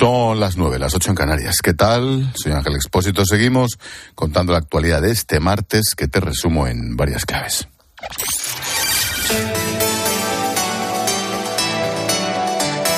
Son 0.00 0.40
las 0.40 0.56
nueve, 0.56 0.78
las 0.78 0.94
ocho 0.94 1.10
en 1.10 1.14
Canarias. 1.14 1.56
¿Qué 1.62 1.74
tal? 1.74 2.32
Soy 2.34 2.52
Ángel 2.52 2.74
Expósito. 2.74 3.26
Seguimos 3.26 3.78
contando 4.14 4.52
la 4.52 4.58
actualidad 4.58 5.02
de 5.02 5.10
este 5.10 5.40
martes 5.40 5.94
que 5.94 6.08
te 6.08 6.20
resumo 6.20 6.66
en 6.66 6.96
varias 6.96 7.26
claves. 7.26 7.68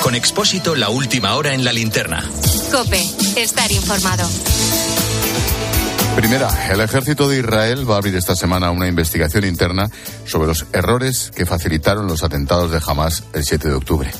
Con 0.01 0.15
Expósito, 0.15 0.75
la 0.75 0.87
última 0.87 1.35
hora 1.35 1.53
en 1.53 1.65
la 1.65 1.73
linterna. 1.73 2.23
Cope, 2.71 3.03
estar 3.35 3.69
informado. 3.69 4.25
Primera, 6.15 6.71
el 6.71 6.79
ejército 6.79 7.27
de 7.27 7.39
Israel 7.39 7.89
va 7.89 7.95
a 7.95 7.97
abrir 7.97 8.15
esta 8.15 8.35
semana 8.35 8.69
una 8.69 8.87
investigación 8.87 9.45
interna 9.45 9.89
sobre 10.25 10.47
los 10.47 10.67
errores 10.71 11.31
que 11.35 11.47
facilitaron 11.47 12.05
los 12.05 12.23
atentados 12.23 12.71
de 12.71 12.79
Hamas 12.85 13.23
el 13.33 13.43
7 13.43 13.67
de 13.67 13.73
octubre. 13.73 14.11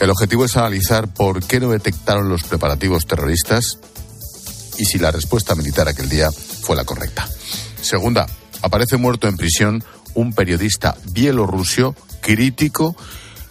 El 0.00 0.10
objetivo 0.10 0.44
es 0.44 0.58
analizar 0.58 1.08
por 1.08 1.42
qué 1.42 1.58
no 1.58 1.70
detectaron 1.70 2.28
los 2.28 2.44
preparativos 2.44 3.06
terroristas 3.06 3.78
y 4.78 4.84
si 4.84 4.98
la 4.98 5.10
respuesta 5.10 5.54
militar 5.54 5.88
aquel 5.88 6.10
día 6.10 6.30
fue 6.30 6.76
la 6.76 6.84
correcta. 6.84 7.26
Segunda, 7.80 8.26
aparece 8.60 8.98
muerto 8.98 9.26
en 9.26 9.38
prisión 9.38 9.82
un 10.12 10.34
periodista 10.34 10.96
bielorruso 11.06 11.96
crítico 12.20 12.94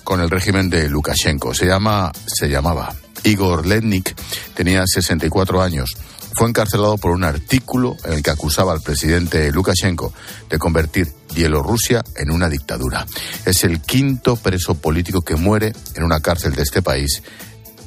con 0.03 0.21
el 0.21 0.29
régimen 0.29 0.69
de 0.69 0.89
Lukashenko. 0.89 1.55
Se 1.55 1.65
llama, 1.65 2.11
se 2.27 2.49
llamaba 2.49 2.93
Igor 3.23 3.65
Lednik, 3.65 4.15
tenía 4.53 4.83
64 4.85 5.61
años 5.61 5.95
fue 6.35 6.47
encarcelado 6.47 6.97
por 6.97 7.11
un 7.11 7.23
artículo 7.23 7.97
en 8.05 8.13
el 8.13 8.23
que 8.23 8.31
acusaba 8.31 8.71
al 8.71 8.81
presidente 8.81 9.51
Lukashenko 9.51 10.13
de 10.49 10.59
convertir 10.59 11.11
Bielorrusia 11.33 12.03
en 12.15 12.31
una 12.31 12.49
dictadura. 12.49 13.05
Es 13.45 13.63
el 13.63 13.81
quinto 13.81 14.35
preso 14.35 14.75
político 14.75 15.21
que 15.21 15.35
muere 15.35 15.73
en 15.95 16.03
una 16.03 16.19
cárcel 16.19 16.53
de 16.53 16.63
este 16.63 16.81
país 16.81 17.21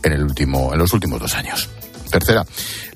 en, 0.03 0.13
el 0.13 0.23
último, 0.23 0.73
en 0.73 0.79
los 0.79 0.93
últimos 0.93 1.21
dos 1.21 1.35
años. 1.35 1.69
Tercera, 2.11 2.45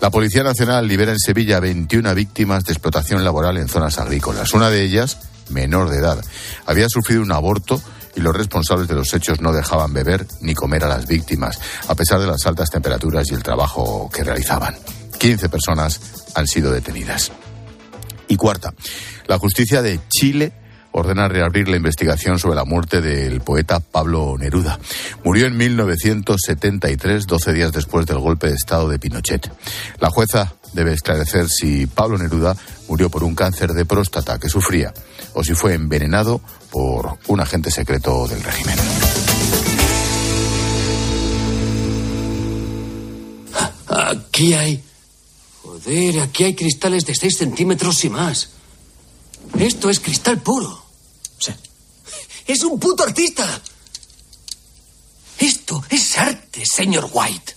la 0.00 0.10
Policía 0.10 0.42
Nacional 0.42 0.86
libera 0.86 1.12
en 1.12 1.18
Sevilla 1.18 1.58
21 1.58 2.14
víctimas 2.14 2.64
de 2.64 2.72
explotación 2.72 3.24
laboral 3.24 3.56
en 3.56 3.68
zonas 3.68 3.98
agrícolas. 3.98 4.52
Una 4.52 4.68
de 4.68 4.82
ellas, 4.82 5.18
menor 5.48 5.88
de 5.88 5.98
edad, 5.98 6.22
había 6.66 6.86
sufrido 6.88 7.22
un 7.22 7.32
aborto 7.32 7.80
y 8.14 8.20
los 8.20 8.36
responsables 8.36 8.88
de 8.88 8.94
los 8.94 9.12
hechos 9.14 9.40
no 9.40 9.52
dejaban 9.52 9.92
beber 9.92 10.26
ni 10.40 10.54
comer 10.54 10.84
a 10.84 10.88
las 10.88 11.06
víctimas, 11.06 11.58
a 11.88 11.94
pesar 11.94 12.20
de 12.20 12.26
las 12.26 12.44
altas 12.46 12.70
temperaturas 12.70 13.26
y 13.30 13.34
el 13.34 13.42
trabajo 13.42 14.10
que 14.12 14.24
realizaban. 14.24 14.74
15 15.18 15.48
personas 15.48 16.00
han 16.34 16.46
sido 16.46 16.72
detenidas. 16.72 17.32
Y 18.28 18.36
cuarta, 18.36 18.74
la 19.26 19.38
justicia 19.38 19.82
de 19.82 20.00
Chile 20.08 20.52
ordena 20.96 21.28
reabrir 21.28 21.68
la 21.68 21.76
investigación 21.76 22.38
sobre 22.38 22.56
la 22.56 22.64
muerte 22.64 23.02
del 23.02 23.42
poeta 23.42 23.80
Pablo 23.80 24.36
Neruda. 24.38 24.78
Murió 25.24 25.46
en 25.46 25.56
1973, 25.56 27.26
12 27.26 27.52
días 27.52 27.72
después 27.72 28.06
del 28.06 28.18
golpe 28.18 28.48
de 28.48 28.54
Estado 28.54 28.88
de 28.88 28.98
Pinochet. 28.98 29.50
La 30.00 30.08
jueza 30.08 30.54
debe 30.72 30.94
esclarecer 30.94 31.48
si 31.48 31.86
Pablo 31.86 32.16
Neruda 32.16 32.56
murió 32.88 33.10
por 33.10 33.24
un 33.24 33.34
cáncer 33.34 33.72
de 33.72 33.84
próstata 33.84 34.38
que 34.38 34.48
sufría 34.48 34.94
o 35.34 35.44
si 35.44 35.54
fue 35.54 35.74
envenenado 35.74 36.40
por 36.70 37.18
un 37.26 37.40
agente 37.40 37.70
secreto 37.70 38.26
del 38.26 38.42
régimen. 38.42 38.76
Aquí 43.88 44.54
hay 44.54 44.82
Joder, 45.84 46.20
aquí 46.20 46.44
hay 46.44 46.54
cristales 46.54 47.04
de 47.04 47.14
6 47.14 47.36
centímetros 47.36 48.02
y 48.04 48.08
más. 48.08 48.48
Esto 49.58 49.90
es 49.90 50.00
cristal 50.00 50.40
puro. 50.40 50.82
Sí. 51.38 51.52
Es 52.46 52.62
un 52.62 52.80
puto 52.80 53.02
artista. 53.02 53.60
Esto 55.38 55.84
es 55.90 56.16
arte, 56.16 56.64
señor 56.64 57.10
White. 57.12 57.54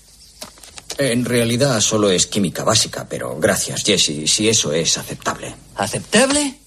En 0.97 1.23
realidad 1.23 1.80
solo 1.80 2.09
es 2.09 2.28
química 2.28 2.66
básica, 2.66 3.08
pero 3.08 3.40
gracias, 3.40 3.84
Jesse, 3.84 4.30
si 4.30 4.50
eso 4.50 4.73
es 4.73 4.97
aceptable. 4.97 5.56
¿Aceptable? 5.75 6.59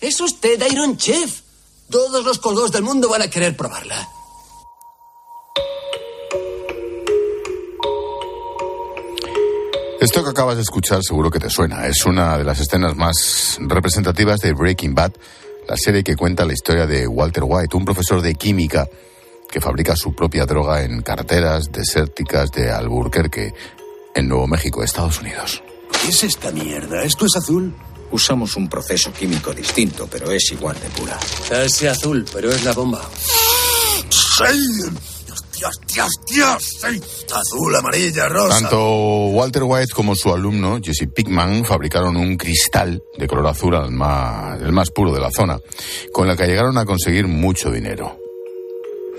Es 0.00 0.20
usted 0.20 0.60
Iron 0.72 0.96
Chef. 0.96 1.40
Todos 1.88 2.24
los 2.24 2.40
colgos 2.40 2.72
del 2.72 2.82
mundo 2.82 3.08
van 3.08 3.22
a 3.22 3.30
querer 3.30 3.56
probarla. 3.56 4.08
Esto 10.06 10.22
que 10.22 10.30
acabas 10.30 10.54
de 10.54 10.62
escuchar 10.62 11.02
seguro 11.02 11.32
que 11.32 11.40
te 11.40 11.50
suena. 11.50 11.84
Es 11.88 12.06
una 12.06 12.38
de 12.38 12.44
las 12.44 12.60
escenas 12.60 12.94
más 12.94 13.58
representativas 13.58 14.38
de 14.38 14.52
Breaking 14.52 14.94
Bad, 14.94 15.10
la 15.66 15.76
serie 15.76 16.04
que 16.04 16.14
cuenta 16.14 16.44
la 16.44 16.52
historia 16.52 16.86
de 16.86 17.08
Walter 17.08 17.42
White, 17.44 17.76
un 17.76 17.84
profesor 17.84 18.22
de 18.22 18.36
química 18.36 18.88
que 19.50 19.60
fabrica 19.60 19.96
su 19.96 20.14
propia 20.14 20.46
droga 20.46 20.84
en 20.84 21.02
carreteras 21.02 21.72
desérticas 21.72 22.52
de 22.52 22.70
Albuquerque, 22.70 23.52
en 24.14 24.28
Nuevo 24.28 24.46
México, 24.46 24.84
Estados 24.84 25.20
Unidos. 25.20 25.60
¿Qué 26.00 26.10
es 26.10 26.22
esta 26.22 26.52
mierda? 26.52 27.02
¿Esto 27.02 27.26
es 27.26 27.34
azul? 27.34 27.74
Usamos 28.12 28.54
un 28.54 28.68
proceso 28.68 29.12
químico 29.12 29.52
distinto, 29.52 30.06
pero 30.08 30.30
es 30.30 30.52
igual 30.52 30.78
de 30.78 30.88
pura. 30.90 31.18
Es 31.64 31.82
azul, 31.82 32.24
pero 32.32 32.50
es 32.50 32.62
la 32.62 32.72
bomba. 32.72 33.02
¡Sí! 34.08 35.15
Dios, 35.58 35.80
Dios, 35.92 36.12
Dios. 36.26 36.62
Sí. 36.80 37.00
Azul, 37.34 37.74
amarilla, 37.76 38.28
rosa. 38.28 38.60
Tanto 38.60 39.26
Walter 39.26 39.62
White 39.64 39.92
como 39.94 40.14
su 40.14 40.32
alumno, 40.32 40.78
Jesse 40.82 41.08
Pickman, 41.12 41.64
fabricaron 41.64 42.16
un 42.16 42.36
cristal 42.36 43.02
de 43.16 43.26
color 43.26 43.46
azul, 43.46 43.90
más, 43.90 44.60
el 44.60 44.72
más 44.72 44.90
puro 44.90 45.12
de 45.12 45.20
la 45.20 45.30
zona, 45.30 45.58
con 46.12 46.28
el 46.28 46.36
que 46.36 46.46
llegaron 46.46 46.76
a 46.78 46.84
conseguir 46.84 47.26
mucho 47.26 47.70
dinero. 47.70 48.18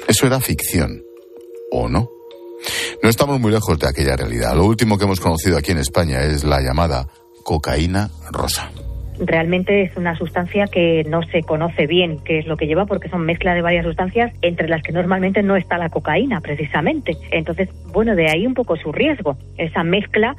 ¿Eso 0.08 0.28
era 0.28 0.40
ficción? 0.40 1.04
¿O 1.72 1.90
no? 1.90 2.10
No 3.04 3.10
estamos 3.10 3.40
muy 3.40 3.52
lejos 3.52 3.78
de 3.78 3.88
aquella 3.88 4.16
realidad. 4.16 4.56
Lo 4.56 4.66
último 4.66 4.98
que 4.98 5.06
hemos 5.06 5.20
conocido 5.20 5.58
aquí 5.58 5.72
en 5.72 5.80
España 5.80 6.22
es 6.24 6.44
la 6.44 6.62
llamada 6.62 7.08
cocaína 7.44 8.10
rosa 8.32 8.72
realmente 9.20 9.84
es 9.84 9.96
una 9.98 10.16
sustancia 10.16 10.68
que 10.68 11.04
no 11.08 11.24
se 11.24 11.44
conoce 11.44 11.88
bien 11.88 12.20
qué 12.24 12.40
es 12.40 12.48
lo 12.48 12.58
que 12.58 12.68
lleva 12.68 12.86
porque 12.86 13.10
son 13.10 13.26
mezcla 13.26 13.54
de 13.54 13.62
varias 13.62 13.86
sustancias 13.86 14.34
entre 14.42 14.68
las 14.68 14.84
que 14.84 14.92
normalmente 14.92 15.44
no 15.44 15.56
está 15.56 15.78
la 15.78 15.90
cocaína 15.90 16.42
precisamente. 16.42 17.18
Entonces, 17.32 17.70
bueno, 17.92 18.16
de 18.16 18.30
ahí 18.30 18.46
un 18.46 18.54
poco 18.54 18.76
su 18.76 18.92
riesgo. 18.92 19.38
Esa 19.58 19.84
mezcla, 19.84 20.36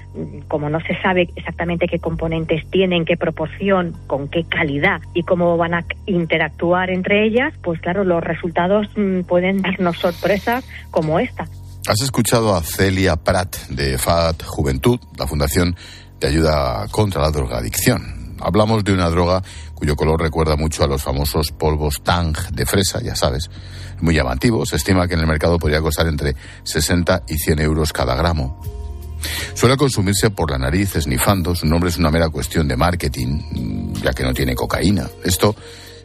como 0.49 0.71
no 0.71 0.81
se 0.81 1.01
sabe 1.01 1.29
exactamente 1.37 1.87
qué 1.89 1.99
componentes 1.99 2.69
tienen, 2.71 3.05
qué 3.05 3.17
proporción, 3.17 3.95
con 4.07 4.29
qué 4.29 4.45
calidad 4.45 5.01
y 5.15 5.23
cómo 5.23 5.57
van 5.57 5.75
a 5.75 5.85
interactuar 6.07 6.91
entre 6.91 7.25
ellas, 7.25 7.55
pues 7.63 7.81
claro, 7.81 8.05
los 8.05 8.23
resultados 8.23 8.89
mm, 8.97 9.23
pueden 9.23 9.63
darnos 9.63 9.99
sorpresas 9.99 10.65
como 10.91 11.19
esta. 11.19 11.45
Has 11.89 12.03
escuchado 12.03 12.55
a 12.55 12.63
Celia 12.63 13.17
Pratt 13.17 13.57
de 13.69 13.97
FAT 13.97 14.43
Juventud, 14.45 15.01
la 15.17 15.27
Fundación 15.27 15.75
de 16.21 16.27
Ayuda 16.27 16.87
contra 16.91 17.23
la 17.23 17.31
Drogadicción. 17.31 18.18
Hablamos 18.41 18.85
de 18.85 18.93
una 18.93 19.09
droga 19.11 19.43
cuyo 19.75 19.97
color 19.97 20.21
recuerda 20.21 20.57
mucho 20.57 20.85
a 20.85 20.87
los 20.87 21.03
famosos 21.03 21.53
polvos 21.53 22.03
Tang 22.03 22.37
de 22.53 22.67
fresa, 22.67 23.01
ya 23.01 23.15
sabes. 23.15 23.51
Muy 24.01 24.15
llamativo, 24.15 24.65
se 24.67 24.77
estima 24.77 25.07
que 25.09 25.15
en 25.15 25.21
el 25.21 25.27
mercado 25.27 25.59
podría 25.59 25.81
costar 25.81 26.07
entre 26.07 26.35
60 26.65 27.25
y 27.29 27.37
100 27.39 27.61
euros 27.61 27.93
cada 27.93 28.15
gramo. 28.15 28.61
Suele 29.55 29.77
consumirse 29.77 30.31
por 30.31 30.51
la 30.51 30.59
nariz 30.59 30.95
esnifando, 30.97 31.55
su 31.55 31.67
nombre 31.67 31.91
es 31.91 31.99
una 31.99 32.11
mera 32.11 32.29
cuestión 32.29 32.69
de 32.69 32.77
marketing, 32.77 33.93
ya 34.03 34.13
que 34.13 34.23
no 34.23 34.33
tiene 34.33 34.55
cocaína. 34.55 35.09
Esto 35.25 35.57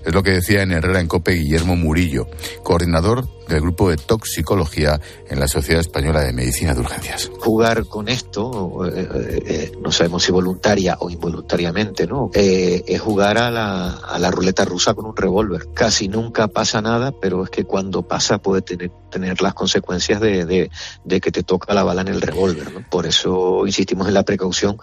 es 0.06 0.14
lo 0.14 0.24
que 0.24 0.32
decía 0.32 0.62
en 0.62 0.72
Herrera 0.72 1.00
en 1.00 1.08
Cope 1.08 1.34
Guillermo 1.34 1.76
Murillo, 1.76 2.28
coordinador 2.64 3.28
del 3.48 3.62
grupo 3.62 3.90
de 3.90 3.98
toxicología 3.98 5.00
en 5.30 5.40
la 5.40 5.48
Sociedad 5.48 5.82
Española 5.82 6.22
de 6.22 6.34
Medicina 6.34 6.74
de 6.74 6.82
Urgencias. 6.82 7.32
Jugar 7.40 7.86
con 7.86 8.08
esto, 8.08 8.86
eh, 8.86 9.08
eh, 9.14 9.44
eh, 9.46 9.72
no 9.82 9.92
sabemos 9.92 10.24
si 10.24 10.32
voluntaria 10.32 10.98
o 11.00 11.10
involuntariamente, 11.10 12.08
¿no? 12.08 12.30
es 12.34 13.02
jugar 13.02 13.38
a 13.38 13.52
la, 13.52 13.92
a 13.92 14.20
la, 14.20 14.32
ruleta 14.32 14.66
rusa 14.66 14.94
con 14.94 15.06
un 15.06 15.16
revólver. 15.16 15.68
Casi 15.74 16.08
nunca 16.08 16.48
pasa 16.48 16.82
nada, 16.82 17.12
pero 17.12 17.44
es 17.44 17.50
que 17.50 17.66
cuando 17.66 18.08
pasa 18.08 18.38
puede 18.38 18.62
tener, 18.62 18.92
tener 19.12 19.42
las 19.42 19.54
consecuencias 19.54 20.20
de, 20.22 20.46
de, 20.46 20.72
de 21.04 21.22
que 21.22 21.32
te 21.32 21.44
toca 21.44 21.74
la 21.74 21.84
bala 21.84 22.02
en 22.02 22.10
el 22.10 22.22
revólver. 22.22 22.72
¿no? 22.74 22.90
Por 22.90 23.06
eso 23.06 23.66
insistimos 23.66 24.08
en 24.08 24.14
la 24.14 24.24
precaución. 24.24 24.78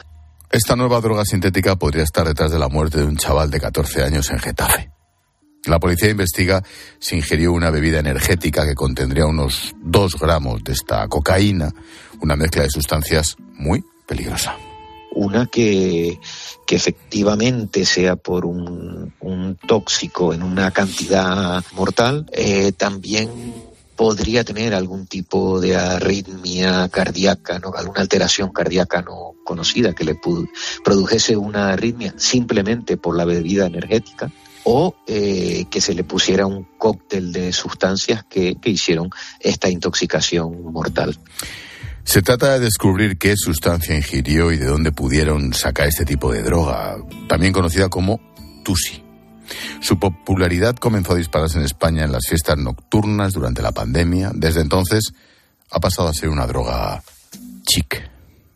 Esta 0.51 0.75
nueva 0.75 1.01
droga 1.01 1.25
sintética 1.25 1.77
podría 1.77 2.03
estar 2.03 2.27
detrás 2.27 2.51
de 2.51 2.59
la 2.59 2.69
muerte 2.69 2.99
de 2.99 3.05
un 3.05 3.17
chaval 3.17 3.51
de 3.51 3.61
14 3.61 4.03
años 4.03 4.31
en 4.31 4.39
Getafe. 4.41 4.91
La 5.67 5.79
policía 5.79 6.11
investiga 6.11 6.63
si 6.99 7.17
ingirió 7.17 7.53
una 7.53 7.71
bebida 7.71 7.99
energética 7.99 8.67
que 8.67 8.75
contendría 8.75 9.27
unos 9.27 9.75
2 9.83 10.17
gramos 10.19 10.65
de 10.65 10.73
esta 10.73 11.07
cocaína, 11.07 11.71
una 12.23 12.35
mezcla 12.35 12.63
de 12.63 12.71
sustancias 12.71 13.37
muy 13.57 13.85
peligrosa. 14.07 14.57
Una 15.13 15.47
que, 15.47 16.19
que 16.67 16.77
efectivamente 16.77 17.85
sea 17.85 18.17
por 18.17 18.47
un, 18.47 19.13
tóxico 19.67 20.33
en 20.33 20.43
una 20.43 20.71
cantidad 20.71 21.63
mortal, 21.73 22.27
eh, 22.33 22.73
también 22.73 23.29
podría 23.97 24.45
tener 24.45 24.73
algún 24.75 25.07
tipo 25.07 25.61
de 25.61 25.77
arritmia 25.77 26.89
cardíaca, 26.89 27.59
¿no? 27.59 27.73
alguna 27.77 28.01
alteración 28.01 28.51
cardíaca 28.51 29.03
no 29.03 29.35
conocida 29.45 29.93
que 29.93 30.05
le 30.05 30.19
produjese 30.83 31.37
una 31.37 31.75
arritmia 31.75 32.15
simplemente 32.17 32.97
por 32.97 33.15
la 33.15 33.27
bebida 33.27 33.67
energética 33.67 34.33
o 34.65 34.95
eh, 35.07 35.65
que 35.71 35.81
se 35.81 35.95
le 35.95 36.05
pusiera 36.05 36.47
un 36.47 36.67
cóctel 36.79 37.33
de 37.33 37.53
sustancias 37.53 38.25
que, 38.29 38.57
hicieron 38.65 39.11
esta 39.41 39.69
intoxicación 39.69 40.73
mortal. 40.73 41.19
Se 42.05 42.23
trata 42.23 42.55
de 42.55 42.61
descubrir 42.61 43.19
qué 43.19 43.37
sustancia 43.37 43.97
ingirió 43.97 44.53
y 44.53 44.57
de 44.57 44.67
dónde 44.67 44.93
pudieron 44.93 45.53
sacar 45.53 45.89
este 45.89 46.05
tipo 46.05 46.33
de 46.33 46.43
droga, 46.43 46.97
también 47.29 47.53
conocida 47.53 47.89
como 47.89 48.21
Tusi. 48.65 49.03
Su 49.81 49.99
popularidad 49.99 50.77
comenzó 50.77 51.13
a 51.13 51.17
dispararse 51.17 51.59
en 51.59 51.65
España 51.65 52.05
en 52.05 52.13
las 52.13 52.27
fiestas 52.27 52.57
nocturnas 52.57 53.33
durante 53.33 53.63
la 53.63 53.73
pandemia. 53.73 54.31
Desde 54.35 54.61
entonces 54.61 55.13
ha 55.71 55.81
pasado 55.81 56.09
a 56.09 56.15
ser 56.15 56.29
una 56.29 56.47
droga 56.47 57.03
chic 57.65 58.11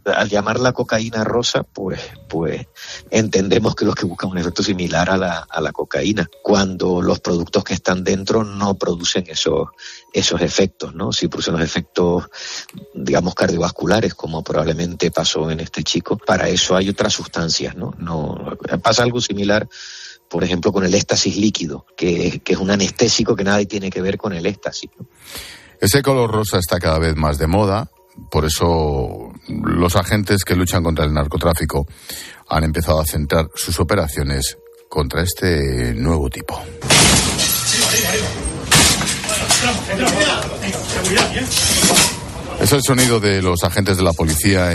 al 0.05 0.29
llamarla 0.29 0.73
cocaína 0.73 1.25
rosa, 1.25 1.63
pues, 1.63 2.01
pues 2.29 2.67
entendemos 3.11 3.75
que 3.75 3.85
los 3.85 3.95
que 3.95 4.07
buscan 4.07 4.31
un 4.31 4.39
efecto 4.39 4.63
similar 4.63 5.11
a 5.11 5.17
la, 5.17 5.47
a 5.49 5.61
la 5.61 5.73
cocaína, 5.73 6.29
cuando 6.43 7.01
los 7.01 7.21
productos 7.21 7.65
que 7.65 7.75
están 7.75 8.05
dentro 8.05 8.45
no 8.45 8.75
producen 8.75 9.25
esos, 9.29 9.69
esos 10.13 10.41
efectos, 10.41 10.95
¿no? 10.95 11.13
Si 11.13 11.29
producen 11.29 11.55
los 11.55 11.63
efectos, 11.63 12.25
digamos, 12.95 13.35
cardiovasculares, 13.35 14.15
como 14.15 14.43
probablemente 14.43 15.11
pasó 15.11 15.51
en 15.51 15.61
este 15.61 15.83
chico, 15.83 16.17
para 16.19 16.49
eso 16.49 16.77
hay 16.77 16.89
otras 16.89 17.13
sustancias, 17.13 17.77
¿no? 17.77 17.95
no 17.99 18.57
pasa 18.83 19.03
algo 19.03 19.21
similar 19.21 19.69
por 20.29 20.43
ejemplo, 20.43 20.73
con 20.73 20.85
el 20.85 20.95
éxtasis 20.95 21.37
líquido, 21.37 21.87
que, 21.97 22.41
que, 22.43 22.55
es 22.55 22.59
un 22.59 22.69
anestésico 22.69 23.37
que 23.37 23.45
nada 23.45 23.65
tiene 23.67 23.89
que 23.89 24.01
ver 24.01 24.19
con 24.19 24.33
el 24.33 24.47
éxtasis. 24.47 24.91
Ese 25.81 26.03
color 26.03 26.29
rosa 26.29 26.59
está 26.59 26.81
cada 26.81 26.99
vez 26.99 27.15
más 27.15 27.39
de 27.39 27.47
moda 27.47 27.89
por 28.31 28.45
eso 28.45 29.33
los 29.49 29.97
agentes 29.97 30.45
que 30.45 30.57
luchan 30.57 30.83
contra 30.83 31.05
el 31.05 31.13
narcotráfico 31.13 31.87
han 32.49 32.65
empezado 32.65 33.01
a 33.01 33.07
centrar 33.07 33.51
sus 33.55 33.79
operaciones 33.81 34.57
contra 34.89 35.23
este 35.23 35.95
nuevo 35.95 36.31
tipo. 36.31 36.61
Es 42.61 42.73
el 42.73 42.83
sonido 42.83 43.21
de 43.21 43.43
los 43.43 43.63
agentes 43.65 43.97
de 43.97 44.03
la 44.03 44.13
policía 44.13 44.75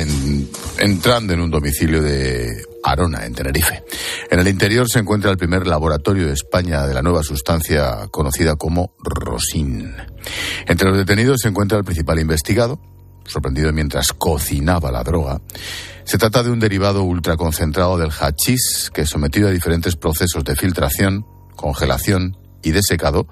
entrando 0.78 1.34
en 1.34 1.40
un 1.40 1.50
domicilio 1.50 2.02
de 2.02 2.48
Arona, 2.84 3.26
en 3.26 3.34
Tenerife. 3.34 3.84
En 4.30 4.40
el 4.40 4.48
interior 4.48 4.90
se 4.90 5.00
encuentra 5.00 5.32
el 5.32 5.38
primer 5.38 5.66
laboratorio 5.66 6.28
de 6.28 6.34
España 6.34 6.86
de 6.86 6.94
la 6.94 7.02
nueva 7.02 7.24
sustancia 7.24 8.08
conocida 8.12 8.56
como 8.56 8.94
Rosin. 9.00 9.96
Entre 10.68 10.90
los 10.90 10.98
detenidos 10.98 11.40
se 11.42 11.50
encuentra 11.50 11.78
el 11.78 11.84
principal 11.84 12.20
investigado, 12.20 12.80
sorprendido 13.30 13.72
mientras 13.72 14.14
cocinaba 14.14 14.92
la 14.92 15.04
droga. 15.04 15.40
Se 16.04 16.18
trata 16.18 16.44
de 16.44 16.50
un 16.50 16.60
derivado 16.60 17.04
ultraconcentrado 17.04 17.98
del 17.98 18.12
hachís 18.12 18.90
que, 18.94 19.06
sometido 19.06 19.48
a 19.48 19.52
diferentes 19.52 19.96
procesos 19.96 20.44
de 20.44 20.56
filtración, 20.56 21.26
congelación 21.56 22.36
y 22.64 22.72
desecado, 22.72 23.28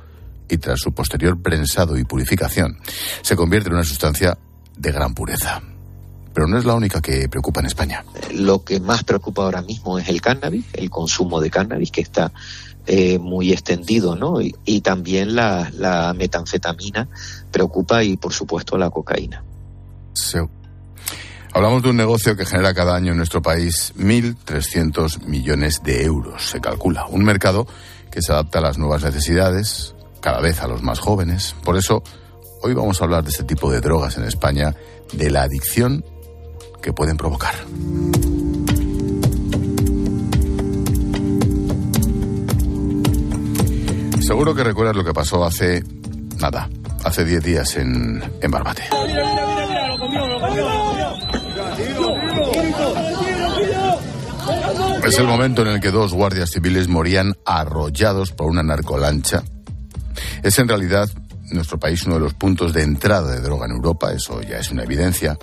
y 0.50 0.58
tras 0.58 0.80
su 0.80 0.94
posterior 0.94 1.42
prensado 1.42 1.98
y 1.98 2.04
purificación, 2.04 2.78
se 3.22 3.36
convierte 3.36 3.70
en 3.70 3.76
una 3.76 3.84
sustancia 3.84 4.38
de 4.78 4.92
gran 4.92 5.14
pureza. 5.14 5.62
Pero 6.34 6.48
no 6.48 6.58
es 6.58 6.66
la 6.66 6.76
única 6.76 7.02
que 7.02 7.28
preocupa 7.28 7.62
en 7.62 7.66
España. 7.66 8.06
Lo 8.32 8.64
que 8.64 8.80
más 8.80 9.04
preocupa 9.04 9.42
ahora 9.42 9.64
mismo 9.64 9.98
es 9.98 10.08
el 10.08 10.22
cannabis, 10.22 10.66
el 10.74 10.92
consumo 10.92 11.42
de 11.42 11.50
cannabis, 11.50 11.90
que 11.90 12.02
está 12.02 12.32
eh, 12.86 13.18
muy 13.18 13.52
extendido, 13.52 14.16
¿no? 14.16 14.40
Y, 14.40 14.56
y 14.64 14.82
también 14.82 15.36
la, 15.36 15.72
la 15.74 16.14
metanfetamina 16.14 17.10
preocupa 17.52 18.04
y, 18.04 18.18
por 18.18 18.34
supuesto, 18.34 18.78
la 18.78 18.92
cocaína. 18.92 19.44
Hablamos 21.54 21.82
de 21.82 21.90
un 21.90 21.98
negocio 21.98 22.36
que 22.36 22.46
genera 22.46 22.74
cada 22.74 22.96
año 22.96 23.12
en 23.12 23.18
nuestro 23.18 23.42
país 23.42 23.94
1.300 23.98 25.24
millones 25.24 25.82
de 25.84 26.04
euros, 26.04 26.50
se 26.50 26.62
calcula. 26.62 27.08
Un 27.08 27.24
mercado 27.24 27.68
que 28.12 28.22
se 28.22 28.32
adapta 28.32 28.60
a 28.60 28.62
las 28.62 28.78
nuevas 28.78 29.04
necesidades, 29.04 29.96
cada 30.22 30.40
vez 30.40 30.62
a 30.62 30.68
los 30.68 30.84
más 30.84 31.00
jóvenes. 31.00 31.56
Por 31.64 31.78
eso, 31.78 32.04
hoy 32.62 32.74
vamos 32.74 33.02
a 33.02 33.06
hablar 33.06 33.24
de 33.24 33.30
este 33.32 33.44
tipo 33.44 33.72
de 33.72 33.82
drogas 33.82 34.18
en 34.18 34.26
España, 34.26 34.76
de 35.14 35.32
la 35.32 35.44
adicción 35.44 36.06
que 36.82 36.94
pueden 36.94 37.18
provocar. 37.18 37.56
Seguro 44.22 44.54
que 44.54 44.64
recuerdas 44.64 44.96
lo 44.96 45.04
que 45.04 45.14
pasó 45.14 45.46
hace 45.46 45.84
nada, 46.40 46.70
hace 47.04 47.24
10 47.24 47.44
días 47.44 47.78
en, 47.78 48.22
en 48.42 48.52
Barbate. 48.52 48.84
Es 55.06 55.18
el 55.20 55.26
momento 55.26 55.62
en 55.62 55.70
el 55.70 55.80
que 55.80 55.92
dos 55.92 56.14
guardias 56.14 56.50
civiles 56.52 56.88
morían 56.88 57.36
arrollados 57.46 58.32
por 58.32 58.48
una 58.50 58.64
narcolancha. 58.64 59.44
Es 60.44 60.60
en 60.60 60.68
realidad 60.68 61.10
nuestro 61.52 61.80
país 61.80 62.04
uno 62.06 62.16
de 62.16 62.22
los 62.22 62.34
puntos 62.34 62.74
de 62.74 62.84
entrada 62.84 63.32
de 63.32 63.42
droga 63.42 63.66
en 63.66 63.72
Europa, 63.72 64.12
eso 64.12 64.42
ya 64.42 64.58
es 64.58 64.72
una 64.72 64.84
evidencia. 64.84 65.38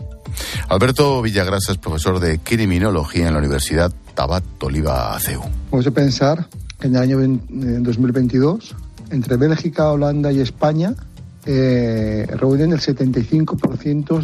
Alberto 0.69 1.23
Villagrasa 1.23 1.73
es 1.73 1.79
profesor 1.79 2.21
de 2.21 2.39
criminología 2.41 3.29
en 3.29 3.35
la 3.35 3.39
Universidad 3.39 3.93
Tabat 4.15 4.45
Oliva 4.63 5.15
ACEU. 5.15 5.43
Vamos 5.71 5.87
a 5.87 5.91
pensar 5.91 6.47
que 6.79 6.89
en 6.89 6.97
el 6.97 7.03
año 7.03 7.19
2022, 7.19 8.75
entre 9.11 9.37
Bélgica, 9.37 9.91
Holanda 9.91 10.33
y 10.33 10.41
España, 10.41 10.95
eh, 11.47 12.27
reúnen 12.31 12.73
el 12.73 12.81
75% 12.81 14.23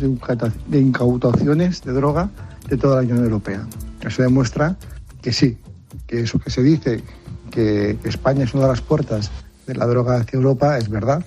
de 0.66 0.80
incautaciones 0.80 1.82
de 1.82 1.92
droga 1.92 2.30
de 2.68 2.76
toda 2.76 2.96
la 2.96 3.02
Unión 3.02 3.24
Europea. 3.24 3.66
Eso 4.00 4.22
demuestra 4.22 4.76
que 5.20 5.32
sí, 5.32 5.58
que 6.06 6.20
eso 6.20 6.38
que 6.38 6.50
se 6.50 6.62
dice, 6.62 7.02
que, 7.50 7.98
España 8.04 8.44
es 8.44 8.54
una 8.54 8.64
de 8.64 8.70
las 8.70 8.80
puertas 8.80 9.30
de 9.66 9.74
la 9.74 9.86
droga 9.86 10.16
hacia 10.16 10.36
Europa, 10.36 10.78
es 10.78 10.88
verdad. 10.88 11.24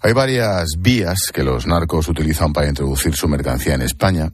Hay 0.00 0.12
varias 0.12 0.66
vías 0.78 1.30
que 1.32 1.44
los 1.44 1.66
narcos 1.66 2.08
utilizan 2.08 2.52
para 2.52 2.68
introducir 2.68 3.14
su 3.14 3.28
mercancía 3.28 3.74
en 3.74 3.82
España. 3.82 4.30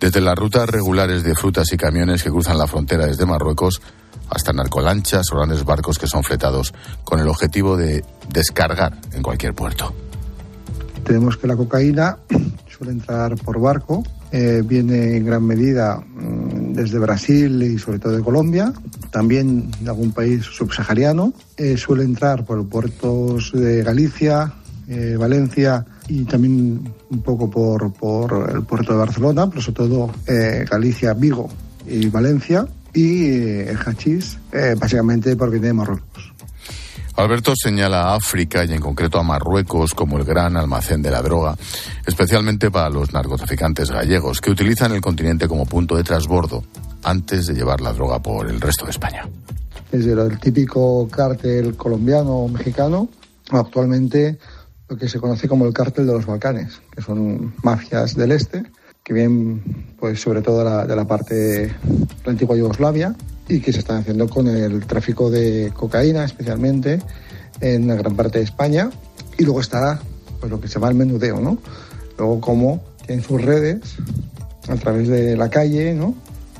Desde 0.00 0.20
las 0.20 0.36
rutas 0.36 0.68
regulares 0.68 1.22
de 1.22 1.34
frutas 1.34 1.70
y 1.72 1.76
camiones 1.76 2.22
que 2.22 2.30
cruzan 2.30 2.56
la 2.56 2.66
frontera 2.66 3.06
desde 3.06 3.26
Marruecos 3.26 3.82
hasta 4.30 4.52
narcolanchas 4.52 5.32
o 5.32 5.36
grandes 5.36 5.64
barcos 5.64 5.98
que 5.98 6.06
son 6.06 6.22
fletados 6.22 6.74
con 7.04 7.20
el 7.20 7.28
objetivo 7.28 7.76
de 7.76 8.04
descargar 8.28 8.98
en 9.12 9.22
cualquier 9.22 9.54
puerto. 9.54 9.94
Tenemos 11.04 11.36
que 11.36 11.46
la 11.46 11.56
cocaína 11.56 12.18
suele 12.68 12.92
entrar 12.92 13.36
por 13.36 13.60
barco, 13.60 14.02
eh, 14.30 14.62
viene 14.64 15.16
en 15.16 15.24
gran 15.24 15.42
medida 15.42 15.96
mm, 15.96 16.74
desde 16.74 16.98
Brasil 16.98 17.62
y 17.62 17.78
sobre 17.78 17.98
todo 17.98 18.14
de 18.14 18.22
Colombia, 18.22 18.72
también 19.10 19.70
de 19.80 19.88
algún 19.88 20.12
país 20.12 20.44
subsahariano, 20.44 21.32
eh, 21.56 21.78
suele 21.78 22.04
entrar 22.04 22.44
por 22.44 22.66
puertos 22.68 23.52
de 23.54 23.82
Galicia, 23.82 24.52
eh, 24.86 25.16
Valencia 25.18 25.84
y 26.08 26.24
también 26.24 26.92
un 27.10 27.22
poco 27.22 27.48
por, 27.48 27.90
por 27.94 28.50
el 28.54 28.62
puerto 28.64 28.92
de 28.92 28.98
Barcelona, 28.98 29.48
pero 29.48 29.62
sobre 29.62 29.76
todo 29.76 30.10
Galicia, 30.70 31.14
Vigo 31.14 31.48
y 31.86 32.08
Valencia 32.08 32.66
y 32.94 33.28
el 33.68 33.78
hachís 33.78 34.38
básicamente 34.78 35.36
porque 35.36 35.54
viene 35.54 35.68
de 35.68 35.74
Marruecos. 35.74 36.32
Alberto 37.18 37.52
señala 37.60 38.02
a 38.02 38.14
África 38.14 38.64
y 38.64 38.72
en 38.72 38.80
concreto 38.80 39.18
a 39.18 39.24
Marruecos 39.24 39.92
como 39.92 40.18
el 40.18 40.24
gran 40.24 40.56
almacén 40.56 41.02
de 41.02 41.10
la 41.10 41.20
droga, 41.20 41.56
especialmente 42.06 42.70
para 42.70 42.90
los 42.90 43.12
narcotraficantes 43.12 43.90
gallegos 43.90 44.40
que 44.40 44.52
utilizan 44.52 44.92
el 44.92 45.00
continente 45.00 45.48
como 45.48 45.66
punto 45.66 45.96
de 45.96 46.04
transbordo 46.04 46.62
antes 47.02 47.48
de 47.48 47.54
llevar 47.54 47.80
la 47.80 47.92
droga 47.92 48.22
por 48.22 48.48
el 48.48 48.60
resto 48.60 48.84
de 48.84 48.92
España. 48.92 49.28
Es 49.90 50.06
el 50.06 50.38
típico 50.38 51.08
cártel 51.08 51.74
colombiano 51.76 52.44
o 52.44 52.48
mexicano, 52.48 53.08
actualmente 53.50 54.38
lo 54.88 54.96
que 54.96 55.08
se 55.08 55.18
conoce 55.18 55.48
como 55.48 55.66
el 55.66 55.72
cártel 55.72 56.06
de 56.06 56.12
los 56.12 56.24
Balcanes, 56.24 56.80
que 56.94 57.02
son 57.02 57.52
mafias 57.64 58.14
del 58.14 58.30
este, 58.30 58.62
que 59.08 59.14
vienen 59.14 59.62
pues 59.98 60.20
sobre 60.20 60.42
todo 60.42 60.58
de 60.58 60.64
la, 60.66 60.86
de 60.86 60.94
la 60.94 61.06
parte 61.06 61.34
de 61.34 61.72
la 62.26 62.32
antigua 62.32 62.54
Yugoslavia 62.54 63.14
y 63.48 63.60
que 63.60 63.72
se 63.72 63.78
están 63.78 64.00
haciendo 64.00 64.28
con 64.28 64.46
el 64.46 64.84
tráfico 64.84 65.30
de 65.30 65.72
cocaína 65.74 66.24
especialmente 66.26 67.00
en 67.62 67.84
una 67.84 67.94
gran 67.94 68.14
parte 68.14 68.36
de 68.36 68.44
España. 68.44 68.90
Y 69.38 69.44
luego 69.44 69.62
está 69.62 69.98
pues, 70.38 70.52
lo 70.52 70.60
que 70.60 70.68
se 70.68 70.74
llama 70.74 70.90
el 70.90 70.94
menudeo, 70.94 71.40
¿no? 71.40 71.56
Luego 72.18 72.38
como 72.42 72.82
tienen 73.06 73.24
sus 73.24 73.40
redes 73.40 73.96
a 74.68 74.74
través 74.74 75.08
de 75.08 75.38
la 75.38 75.48
calle, 75.48 75.94
¿no? 75.94 76.14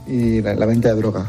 Y 0.06 0.40
la, 0.40 0.54
la 0.54 0.64
venta 0.64 0.88
de 0.88 0.94
droga. 0.94 1.26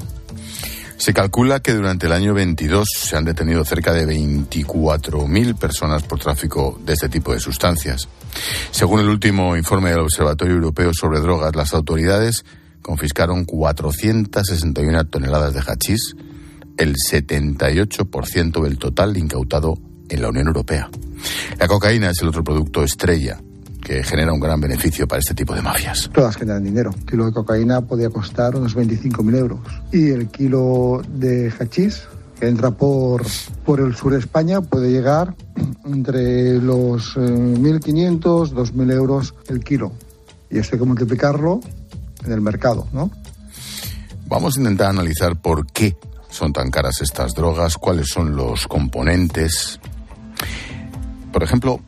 Se 1.00 1.14
calcula 1.14 1.62
que 1.62 1.74
durante 1.74 2.08
el 2.08 2.12
año 2.12 2.34
22 2.34 2.86
se 2.94 3.16
han 3.16 3.24
detenido 3.24 3.64
cerca 3.64 3.94
de 3.94 4.06
24.000 4.06 5.58
personas 5.58 6.04
por 6.04 6.20
tráfico 6.20 6.78
de 6.84 6.92
este 6.92 7.08
tipo 7.08 7.32
de 7.32 7.40
sustancias. 7.40 8.10
Según 8.72 9.00
el 9.00 9.08
último 9.08 9.56
informe 9.56 9.92
del 9.92 10.02
Observatorio 10.02 10.56
Europeo 10.56 10.92
sobre 10.94 11.22
Drogas, 11.22 11.56
las 11.56 11.74
autoridades 11.74 12.44
confiscaron 12.82 13.46
461 13.46 15.08
toneladas 15.08 15.54
de 15.54 15.62
hachís, 15.62 16.18
el 16.78 16.96
78% 16.96 18.62
del 18.62 18.78
total 18.78 19.16
incautado 19.16 19.76
en 20.10 20.22
la 20.22 20.28
Unión 20.28 20.48
Europea. 20.48 20.90
La 21.58 21.70
cocaína 21.70 22.10
es 22.10 22.22
el 22.22 22.28
otro 22.28 22.44
producto 22.44 22.84
estrella 22.84 23.40
que 23.90 24.04
genera 24.04 24.32
un 24.32 24.40
gran 24.40 24.62
beneficio 24.62 25.08
para 25.08 25.18
este 25.18 25.34
tipo 25.34 25.56
de 25.56 25.64
mafias. 25.64 26.12
Todas 26.14 26.38
generan 26.38 26.64
dinero. 26.64 26.92
El 26.96 27.06
kilo 27.08 27.26
de 27.26 27.32
cocaína 27.32 27.82
podía 27.82 28.12
costar 28.12 28.56
unos 28.56 28.78
25.000 28.78 29.36
euros. 29.36 29.60
Y 29.92 30.12
el 30.12 30.28
kilo 30.28 31.02
de 31.08 31.52
hachís, 31.60 32.04
que 32.40 32.48
entra 32.48 32.70
por, 32.70 33.26
por 33.66 33.80
el 33.80 33.96
sur 33.96 34.14
de 34.14 34.20
España, 34.20 34.62
puede 34.62 34.92
llegar 34.92 35.34
entre 35.86 36.60
los 36.62 37.18
1.500, 37.18 38.52
eh, 38.52 38.54
2.000 38.54 38.94
euros 38.94 39.34
el 39.48 39.64
kilo. 39.64 39.92
Y 40.52 40.60
esto 40.60 40.76
hay 40.76 40.82
que 40.82 40.86
multiplicarlo 40.86 41.60
en 42.24 42.32
el 42.32 42.42
mercado, 42.42 42.86
¿no? 42.94 43.10
Vamos 44.28 44.56
a 44.56 44.60
intentar 44.60 44.92
analizar 44.92 45.36
por 45.36 45.66
qué 45.66 45.98
son 46.30 46.54
tan 46.54 46.70
caras 46.70 47.02
estas 47.02 47.34
drogas, 47.34 47.80
cuáles 47.80 48.10
son 48.10 48.36
los 48.36 48.68
componentes. 48.68 49.80
Por 51.34 51.42
ejemplo, 51.42 51.80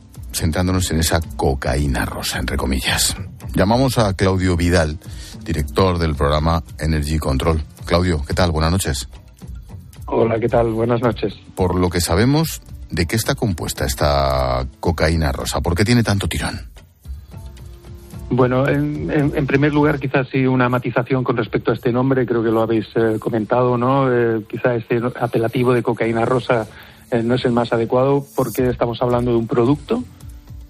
centrándonos 0.41 0.89
en 0.89 1.00
esa 1.00 1.19
cocaína 1.38 2.03
rosa, 2.03 2.39
entre 2.39 2.57
comillas. 2.57 3.15
Llamamos 3.53 4.00
a 4.00 4.15
Claudio 4.15 4.57
Vidal, 4.57 4.98
director 5.45 6.00
del 6.00 6.15
programa 6.15 6.63
Energy 6.79 7.19
Control. 7.19 7.62
Claudio, 7.86 8.24
¿qué 8.27 8.33
tal? 8.33 8.50
Buenas 8.50 8.71
noches. 8.71 9.07
Hola, 10.07 10.39
¿qué 10.39 10.50
tal? 10.50 10.71
Buenas 10.71 11.00
noches. 11.01 11.36
Por 11.53 11.75
lo 11.75 11.91
que 11.91 12.01
sabemos, 12.01 12.63
¿de 12.89 13.05
qué 13.05 13.17
está 13.17 13.36
compuesta 13.36 13.86
esta 13.86 14.65
cocaína 14.79 15.31
rosa? 15.31 15.62
¿Por 15.62 15.75
qué 15.75 15.86
tiene 15.86 16.01
tanto 16.01 16.27
tirón? 16.27 16.60
Bueno, 18.31 18.67
en, 18.67 19.45
primer 19.45 19.74
lugar, 19.74 20.00
quizás 20.00 20.27
sí 20.31 20.48
una 20.48 20.69
matización 20.69 21.24
con 21.24 21.38
respecto 21.38 21.69
a 21.69 21.75
este 21.75 21.91
nombre, 21.91 22.25
creo 22.25 22.41
que 22.41 22.50
lo 22.50 22.62
habéis 22.62 22.88
eh, 22.95 23.17
comentado, 23.19 23.77
¿no? 23.77 24.12
Eh, 24.12 24.43
quizás 24.50 24.77
este 24.77 25.01
apelativo 25.19 25.74
de 25.74 25.83
cocaína 25.83 26.25
rosa 26.25 26.65
eh, 27.12 27.21
no 27.21 27.36
es 27.36 27.45
el 27.45 27.51
más 27.51 27.71
adecuado 27.74 28.25
porque 28.36 28.69
estamos 28.69 29.01
hablando 29.03 29.31
de 29.31 29.38
un 29.38 29.48
producto 29.48 30.03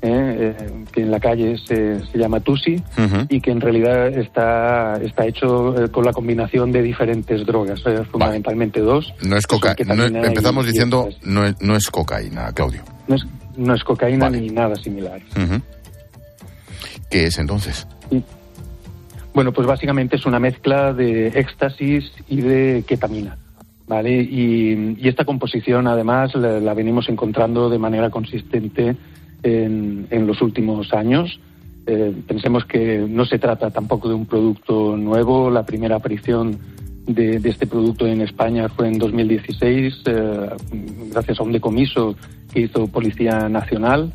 que 0.02 1.02
en 1.02 1.12
la 1.12 1.20
calle 1.20 1.58
se, 1.58 2.02
llama 2.14 2.40
Tusi 2.40 2.82
y 3.30 3.40
que 3.40 3.52
en 3.52 3.62
realidad 3.62 4.08
está, 4.08 5.00
está 5.02 5.26
hecho 5.28 5.76
con 5.92 6.04
la 6.06 6.12
combinación 6.12 6.72
de 6.72 6.82
diferentes 6.82 7.46
drogas, 7.46 7.84
fundamentalmente 8.12 8.80
dos. 8.80 9.14
No 9.24 9.38
es 9.38 9.46
cocaína. 9.46 10.06
empezamos 10.06 10.66
diciendo 10.66 11.10
no 11.24 11.46
es, 11.46 11.62
no 11.62 11.76
es 11.76 11.88
cocaína, 11.90 12.52
Claudio. 12.54 12.82
No 13.08 13.16
es, 13.16 13.26
no 13.56 13.76
es 13.76 13.84
cocaína 13.84 14.30
ni 14.30 14.50
nada 14.50 14.76
similar. 14.76 15.22
¿Qué 17.10 17.26
es 17.26 17.38
entonces? 17.38 17.86
Bueno, 19.34 19.52
pues 19.54 19.68
básicamente 19.68 20.16
es 20.16 20.26
una 20.26 20.40
mezcla 20.40 20.94
de 20.94 21.28
éxtasis 21.28 22.12
y 22.28 22.42
de 22.42 22.84
ketamina. 22.88 23.38
¿Vale? 23.88 24.22
Y, 24.22 24.98
esta 25.06 25.26
composición, 25.26 25.88
además, 25.88 26.34
la, 26.36 26.74
venimos 26.74 27.10
encontrando 27.10 27.70
de 27.70 27.78
manera 27.78 28.10
consistente 28.10 28.96
en, 29.44 30.28
los 30.28 30.42
últimos 30.42 30.94
años. 30.94 31.40
Eh, 31.88 32.14
pensemos 32.28 32.66
que 32.66 33.06
no 33.10 33.26
se 33.26 33.40
trata 33.40 33.72
tampoco 33.72 34.08
de 34.08 34.16
un 34.16 34.26
producto 34.26 34.96
nuevo. 34.98 35.50
La 35.50 35.66
primera 35.66 35.98
aparición 35.98 36.58
de, 37.08 37.38
este 37.44 37.68
producto 37.68 38.08
en 38.08 38.22
España 38.22 38.70
fue 38.70 38.88
en 38.88 38.98
2016, 38.98 40.04
eh, 40.06 40.50
gracias 41.12 41.40
a 41.40 41.44
un 41.44 41.52
decomiso 41.52 42.16
que 42.54 42.62
hizo 42.62 42.88
Policía 42.88 43.50
Nacional 43.50 44.14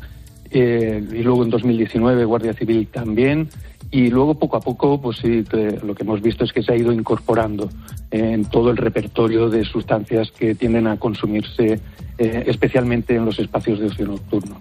eh, 0.51 1.03
y 1.11 1.23
luego 1.23 1.43
en 1.43 1.49
2019 1.49 2.25
Guardia 2.25 2.53
Civil 2.53 2.87
también 2.87 3.49
y 3.91 4.09
luego 4.09 4.35
poco 4.35 4.57
a 4.57 4.61
poco 4.61 4.99
pues 5.01 5.17
sí 5.17 5.43
lo 5.83 5.95
que 5.95 6.03
hemos 6.03 6.21
visto 6.21 6.43
es 6.43 6.51
que 6.51 6.63
se 6.63 6.73
ha 6.73 6.77
ido 6.77 6.91
incorporando 6.91 7.69
en 8.11 8.45
todo 8.45 8.69
el 8.71 8.77
repertorio 8.77 9.49
de 9.49 9.63
sustancias 9.63 10.31
que 10.31 10.55
tienden 10.55 10.87
a 10.87 10.97
consumirse 10.97 11.79
eh, 12.17 12.43
especialmente 12.47 13.15
en 13.15 13.25
los 13.25 13.39
espacios 13.39 13.79
de 13.79 13.87
ocio 13.87 14.07
nocturno. 14.07 14.59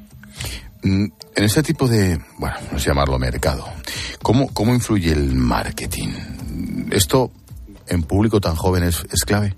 Mm, 0.82 1.06
en 1.36 1.44
este 1.44 1.62
tipo 1.62 1.88
de, 1.88 2.18
bueno, 2.38 2.56
llamarlo 2.76 3.18
mercado, 3.18 3.64
¿cómo, 4.22 4.52
cómo 4.52 4.74
influye 4.74 5.12
el 5.12 5.34
marketing? 5.34 6.08
¿Esto 6.90 7.30
en 7.88 8.02
público 8.02 8.40
tan 8.40 8.54
joven 8.54 8.84
es, 8.84 9.04
clave? 9.24 9.54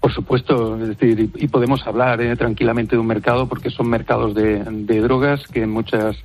Por 0.00 0.12
supuesto, 0.14 0.80
es 0.80 0.88
decir, 0.88 1.30
y, 1.34 1.48
podemos 1.48 1.86
hablar 1.86 2.22
eh, 2.22 2.34
tranquilamente 2.36 2.96
de 2.96 3.00
un 3.00 3.06
mercado 3.06 3.48
porque 3.48 3.70
son 3.70 3.88
mercados 3.88 4.34
de, 4.34 4.64
drogas 5.00 5.46
que 5.46 5.62
en 5.62 5.70
muchas, 5.70 6.16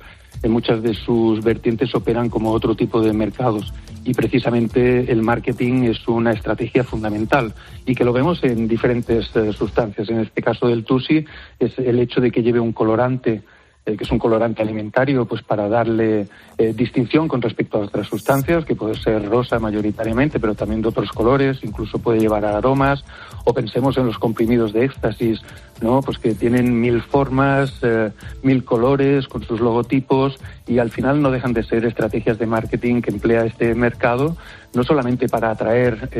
en 0.42 0.50
muchas 0.50 0.82
de 0.82 0.94
sus 0.94 1.42
vertientes 1.42 1.94
operan 1.94 2.28
como 2.28 2.52
otro 2.52 2.74
tipo 2.74 3.00
de 3.00 3.12
mercados. 3.12 3.72
Y 4.04 4.14
precisamente 4.14 5.10
el 5.10 5.22
marketing 5.22 5.84
es 5.84 6.06
una 6.06 6.32
estrategia 6.32 6.84
fundamental 6.84 7.54
y 7.84 7.94
que 7.94 8.04
lo 8.04 8.12
vemos 8.12 8.42
en 8.44 8.68
diferentes 8.68 9.34
eh, 9.34 9.52
sustancias. 9.52 10.08
En 10.08 10.20
este 10.20 10.42
caso 10.42 10.68
del 10.68 10.84
TUSI 10.84 11.24
es 11.58 11.78
el 11.78 11.98
hecho 11.98 12.20
de 12.20 12.30
que 12.30 12.42
lleve 12.42 12.60
un 12.60 12.72
colorante 12.72 13.42
eh, 13.86 13.96
que 13.96 14.02
es 14.02 14.10
un 14.10 14.18
colorante 14.18 14.62
alimentario, 14.62 15.26
pues 15.26 15.42
para 15.44 15.68
darle 15.68 16.26
eh, 16.58 16.72
distinción 16.74 17.28
con 17.28 17.40
respecto 17.40 17.78
a 17.78 17.82
otras 17.82 18.08
sustancias, 18.08 18.64
que 18.64 18.74
puede 18.74 18.96
ser 18.96 19.24
rosa 19.28 19.60
mayoritariamente, 19.60 20.40
pero 20.40 20.56
también 20.56 20.82
de 20.82 20.88
otros 20.88 21.12
colores, 21.12 21.60
incluso 21.62 22.00
puede 22.00 22.18
llevar 22.18 22.44
aromas, 22.44 23.04
o 23.44 23.54
pensemos 23.54 23.96
en 23.96 24.06
los 24.06 24.18
comprimidos 24.18 24.72
de 24.72 24.86
éxtasis, 24.86 25.40
¿no? 25.80 26.00
Pues 26.02 26.18
que 26.18 26.34
tienen 26.34 26.80
mil 26.80 27.00
formas, 27.00 27.78
eh, 27.82 28.10
mil 28.42 28.64
colores, 28.64 29.28
con 29.28 29.44
sus 29.44 29.60
logotipos, 29.60 30.36
y 30.66 30.78
al 30.80 30.90
final 30.90 31.22
no 31.22 31.30
dejan 31.30 31.52
de 31.52 31.62
ser 31.62 31.84
estrategias 31.84 32.40
de 32.40 32.46
marketing 32.46 33.02
que 33.02 33.12
emplea 33.12 33.44
este 33.44 33.72
mercado, 33.76 34.36
no 34.74 34.82
solamente 34.82 35.28
para 35.28 35.52
atraer 35.52 36.10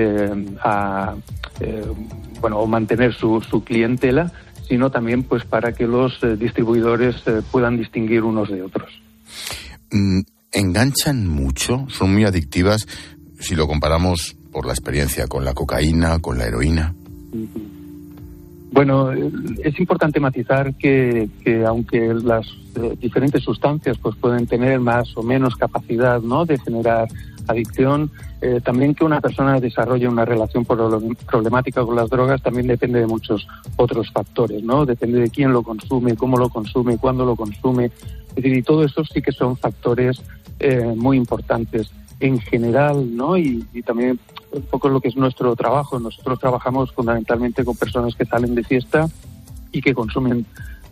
a, 0.62 1.16
bueno, 2.40 2.58
o 2.58 2.66
mantener 2.68 3.12
su, 3.12 3.40
su 3.40 3.64
clientela, 3.64 4.30
sino 4.68 4.90
también 4.90 5.22
pues 5.22 5.44
para 5.44 5.72
que 5.72 5.86
los 5.86 6.22
eh, 6.22 6.36
distribuidores 6.36 7.16
eh, 7.26 7.42
puedan 7.50 7.76
distinguir 7.76 8.22
unos 8.22 8.48
de 8.50 8.62
otros. 8.62 8.90
Mm, 9.90 10.20
¿Enganchan 10.52 11.26
mucho? 11.26 11.86
¿Son 11.88 12.12
muy 12.12 12.24
adictivas 12.24 12.86
si 13.38 13.54
lo 13.54 13.66
comparamos 13.66 14.36
por 14.52 14.66
la 14.66 14.72
experiencia 14.72 15.26
con 15.26 15.44
la 15.44 15.54
cocaína, 15.54 16.18
con 16.18 16.38
la 16.38 16.46
heroína? 16.46 16.94
Bueno, 18.72 19.12
es 19.12 19.78
importante 19.78 20.20
matizar 20.20 20.74
que, 20.74 21.28
aunque 21.66 22.12
las 22.12 22.46
eh, 22.76 22.96
diferentes 23.00 23.42
sustancias 23.42 23.96
pues 23.98 24.16
pueden 24.16 24.46
tener 24.46 24.80
más 24.80 25.16
o 25.16 25.22
menos 25.22 25.56
capacidad 25.56 26.20
¿no? 26.20 26.44
de 26.44 26.58
generar 26.58 27.08
adicción, 27.46 28.10
eh, 28.40 28.60
también 28.62 28.94
que 28.94 29.04
una 29.04 29.20
persona 29.20 29.60
desarrolle 29.60 30.08
una 30.08 30.24
relación 30.24 30.64
problemática 30.64 31.84
con 31.84 31.96
las 31.96 32.10
drogas 32.10 32.42
también 32.42 32.66
depende 32.66 33.00
de 33.00 33.06
muchos 33.06 33.46
otros 33.76 34.10
factores, 34.10 34.62
¿no? 34.62 34.84
Depende 34.84 35.20
de 35.20 35.30
quién 35.30 35.52
lo 35.52 35.62
consume, 35.62 36.16
cómo 36.16 36.36
lo 36.36 36.48
consume, 36.48 36.98
cuándo 36.98 37.24
lo 37.24 37.36
consume. 37.36 37.86
Es 37.86 38.34
decir, 38.34 38.56
y 38.56 38.62
todo 38.62 38.84
eso 38.84 39.04
sí 39.04 39.22
que 39.22 39.32
son 39.32 39.56
factores 39.56 40.22
eh, 40.58 40.92
muy 40.96 41.16
importantes 41.16 41.90
en 42.20 42.40
general, 42.40 43.14
¿no? 43.14 43.36
Y, 43.36 43.64
también 43.84 44.18
un 44.52 44.62
poco 44.62 44.88
lo 44.88 45.00
que 45.00 45.08
es 45.08 45.16
nuestro 45.16 45.54
trabajo. 45.54 45.98
Nosotros 45.98 46.38
trabajamos 46.38 46.92
fundamentalmente 46.92 47.64
con 47.64 47.76
personas 47.76 48.14
que 48.14 48.24
salen 48.24 48.54
de 48.54 48.64
fiesta 48.64 49.06
y 49.70 49.82
que 49.82 49.94
consumen 49.94 50.46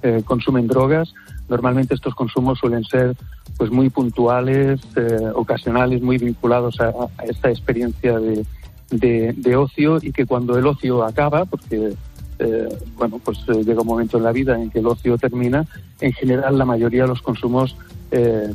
eh, 0.05 0.23
consumen 0.23 0.67
drogas. 0.67 1.15
Normalmente 1.49 1.95
estos 1.95 2.15
consumos 2.15 2.59
suelen 2.59 2.85
ser 2.85 3.17
pues 3.57 3.71
muy 3.71 3.89
puntuales, 3.89 4.83
eh, 4.97 5.31
ocasionales, 5.35 6.03
muy 6.03 6.19
vinculados 6.19 6.79
a, 6.79 6.93
esta 7.27 7.49
experiencia 7.49 8.19
de, 8.19 8.45
de, 8.91 9.57
ocio 9.57 9.97
y 10.03 10.13
que 10.13 10.27
cuando 10.27 10.59
el 10.59 10.67
ocio 10.67 11.03
acaba, 11.03 11.47
porque 11.47 11.95
eh, 12.39 12.69
bueno, 12.99 13.19
pues 13.25 13.47
llega 13.47 13.81
un 13.81 13.87
momento 13.87 14.19
en 14.19 14.25
la 14.25 14.33
vida 14.33 14.61
en 14.61 14.71
que 14.71 14.81
el 14.81 14.87
ocio 14.87 15.17
termina, 15.17 15.65
en 16.03 16.13
general 16.13 16.59
la 16.59 16.67
mayoría 16.67 17.05
de 17.05 17.09
los 17.09 17.23
consumos 17.23 17.75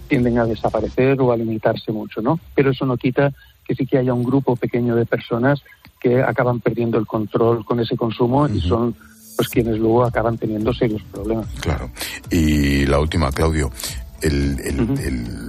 tienden 0.07 0.37
a 0.37 0.45
desaparecer 0.45 1.19
o 1.19 1.33
a 1.33 1.37
limitarse 1.37 1.91
mucho, 1.91 2.21
¿no? 2.21 2.39
Pero 2.55 2.71
eso 2.71 2.85
no 2.85 2.95
quita 2.95 3.33
que 3.65 3.75
sí 3.75 3.85
que 3.85 3.97
haya 3.97 4.13
un 4.13 4.23
grupo 4.23 4.55
pequeño 4.55 4.95
de 4.95 5.05
personas 5.05 5.61
que 5.99 6.21
acaban 6.21 6.61
perdiendo 6.61 6.97
el 6.97 7.05
control 7.05 7.65
con 7.65 7.79
ese 7.81 7.97
consumo 7.97 8.47
y 8.47 8.61
son 8.61 8.95
pues 9.39 9.47
quienes 9.47 9.79
luego 9.79 10.03
acaban 10.03 10.37
teniendo 10.37 10.73
serios 10.73 11.01
problemas. 11.13 11.47
Claro. 11.61 11.89
Y 12.29 12.85
la 12.87 12.99
última, 12.99 13.31
Claudio, 13.31 13.71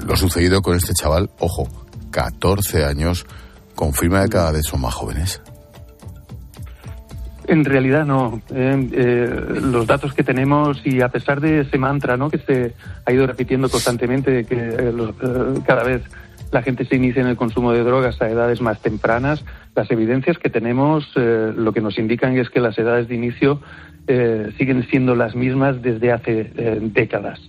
lo 0.06 0.16
sucedido 0.16 0.62
con 0.62 0.76
este 0.76 0.92
chaval, 0.94 1.28
ojo, 1.40 1.66
14 2.12 2.84
años, 2.84 3.26
confirma 3.74 4.22
que 4.22 4.28
cada 4.28 4.52
vez 4.52 4.64
son 4.64 4.82
más 4.82 4.94
jóvenes. 4.94 5.42
En 7.48 7.64
realidad 7.64 8.06
no. 8.06 8.40
Eh, 8.54 8.90
eh, 8.92 9.28
los 9.60 9.88
datos 9.88 10.14
que 10.14 10.22
tenemos 10.22 10.80
y 10.84 11.00
a 11.00 11.08
pesar 11.08 11.40
de 11.40 11.62
ese 11.62 11.76
mantra 11.76 12.16
¿no? 12.16 12.30
que 12.30 12.38
se 12.38 12.76
ha 13.04 13.12
ido 13.12 13.26
repitiendo 13.26 13.68
constantemente 13.68 14.44
que 14.44 14.54
eh, 14.56 14.92
cada 15.66 15.82
vez 15.82 16.02
la 16.52 16.62
gente 16.62 16.84
se 16.84 16.96
inicia 16.96 17.22
en 17.22 17.28
el 17.28 17.36
consumo 17.36 17.72
de 17.72 17.84
drogas 17.84 18.20
a 18.20 18.28
edades 18.28 18.60
más 18.60 18.80
tempranas, 18.80 19.44
las 19.76 19.90
evidencias 19.90 20.38
que 20.38 20.50
tenemos 20.50 21.08
eh, 21.16 21.52
lo 21.56 21.72
que 21.72 21.80
nos 21.80 21.98
indican 21.98 22.36
es 22.36 22.50
que 22.50 22.60
las 22.60 22.76
edades 22.78 23.08
de 23.08 23.14
inicio 23.14 23.60
eh, 24.08 24.52
siguen 24.58 24.86
siendo 24.88 25.14
las 25.14 25.34
mismas 25.34 25.80
desde 25.82 26.12
hace 26.12 26.52
eh, 26.56 26.78
décadas. 26.80 27.40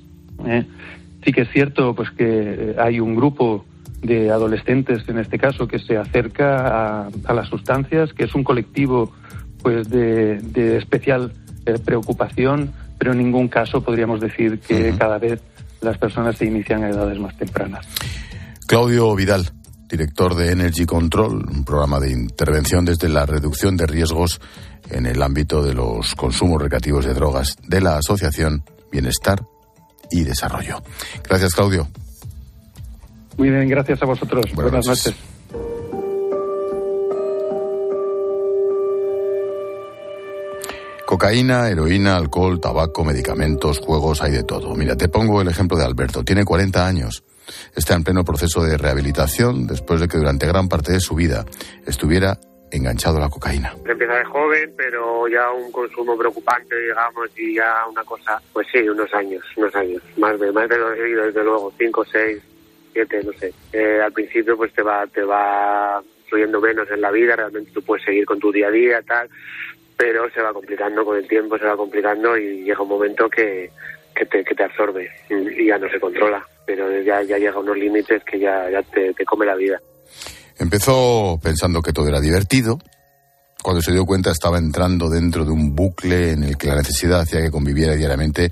Sí 1.24 1.32
que 1.32 1.42
es 1.42 1.50
cierto 1.50 1.96
pues 1.96 2.10
que 2.12 2.76
hay 2.78 3.00
un 3.00 3.16
grupo 3.16 3.66
de 4.02 4.32
adolescentes, 4.32 5.08
en 5.08 5.20
este 5.20 5.38
caso, 5.38 5.68
que 5.68 5.78
se 5.78 5.96
acerca 5.98 7.08
a, 7.28 7.34
las 7.34 7.48
sustancias, 7.48 8.14
que 8.14 8.24
es 8.24 8.34
un 8.34 8.44
colectivo 8.44 9.14
pues 9.62 9.88
de, 9.90 10.78
especial 10.78 11.32
preocupación, 11.86 12.72
pero 12.98 13.12
en 13.12 13.20
ningún 13.20 13.48
caso 13.48 13.84
podríamos 13.84 14.20
decir 14.20 14.60
que 14.60 14.96
cada 14.98 15.20
vez 15.20 15.40
las 15.82 16.00
personas 16.00 16.38
se 16.38 16.46
inician 16.46 16.84
a 16.84 16.90
edades 16.90 17.20
más 17.20 17.38
tempranas. 17.38 17.88
Claudio 18.72 19.14
Vidal, 19.16 19.52
director 19.90 20.34
de 20.34 20.54
Energy 20.54 20.86
Control, 20.86 21.46
un 21.46 21.66
programa 21.66 22.00
de 22.00 22.10
intervención 22.10 22.86
desde 22.86 23.10
la 23.10 23.26
reducción 23.26 23.76
de 23.76 23.86
riesgos 23.86 24.40
en 24.90 25.06
el 25.08 25.22
ámbito 25.22 25.62
de 25.62 25.74
los 25.74 26.16
consumos 26.16 26.62
recreativos 26.62 27.04
de 27.04 27.14
drogas 27.14 27.58
de 27.68 27.82
la 27.82 27.98
Asociación 27.98 28.64
Bienestar 28.90 29.42
y 30.10 30.24
Desarrollo. 30.24 30.82
Gracias, 31.28 31.54
Claudio. 31.54 31.90
Muy 33.36 33.50
bien, 33.50 33.68
gracias 33.68 34.02
a 34.04 34.06
vosotros. 34.06 34.46
Buenas, 34.56 34.88
noches. 34.88 35.16
Cocaína, 41.06 41.68
heroína, 41.68 42.16
alcohol, 42.16 42.62
tabaco, 42.62 43.04
medicamentos, 43.04 43.80
juegos, 43.80 44.22
hay 44.22 44.32
de 44.32 44.44
todo. 44.44 44.74
Mira, 44.76 44.96
te 44.96 45.10
pongo 45.10 45.42
el 45.42 45.50
ejemplo 45.50 45.78
de 45.78 45.84
Alberto. 45.84 46.24
Tiene 46.24 46.46
40 46.46 46.88
años. 46.88 47.26
Está 47.76 47.96
en 47.96 48.04
pleno 48.04 48.24
proceso 48.24 48.64
de 48.64 48.78
rehabilitación 48.78 49.68
después 49.68 50.00
de 50.00 50.08
que 50.08 50.18
durante 50.18 50.48
gran 50.48 50.68
parte 50.70 50.92
de 50.92 51.00
su 51.00 51.16
vida 51.16 51.46
estuviera 51.86 52.38
enganchado 52.72 53.18
a 53.18 53.22
la 53.22 53.30
cocaína. 53.30 53.74
Empieza 53.86 54.16
de 54.16 54.26
joven, 54.26 54.74
pero 54.78 55.28
ya 55.28 55.52
un 55.52 55.72
consumo 55.72 56.18
preocupante, 56.18 56.80
digamos, 56.80 57.30
y 57.38 57.56
ya 57.56 57.86
una 57.90 58.04
cosa, 58.04 58.42
pues 58.54 58.68
sí, 58.72 58.80
unos 58.88 59.14
años, 59.14 59.44
unos 59.58 59.76
años, 59.76 60.02
más 60.18 60.40
de, 60.40 60.52
más 60.52 60.70
de 60.70 60.78
lo 60.78 60.90
debido, 60.92 61.26
desde 61.26 61.44
luego, 61.44 61.74
cinco, 61.78 62.06
seis, 62.06 62.42
siete, 62.94 63.22
no 63.24 63.34
sé. 63.34 63.54
Eh, 63.74 64.02
al 64.02 64.14
principio, 64.14 64.56
pues 64.56 64.74
te 64.74 64.82
va, 64.82 65.06
te 65.08 65.24
va 65.24 66.02
fluyendo 66.28 66.62
menos 66.62 66.90
en 66.90 67.02
la 67.02 67.12
vida, 67.12 67.36
realmente 67.36 67.72
tú 67.72 67.82
puedes 67.82 68.06
seguir 68.06 68.26
con 68.26 68.40
tu 68.40 68.52
día 68.52 68.68
a 68.68 68.72
día, 68.72 69.02
tal, 69.02 69.30
pero 69.98 70.30
se 70.32 70.42
va 70.42 70.54
complicando 70.54 71.04
con 71.04 71.18
el 71.18 71.28
tiempo, 71.28 71.58
se 71.58 71.66
va 71.66 71.76
complicando 71.76 72.38
y 72.38 72.64
llega 72.64 72.82
un 72.82 72.90
momento 72.90 73.30
que, 73.30 73.70
que 74.16 74.26
te 74.26 74.64
absorbe 74.64 75.12
y 75.30 75.66
ya 75.66 75.78
no 75.78 75.90
se 75.90 76.00
controla, 76.00 76.46
pero 76.76 77.02
ya, 77.02 77.22
ya 77.24 77.38
llega 77.38 77.52
a 77.52 77.60
unos 77.60 77.78
límites 77.78 78.24
que 78.24 78.40
ya, 78.40 78.70
ya 78.72 78.82
te, 78.84 79.14
te 79.14 79.26
come 79.26 79.46
la 79.46 79.56
vida. 79.56 79.80
Empezó 80.58 81.38
pensando 81.44 81.82
que 81.82 81.92
todo 81.92 82.08
era 82.08 82.22
divertido. 82.22 82.80
Cuando 83.62 83.82
se 83.82 83.92
dio 83.92 84.06
cuenta 84.06 84.32
estaba 84.32 84.58
entrando 84.58 85.10
dentro 85.10 85.44
de 85.44 85.52
un 85.52 85.76
bucle 85.76 86.32
en 86.32 86.44
el 86.44 86.58
que 86.58 86.68
la 86.68 86.76
necesidad 86.76 87.20
hacía 87.20 87.42
que 87.42 87.52
conviviera 87.52 87.94
diariamente 87.94 88.52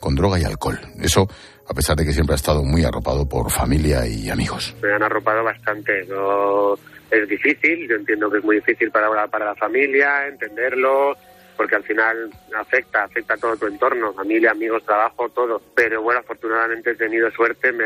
con 0.00 0.16
droga 0.16 0.40
y 0.40 0.44
alcohol. 0.44 0.80
Eso 1.00 1.28
a 1.68 1.74
pesar 1.74 1.96
de 1.96 2.04
que 2.04 2.12
siempre 2.12 2.34
ha 2.34 2.36
estado 2.36 2.64
muy 2.64 2.82
arropado 2.82 3.28
por 3.28 3.50
familia 3.52 4.04
y 4.04 4.28
amigos. 4.28 4.74
Me 4.82 4.92
han 4.92 5.04
arropado 5.04 5.44
bastante. 5.44 6.04
No 6.06 6.74
es 7.08 7.28
difícil, 7.28 7.88
yo 7.88 7.94
entiendo 7.94 8.28
que 8.28 8.38
es 8.38 8.44
muy 8.44 8.56
difícil 8.56 8.90
para, 8.90 9.28
para 9.28 9.44
la 9.44 9.54
familia 9.54 10.26
entenderlo, 10.26 11.16
porque 11.60 11.76
al 11.76 11.84
final 11.84 12.30
afecta, 12.58 13.04
afecta 13.04 13.34
a 13.34 13.36
todo 13.36 13.54
tu 13.54 13.66
entorno, 13.66 14.14
familia, 14.14 14.52
amigos, 14.52 14.82
trabajo, 14.82 15.28
todo. 15.28 15.60
Pero 15.74 16.00
bueno, 16.00 16.20
afortunadamente 16.20 16.92
he 16.92 16.94
tenido 16.94 17.30
suerte, 17.30 17.70
me, 17.70 17.84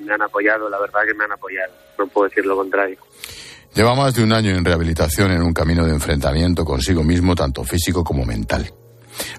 me 0.00 0.12
han 0.12 0.22
apoyado, 0.22 0.68
la 0.68 0.80
verdad 0.80 1.02
que 1.06 1.14
me 1.14 1.22
han 1.22 1.30
apoyado, 1.30 1.72
no 1.96 2.08
puedo 2.08 2.28
decir 2.28 2.44
lo 2.44 2.56
contrario. 2.56 2.98
Lleva 3.74 3.94
más 3.94 4.16
de 4.16 4.24
un 4.24 4.32
año 4.32 4.50
en 4.50 4.64
rehabilitación 4.64 5.30
en 5.30 5.40
un 5.40 5.52
camino 5.52 5.86
de 5.86 5.92
enfrentamiento 5.92 6.64
consigo 6.64 7.04
mismo, 7.04 7.36
tanto 7.36 7.62
físico 7.62 8.02
como 8.02 8.24
mental. 8.24 8.72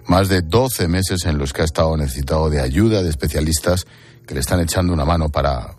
Más 0.08 0.30
de 0.30 0.44
12 0.44 0.88
meses 0.88 1.26
en 1.26 1.38
los 1.38 1.52
que 1.52 1.64
ha 1.64 1.66
estado 1.66 1.98
necesitado 1.98 2.50
de 2.50 2.62
ayuda 2.62 3.04
de 3.04 3.10
especialistas 3.10 3.86
que 4.26 4.34
le 4.34 4.40
están 4.40 4.62
echando 4.62 4.94
una 4.94 5.04
mano 5.04 5.28
para, 5.28 5.76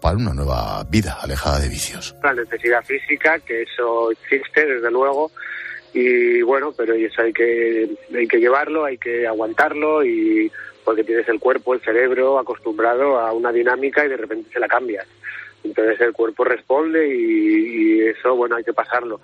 para 0.00 0.16
una 0.16 0.34
nueva 0.34 0.84
vida 0.84 1.18
alejada 1.20 1.58
de 1.58 1.68
vicios. 1.68 2.14
La 2.22 2.32
necesidad 2.32 2.84
física, 2.84 3.40
que 3.40 3.62
eso 3.62 4.12
existe 4.12 4.64
desde 4.66 4.92
luego, 4.92 5.32
y 5.92 6.42
bueno, 6.42 6.72
pero 6.76 6.94
eso 6.94 7.22
hay 7.22 7.32
que, 7.32 7.88
hay 8.14 8.28
que 8.28 8.38
llevarlo, 8.38 8.84
hay 8.84 8.98
que 8.98 9.26
aguantarlo 9.26 10.04
y 10.04 10.50
porque 10.84 11.04
tienes 11.04 11.28
el 11.28 11.38
cuerpo, 11.38 11.74
el 11.74 11.80
cerebro 11.80 12.38
acostumbrado 12.38 13.18
a 13.18 13.32
una 13.32 13.52
dinámica 13.52 14.04
y 14.04 14.08
de 14.08 14.16
repente 14.16 14.50
se 14.52 14.60
la 14.60 14.68
cambias. 14.68 15.06
Entonces 15.62 16.00
el 16.00 16.12
cuerpo 16.12 16.44
responde 16.44 17.06
y, 17.06 18.00
eso, 18.00 18.34
bueno, 18.34 18.56
hay 18.56 18.64
que 18.64 18.72
pasarlo. 18.72 19.20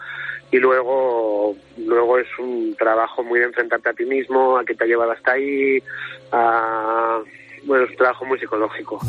Y 0.50 0.58
luego, 0.58 1.56
luego 1.78 2.18
es 2.18 2.28
un 2.38 2.76
trabajo 2.78 3.22
muy 3.22 3.40
de 3.40 3.46
enfrentarte 3.46 3.88
a 3.88 3.94
ti 3.94 4.04
mismo, 4.04 4.58
a 4.58 4.64
que 4.64 4.74
te 4.74 4.84
ha 4.84 4.86
llevado 4.86 5.12
hasta 5.12 5.32
ahí, 5.32 5.82
a, 6.30 7.20
bueno, 7.64 7.84
es 7.84 7.90
un 7.90 7.96
trabajo 7.96 8.24
muy 8.26 8.38
psicológico. 8.38 9.00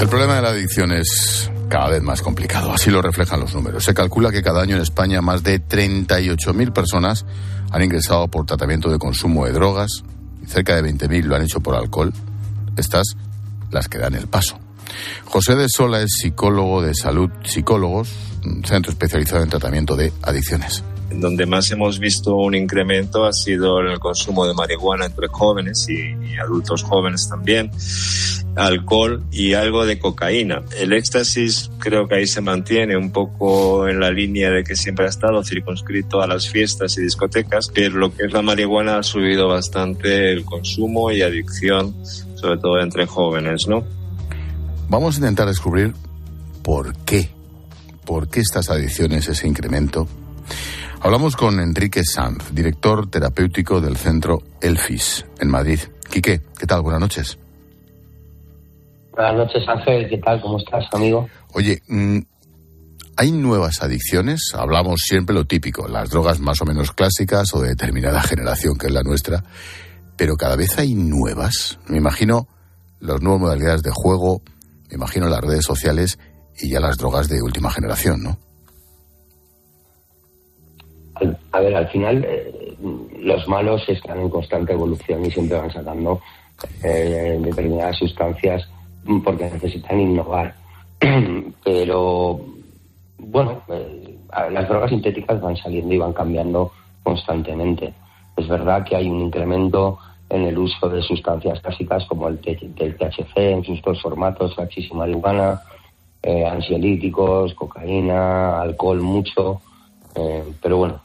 El 0.00 0.08
problema 0.08 0.36
de 0.36 0.42
la 0.42 0.48
adicción 0.48 0.92
es 0.92 1.50
cada 1.70 1.88
vez 1.88 2.02
más 2.02 2.20
complicado, 2.20 2.72
así 2.72 2.90
lo 2.90 3.00
reflejan 3.00 3.40
los 3.40 3.54
números. 3.54 3.84
Se 3.84 3.94
calcula 3.94 4.30
que 4.30 4.42
cada 4.42 4.60
año 4.60 4.76
en 4.76 4.82
España 4.82 5.22
más 5.22 5.42
de 5.42 5.64
38.000 5.64 6.72
personas 6.72 7.24
han 7.70 7.82
ingresado 7.82 8.28
por 8.28 8.44
tratamiento 8.44 8.90
de 8.90 8.98
consumo 8.98 9.46
de 9.46 9.52
drogas 9.52 10.02
y 10.42 10.46
cerca 10.46 10.74
de 10.74 10.82
20.000 10.82 11.22
lo 11.22 11.36
han 11.36 11.42
hecho 11.42 11.60
por 11.60 11.76
alcohol. 11.76 12.12
Estas 12.76 13.16
las 13.70 13.88
que 13.88 13.98
dan 13.98 14.14
el 14.14 14.26
paso. 14.26 14.58
José 15.24 15.54
de 15.54 15.68
Sola 15.68 16.02
es 16.02 16.10
psicólogo 16.20 16.82
de 16.82 16.92
salud 16.94 17.30
psicólogos, 17.44 18.12
centro 18.64 18.90
especializado 18.90 19.44
en 19.44 19.48
tratamiento 19.48 19.94
de 19.94 20.12
adicciones. 20.22 20.82
Donde 21.12 21.44
más 21.44 21.70
hemos 21.72 21.98
visto 21.98 22.36
un 22.36 22.54
incremento 22.54 23.24
ha 23.24 23.32
sido 23.32 23.80
el 23.80 23.98
consumo 23.98 24.46
de 24.46 24.54
marihuana 24.54 25.06
entre 25.06 25.28
jóvenes 25.28 25.86
y, 25.88 26.36
adultos 26.36 26.82
jóvenes 26.82 27.28
también, 27.28 27.70
alcohol 28.56 29.24
y 29.30 29.54
algo 29.54 29.84
de 29.84 29.98
cocaína. 29.98 30.62
El 30.78 30.92
éxtasis 30.92 31.70
creo 31.78 32.06
que 32.06 32.14
ahí 32.16 32.26
se 32.26 32.40
mantiene 32.40 32.96
un 32.96 33.10
poco 33.10 33.88
en 33.88 34.00
la 34.00 34.10
línea 34.10 34.50
de 34.50 34.62
que 34.62 34.76
siempre 34.76 35.06
ha 35.06 35.08
estado 35.08 35.42
circunscrito 35.42 36.22
a 36.22 36.26
las 36.26 36.48
fiestas 36.48 36.96
y 36.96 37.02
discotecas, 37.02 37.70
pero 37.74 37.98
lo 37.98 38.14
que 38.14 38.24
es 38.24 38.32
la 38.32 38.42
marihuana 38.42 38.98
ha 38.98 39.02
subido 39.02 39.48
bastante 39.48 40.32
el 40.32 40.44
consumo 40.44 41.10
y 41.10 41.22
adicción, 41.22 41.94
sobre 42.36 42.58
todo 42.58 42.80
entre 42.80 43.06
jóvenes, 43.06 43.66
¿no? 43.66 43.84
Vamos 44.88 45.16
a 45.16 45.18
intentar 45.18 45.48
descubrir 45.48 45.92
por 46.62 46.96
qué, 47.04 47.30
por 48.04 48.28
qué 48.28 48.40
estas 48.40 48.70
adicciones, 48.70 49.28
ese 49.28 49.46
incremento 49.46 50.08
Hablamos 51.02 51.34
con 51.34 51.58
Enrique 51.60 52.04
Sanz, 52.04 52.52
director 52.52 53.08
terapéutico 53.08 53.80
del 53.80 53.96
centro 53.96 54.42
Elfis 54.60 55.24
en 55.40 55.48
Madrid. 55.48 55.78
Quique, 56.10 56.42
¿qué 56.58 56.66
tal? 56.66 56.82
Buenas 56.82 57.00
noches. 57.00 57.38
Buenas 59.12 59.34
noches, 59.34 59.66
Ángel. 59.66 60.10
¿Qué 60.10 60.18
tal? 60.18 60.42
¿Cómo 60.42 60.58
estás, 60.58 60.84
amigo? 60.92 61.26
Oye, 61.54 61.80
mm, 61.88 62.18
¿hay 63.16 63.32
nuevas 63.32 63.82
adicciones? 63.82 64.52
Hablamos 64.54 65.00
siempre 65.02 65.34
lo 65.34 65.46
típico, 65.46 65.88
las 65.88 66.10
drogas 66.10 66.38
más 66.38 66.60
o 66.60 66.66
menos 66.66 66.92
clásicas 66.92 67.54
o 67.54 67.62
de 67.62 67.70
determinada 67.70 68.20
generación, 68.20 68.76
que 68.76 68.88
es 68.88 68.92
la 68.92 69.02
nuestra, 69.02 69.42
pero 70.18 70.36
cada 70.36 70.54
vez 70.54 70.78
hay 70.78 70.92
nuevas. 70.92 71.78
Me 71.86 71.96
imagino 71.96 72.46
las 73.00 73.22
nuevas 73.22 73.40
modalidades 73.40 73.82
de 73.82 73.90
juego, 73.90 74.42
me 74.90 74.96
imagino 74.96 75.30
las 75.30 75.40
redes 75.40 75.64
sociales 75.64 76.18
y 76.58 76.68
ya 76.68 76.78
las 76.78 76.98
drogas 76.98 77.26
de 77.30 77.40
última 77.40 77.70
generación, 77.70 78.22
¿no? 78.22 78.49
A 81.52 81.60
ver, 81.60 81.74
al 81.74 81.88
final 81.88 82.24
eh, 82.26 82.74
los 83.18 83.46
malos 83.48 83.86
están 83.88 84.20
en 84.20 84.30
constante 84.30 84.72
evolución 84.72 85.24
y 85.24 85.30
siempre 85.30 85.58
van 85.58 85.70
sacando 85.70 86.20
eh, 86.82 87.38
determinadas 87.40 87.96
sustancias 87.96 88.68
porque 89.24 89.44
necesitan 89.44 90.00
innovar. 90.00 90.54
Pero, 91.64 92.40
bueno, 93.18 93.62
eh, 93.68 94.16
las 94.50 94.68
drogas 94.68 94.90
sintéticas 94.90 95.40
van 95.40 95.56
saliendo 95.56 95.94
y 95.94 95.98
van 95.98 96.12
cambiando 96.12 96.72
constantemente. 97.02 97.92
Es 98.36 98.48
verdad 98.48 98.84
que 98.84 98.96
hay 98.96 99.08
un 99.08 99.20
incremento 99.20 99.98
en 100.28 100.44
el 100.44 100.58
uso 100.58 100.88
de 100.88 101.02
sustancias 101.02 101.60
clásicas 101.60 102.06
como 102.06 102.28
el, 102.28 102.38
THC 102.38 103.36
en 103.36 103.64
sus 103.64 103.82
dos 103.82 104.00
formatos, 104.00 104.56
hachís 104.58 104.88
y 104.90 104.94
marihuana, 104.94 105.60
ansiolíticos, 106.22 107.54
cocaína, 107.54 108.60
alcohol 108.60 109.00
mucho, 109.00 109.60
pero 110.62 110.76
bueno, 110.76 111.00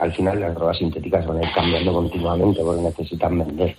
al 0.00 0.12
final 0.12 0.40
las 0.40 0.54
drogas 0.54 0.78
sintéticas 0.78 1.26
van 1.26 1.38
a 1.38 1.42
ir 1.42 1.54
cambiando 1.54 1.92
continuamente 1.92 2.60
porque 2.62 2.82
necesitan 2.82 3.38
vender. 3.38 3.76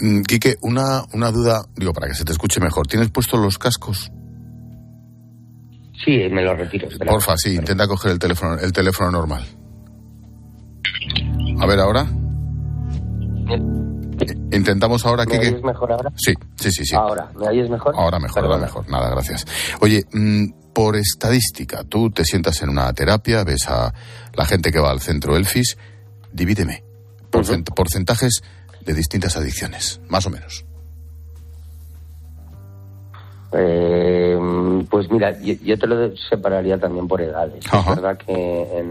Mm, 0.00 0.22
Quique, 0.22 0.56
una, 0.62 1.02
una 1.12 1.30
duda, 1.30 1.62
digo, 1.76 1.92
para 1.92 2.08
que 2.08 2.14
se 2.14 2.24
te 2.24 2.32
escuche 2.32 2.60
mejor. 2.60 2.86
¿Tienes 2.86 3.10
puestos 3.10 3.40
los 3.40 3.58
cascos? 3.58 4.10
Sí, 6.04 6.28
me 6.30 6.42
los 6.42 6.56
retiro. 6.56 6.88
Porfa, 7.06 7.36
sí, 7.36 7.54
intenta 7.54 7.86
coger 7.86 8.12
el 8.12 8.18
teléfono, 8.18 8.56
el 8.58 8.72
teléfono 8.72 9.10
normal. 9.10 9.44
A 11.60 11.66
ver, 11.66 11.80
ahora. 11.80 12.06
Intentamos 14.52 15.04
ahora, 15.06 15.24
¿Me 15.24 15.38
oyes 15.38 15.62
mejor 15.62 15.92
ahora? 15.92 16.10
Sí, 16.16 16.32
sí, 16.56 16.70
sí, 16.70 16.84
sí. 16.84 16.94
Ahora, 16.94 17.30
¿me 17.38 17.48
oyes 17.48 17.68
mejor? 17.68 17.94
Ahora 17.96 18.18
mejor, 18.18 18.44
ahora 18.44 18.58
mejor. 18.58 18.88
Nada, 18.88 19.10
gracias. 19.10 19.44
Oye, 19.80 20.04
mm, 20.12 20.44
por 20.78 20.94
estadística, 20.94 21.82
tú 21.82 22.08
te 22.08 22.24
sientas 22.24 22.62
en 22.62 22.68
una 22.68 22.92
terapia, 22.92 23.42
ves 23.42 23.68
a 23.68 23.92
la 24.36 24.44
gente 24.44 24.70
que 24.70 24.78
va 24.78 24.92
al 24.92 25.00
centro 25.00 25.36
Elfis, 25.36 25.76
divídeme. 26.32 26.84
Porcentajes 27.32 28.44
de 28.86 28.94
distintas 28.94 29.36
adicciones, 29.36 30.00
más 30.08 30.24
o 30.26 30.30
menos. 30.30 30.64
Eh, 33.50 34.38
pues 34.88 35.10
mira, 35.10 35.36
yo, 35.40 35.76
te 35.76 35.86
lo 35.88 36.16
separaría 36.16 36.78
también 36.78 37.08
por 37.08 37.22
edades. 37.22 37.64
Es 37.64 37.86
verdad 37.96 38.16
que 38.16 38.84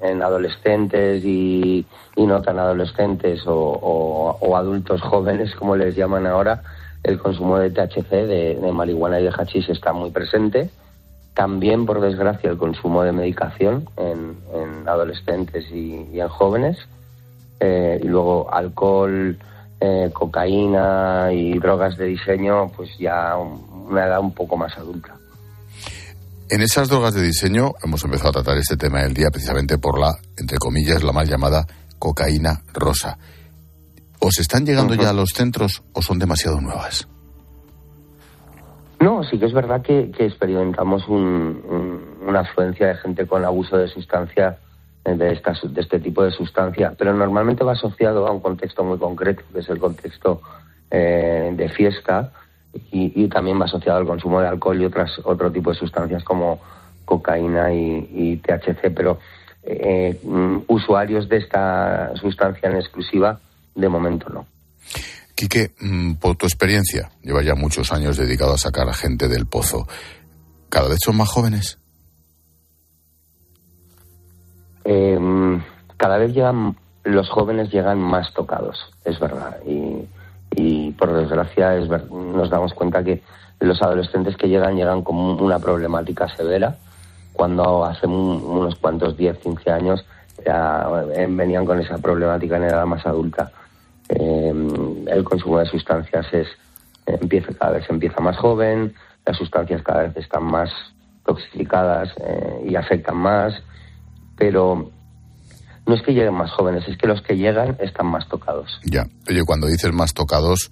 en, 0.00 0.22
adolescentes 0.22 1.24
y, 1.24 1.86
no 2.16 2.42
tan 2.42 2.58
adolescentes 2.58 3.42
o, 3.46 4.56
adultos 4.56 5.00
jóvenes, 5.02 5.54
como 5.54 5.76
les 5.76 5.94
llaman 5.94 6.26
ahora, 6.26 6.64
el 7.04 7.20
consumo 7.20 7.60
de 7.60 7.70
THC, 7.70 8.10
de, 8.10 8.58
de 8.60 8.72
marihuana 8.72 9.20
y 9.20 9.22
de 9.22 9.30
hachís 9.30 9.68
está 9.68 9.92
muy 9.92 10.10
presente. 10.10 10.68
También, 11.34 11.86
por 11.86 12.00
desgracia, 12.00 12.50
el 12.50 12.58
consumo 12.58 13.02
de 13.02 13.12
medicación 13.12 13.88
en, 13.96 14.36
adolescentes 14.86 15.64
y, 15.72 16.18
en 16.18 16.28
jóvenes. 16.28 16.76
Eh, 17.60 18.00
y 18.02 18.06
luego 18.06 18.52
alcohol, 18.52 19.38
eh, 19.80 20.10
cocaína 20.12 21.32
y 21.32 21.58
drogas 21.58 21.96
de 21.96 22.06
diseño, 22.06 22.70
pues 22.76 22.90
ya 22.98 23.36
una 23.36 24.06
edad 24.06 24.20
un 24.20 24.32
poco 24.32 24.56
más 24.56 24.76
adulta. 24.76 25.14
En 26.50 26.60
esas 26.60 26.88
drogas 26.88 27.14
de 27.14 27.22
diseño 27.22 27.72
hemos 27.82 28.04
empezado 28.04 28.28
a 28.28 28.32
tratar 28.32 28.58
este 28.58 28.76
tema 28.76 29.02
del 29.02 29.14
día 29.14 29.30
precisamente 29.30 29.78
por 29.78 29.98
la, 29.98 30.12
entre 30.36 30.58
comillas, 30.58 31.02
la 31.02 31.12
mal 31.12 31.26
llamada 31.26 31.66
cocaína 31.98 32.62
rosa. 32.74 33.16
¿Os 34.18 34.38
están 34.38 34.66
llegando 34.66 34.94
ya 34.94 35.10
a 35.10 35.14
los 35.14 35.30
centros 35.30 35.82
o 35.94 36.02
son 36.02 36.18
demasiado 36.18 36.60
nuevas? 36.60 37.08
No, 39.02 39.24
sí 39.24 39.36
que 39.36 39.46
es 39.46 39.52
verdad 39.52 39.82
que, 39.82 40.12
experimentamos 40.16 41.08
una 41.08 42.38
afluencia 42.38 42.86
de 42.86 42.94
gente 42.94 43.26
con 43.26 43.44
abuso 43.44 43.76
de 43.76 43.88
sustancia, 43.88 44.58
eh, 45.04 45.16
de, 45.16 45.34
de 45.34 45.80
este 45.80 45.98
tipo 45.98 46.22
de 46.22 46.30
sustancia, 46.30 46.94
pero 46.96 47.12
normalmente 47.12 47.64
va 47.64 47.72
asociado 47.72 48.28
a 48.28 48.30
un 48.30 48.38
contexto 48.38 48.84
muy 48.84 48.98
concreto, 48.98 49.42
que 49.52 49.58
es 49.58 49.68
el 49.68 49.80
contexto 49.80 50.40
eh, 50.88 51.52
de 51.52 51.68
fiesta, 51.70 52.30
y, 52.92 53.26
también 53.26 53.60
va 53.60 53.64
asociado 53.64 53.98
al 53.98 54.06
consumo 54.06 54.40
de 54.40 54.46
alcohol 54.46 54.80
y 54.80 54.84
otras 54.84 55.20
otro 55.24 55.50
tipo 55.50 55.70
de 55.72 55.78
sustancias 55.80 56.22
como 56.22 56.60
cocaína 57.04 57.74
y, 57.74 58.36
THC, 58.36 58.94
pero 58.94 59.18
eh, 59.64 60.16
mm, 60.22 60.58
usuarios 60.68 61.28
de 61.28 61.38
esta 61.38 62.14
sustancia 62.14 62.70
en 62.70 62.76
exclusiva, 62.76 63.40
de 63.74 63.88
momento 63.88 64.28
no. 64.28 64.46
Quique, 65.42 65.72
mm, 65.80 66.14
por 66.20 66.36
tu 66.36 66.46
experiencia, 66.46 67.10
lleva 67.20 67.42
ya 67.42 67.56
muchos 67.56 67.90
años 67.90 68.16
dedicado 68.16 68.54
a 68.54 68.58
sacar 68.58 68.88
a 68.88 68.92
gente 68.92 69.26
del 69.26 69.46
pozo. 69.46 69.88
¿Cada 70.68 70.88
vez 70.88 70.98
son 71.04 71.16
más 71.16 71.28
jóvenes? 71.30 71.80
Em, 74.84 75.60
cada 75.96 76.18
vez 76.18 76.32
llegan, 76.32 76.76
los 77.02 77.28
jóvenes 77.28 77.72
llegan 77.72 77.98
más 77.98 78.32
tocados, 78.34 78.78
es 79.04 79.18
verdad. 79.18 79.58
Y, 79.66 80.92
por 80.92 81.12
desgracia 81.12 81.74
es 81.74 81.88
nos 81.88 82.48
damos 82.48 82.72
cuenta 82.74 83.02
que 83.02 83.20
los 83.58 83.82
adolescentes 83.82 84.36
que 84.36 84.46
llegan 84.46 84.76
llegan 84.76 85.02
con 85.02 85.16
una 85.16 85.58
problemática 85.58 86.28
severa, 86.36 86.76
cuando 87.32 87.84
hace 87.84 88.06
unos 88.06 88.76
cuantos 88.76 89.16
10, 89.16 89.38
15 89.38 89.70
años 89.72 90.04
ya 90.46 90.86
eh, 91.16 91.26
venían 91.28 91.64
con 91.64 91.80
esa 91.80 91.98
problemática 91.98 92.58
en 92.58 92.64
edad 92.64 92.86
más 92.86 93.04
adulta. 93.04 93.50
Em, 94.14 95.08
el 95.08 95.24
consumo 95.24 95.58
de 95.58 95.66
sustancias 95.66 96.26
es 96.32 96.48
empieza 97.06 97.52
cada 97.54 97.72
vez 97.72 97.84
empieza 97.88 98.20
más 98.20 98.36
joven, 98.36 98.94
las 99.26 99.36
sustancias 99.36 99.82
cada 99.82 100.04
vez 100.04 100.16
están 100.16 100.44
más 100.44 100.70
toxificadas 101.24 102.08
eh, 102.18 102.66
y 102.68 102.76
afectan 102.76 103.16
más, 103.16 103.54
pero 104.36 104.90
no 105.86 105.94
es 105.94 106.02
que 106.02 106.12
lleguen 106.12 106.34
más 106.34 106.50
jóvenes, 106.52 106.86
es 106.88 106.96
que 106.96 107.06
los 107.06 107.22
que 107.22 107.36
llegan 107.36 107.76
están 107.80 108.06
más 108.06 108.28
tocados. 108.28 108.80
Ya, 108.84 109.04
oye, 109.28 109.42
cuando 109.44 109.66
dices 109.66 109.92
más 109.92 110.14
tocados, 110.14 110.70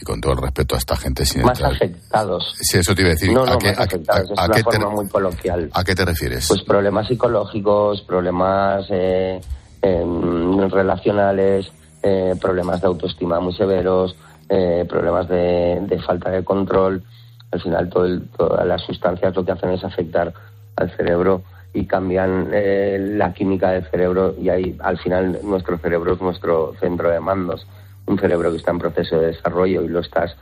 y 0.00 0.04
con 0.04 0.20
todo 0.20 0.32
el 0.32 0.38
respeto 0.38 0.74
a 0.76 0.78
esta 0.78 0.96
gente 0.96 1.24
sin 1.24 1.42
Más 1.42 1.60
afectados. 1.60 2.54
Sí, 2.60 2.78
eso 2.78 2.94
te 2.94 3.02
iba 3.02 3.10
a 3.10 3.14
decir. 3.14 3.32
No, 3.32 3.44
no, 3.44 3.54
¿A 3.54 3.58
qué, 3.58 3.70
afectados, 3.70 4.30
es 4.30 4.38
una 4.38 4.62
forma 4.62 4.90
muy 4.90 5.08
coloquial. 5.08 5.70
¿A 5.74 5.82
qué 5.82 5.94
te 5.94 6.04
refieres? 6.04 6.46
Pues 6.46 6.62
problemas 6.62 7.08
psicológicos, 7.08 8.02
problemas 8.02 8.86
eh, 8.90 9.40
em, 9.82 10.70
relacionales, 10.70 11.72
eh, 12.02 12.34
problemas 12.40 12.80
de 12.80 12.86
autoestima 12.86 13.40
muy 13.40 13.52
severos, 13.52 14.16
eh, 14.48 14.84
problemas 14.88 15.28
de, 15.28 16.00
falta 16.06 16.30
de 16.30 16.44
control. 16.44 17.02
Al 17.50 17.60
final, 17.60 17.88
todo 17.88 18.20
todas 18.36 18.66
las 18.66 18.82
sustancias 18.82 19.34
lo 19.34 19.44
que 19.44 19.52
hacen 19.52 19.70
es 19.70 19.84
afectar 19.84 20.32
al 20.76 20.90
cerebro 20.96 21.42
y 21.72 21.86
cambian 21.86 22.50
eh, 22.52 22.98
la 23.16 23.32
química 23.32 23.70
del 23.70 23.84
cerebro 23.90 24.34
y 24.40 24.48
ahí 24.48 24.76
al 24.80 24.98
final 24.98 25.38
nuestro 25.42 25.78
cerebro 25.78 26.14
es 26.14 26.20
nuestro 26.20 26.74
centro 26.80 27.10
de 27.10 27.20
mandos. 27.20 27.66
Un 28.06 28.18
cerebro 28.18 28.50
que 28.50 28.58
está 28.58 28.70
en 28.70 28.78
proceso 28.78 29.18
de 29.18 29.26
desarrollo 29.28 29.82
y 29.82 29.88
lo 29.88 30.00
estás 30.00 30.36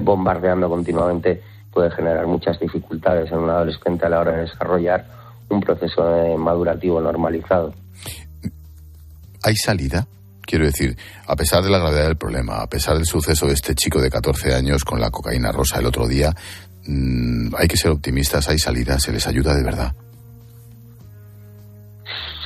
bombardeando 0.00 0.68
continuamente 0.70 1.42
puede 1.70 1.90
generar 1.90 2.26
muchas 2.26 2.58
dificultades 2.58 3.30
en 3.30 3.38
un 3.38 3.50
adolescente 3.50 4.06
a 4.06 4.08
la 4.08 4.20
hora 4.20 4.32
de 4.32 4.40
desarrollar 4.42 5.04
un 5.50 5.60
proceso 5.60 6.38
madurativo 6.38 7.00
normalizado. 7.00 7.74
¿Hay 9.42 9.56
salida? 9.56 10.06
Quiero 10.46 10.64
decir, 10.66 10.96
a 11.26 11.36
pesar 11.36 11.62
de 11.62 11.70
la 11.70 11.78
gravedad 11.78 12.06
del 12.06 12.16
problema, 12.16 12.60
a 12.60 12.66
pesar 12.68 12.96
del 12.96 13.06
suceso 13.06 13.46
de 13.46 13.54
este 13.54 13.74
chico 13.74 14.00
de 14.00 14.10
14 14.10 14.54
años 14.54 14.84
con 14.84 15.00
la 15.00 15.10
cocaína 15.10 15.52
rosa 15.52 15.80
el 15.80 15.86
otro 15.86 16.06
día, 16.06 16.32
mm, 16.86 17.54
hay 17.56 17.68
que 17.68 17.76
ser 17.76 17.90
optimistas, 17.90 18.48
hay 18.48 18.58
salidas, 18.58 19.02
se 19.02 19.12
les 19.12 19.26
ayuda 19.26 19.54
de 19.54 19.62
verdad. 19.62 19.94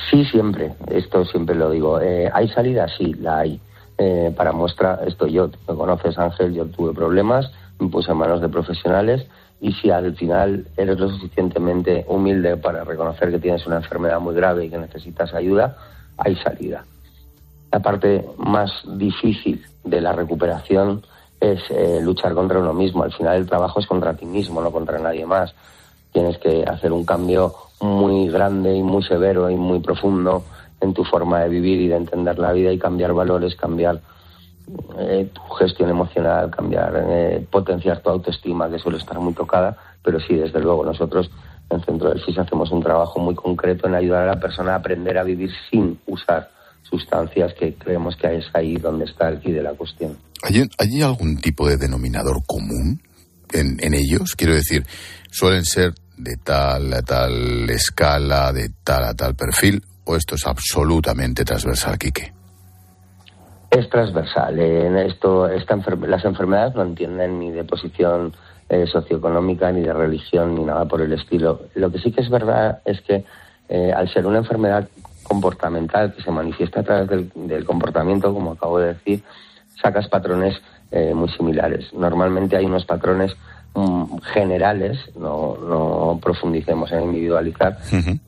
Sí, 0.09 0.25
siempre, 0.25 0.73
esto 0.87 1.23
siempre 1.25 1.55
lo 1.55 1.69
digo. 1.69 2.01
Eh, 2.01 2.29
¿Hay 2.33 2.49
salida? 2.49 2.87
Sí, 2.97 3.13
la 3.19 3.39
hay. 3.39 3.59
Eh, 3.97 4.33
para 4.35 4.53
muestra, 4.53 5.01
esto 5.05 5.27
yo, 5.27 5.51
me 5.67 5.75
conoces 5.75 6.17
Ángel, 6.17 6.53
yo 6.53 6.65
tuve 6.65 6.93
problemas, 6.93 7.51
me 7.79 7.89
puse 7.89 8.11
en 8.11 8.17
manos 8.17 8.41
de 8.41 8.47
profesionales 8.47 9.27
y 9.59 9.73
si 9.73 9.91
al 9.91 10.15
final 10.15 10.65
eres 10.77 10.97
lo 10.97 11.09
suficientemente 11.09 12.05
humilde 12.07 12.55
para 12.55 12.85
reconocer 12.85 13.29
que 13.29 13.39
tienes 13.39 13.67
una 13.67 13.77
enfermedad 13.77 14.19
muy 14.19 14.33
grave 14.33 14.65
y 14.65 14.69
que 14.69 14.77
necesitas 14.77 15.33
ayuda, 15.33 15.75
hay 16.17 16.35
salida. 16.37 16.85
La 17.71 17.79
parte 17.79 18.25
más 18.37 18.71
difícil 18.85 19.63
de 19.83 20.01
la 20.01 20.13
recuperación 20.13 21.03
es 21.39 21.59
eh, 21.69 21.99
luchar 22.01 22.33
contra 22.33 22.59
uno 22.59 22.73
mismo. 22.73 23.03
Al 23.03 23.13
final 23.13 23.37
el 23.37 23.47
trabajo 23.47 23.79
es 23.79 23.87
contra 23.87 24.15
ti 24.15 24.25
mismo, 24.25 24.61
no 24.61 24.71
contra 24.71 24.99
nadie 24.99 25.25
más. 25.25 25.53
Tienes 26.11 26.37
que 26.39 26.63
hacer 26.63 26.91
un 26.91 27.05
cambio 27.05 27.53
muy 27.81 28.27
grande 28.29 28.75
y 28.75 28.81
muy 28.81 29.03
severo 29.03 29.49
y 29.49 29.55
muy 29.55 29.79
profundo 29.79 30.43
en 30.81 30.93
tu 30.93 31.03
forma 31.03 31.41
de 31.41 31.49
vivir 31.49 31.79
y 31.81 31.87
de 31.87 31.97
entender 31.97 32.39
la 32.39 32.51
vida 32.53 32.71
y 32.71 32.79
cambiar 32.79 33.13
valores, 33.13 33.55
cambiar 33.55 34.01
eh, 34.97 35.29
tu 35.31 35.41
gestión 35.55 35.89
emocional, 35.89 36.49
cambiar, 36.49 37.05
eh, 37.07 37.45
potenciar 37.49 37.99
tu 38.01 38.09
autoestima, 38.09 38.69
que 38.69 38.79
suele 38.79 38.97
estar 38.97 39.19
muy 39.19 39.33
tocada, 39.33 39.75
pero 40.03 40.19
sí, 40.19 40.35
desde 40.35 40.59
luego, 40.59 40.85
nosotros 40.85 41.29
en 41.69 41.81
Centro 41.81 42.09
del 42.09 42.21
FIS 42.21 42.39
hacemos 42.39 42.71
un 42.71 42.81
trabajo 42.81 43.19
muy 43.19 43.35
concreto 43.35 43.87
en 43.87 43.95
ayudar 43.95 44.23
a 44.23 44.35
la 44.35 44.39
persona 44.39 44.73
a 44.73 44.77
aprender 44.77 45.17
a 45.17 45.23
vivir 45.23 45.51
sin 45.69 45.99
usar 46.07 46.49
sustancias 46.83 47.53
que 47.53 47.75
creemos 47.75 48.15
que 48.15 48.37
es 48.37 48.45
ahí 48.53 48.75
donde 48.75 49.05
está 49.05 49.29
el 49.29 49.39
quid 49.39 49.55
de 49.55 49.63
la 49.63 49.73
cuestión. 49.73 50.17
¿Hay, 50.41 51.01
algún 51.01 51.37
tipo 51.37 51.67
de 51.67 51.77
denominador 51.77 52.41
común 52.45 53.01
en, 53.51 53.93
ellos? 53.93 54.35
Quiero 54.35 54.53
decir, 54.53 54.85
suelen 55.31 55.65
ser 55.65 55.93
de 56.17 56.35
tal 56.37 56.93
a 56.93 57.01
tal 57.01 57.69
escala, 57.69 58.51
de 58.53 58.69
tal 58.83 59.03
a 59.03 59.13
tal 59.13 59.35
perfil, 59.35 59.81
o 60.05 60.15
esto 60.15 60.35
es 60.35 60.45
absolutamente 60.45 61.43
transversal, 61.43 61.97
Quique? 61.97 62.33
Es 63.69 63.89
transversal. 63.89 64.59
En 64.59 64.97
esto, 64.97 65.47
las 65.47 66.25
enfermedades 66.25 66.73
no 66.75 66.83
entienden 66.83 67.39
ni 67.39 67.51
de 67.51 67.63
posición 67.63 68.33
eh, 68.69 68.85
socioeconómica, 68.87 69.71
ni 69.71 69.81
de 69.81 69.93
religión, 69.93 70.55
ni 70.55 70.63
nada 70.63 70.85
por 70.85 71.01
el 71.01 71.13
estilo. 71.13 71.61
Lo 71.75 71.91
que 71.91 71.99
sí 71.99 72.11
que 72.11 72.21
es 72.21 72.29
verdad 72.29 72.81
es 72.85 73.01
que 73.01 73.25
eh, 73.67 73.91
al 73.91 74.11
ser 74.11 74.25
una 74.25 74.39
enfermedad 74.39 74.87
comportamental 75.29 76.13
que 76.13 76.23
se 76.23 76.31
manifiesta 76.31 76.79
a 76.79 76.83
través 76.83 77.07
del, 77.35 77.65
comportamiento, 77.65 78.33
como 78.33 78.53
acabo 78.53 78.79
de 78.79 78.95
decir, 78.95 79.23
sacas 79.79 80.07
patrones 80.09 80.59
eh, 80.91 81.13
muy 81.13 81.29
similares. 81.29 81.93
Normalmente 81.93 82.57
hay 82.57 82.65
unos 82.65 82.83
patrones 82.85 83.35
mm, 83.75 84.17
generales, 84.33 84.97
no, 85.15 85.55
no, 85.57 86.19
profundicemos 86.21 86.91
en 86.91 87.03
individualizar, 87.03 87.77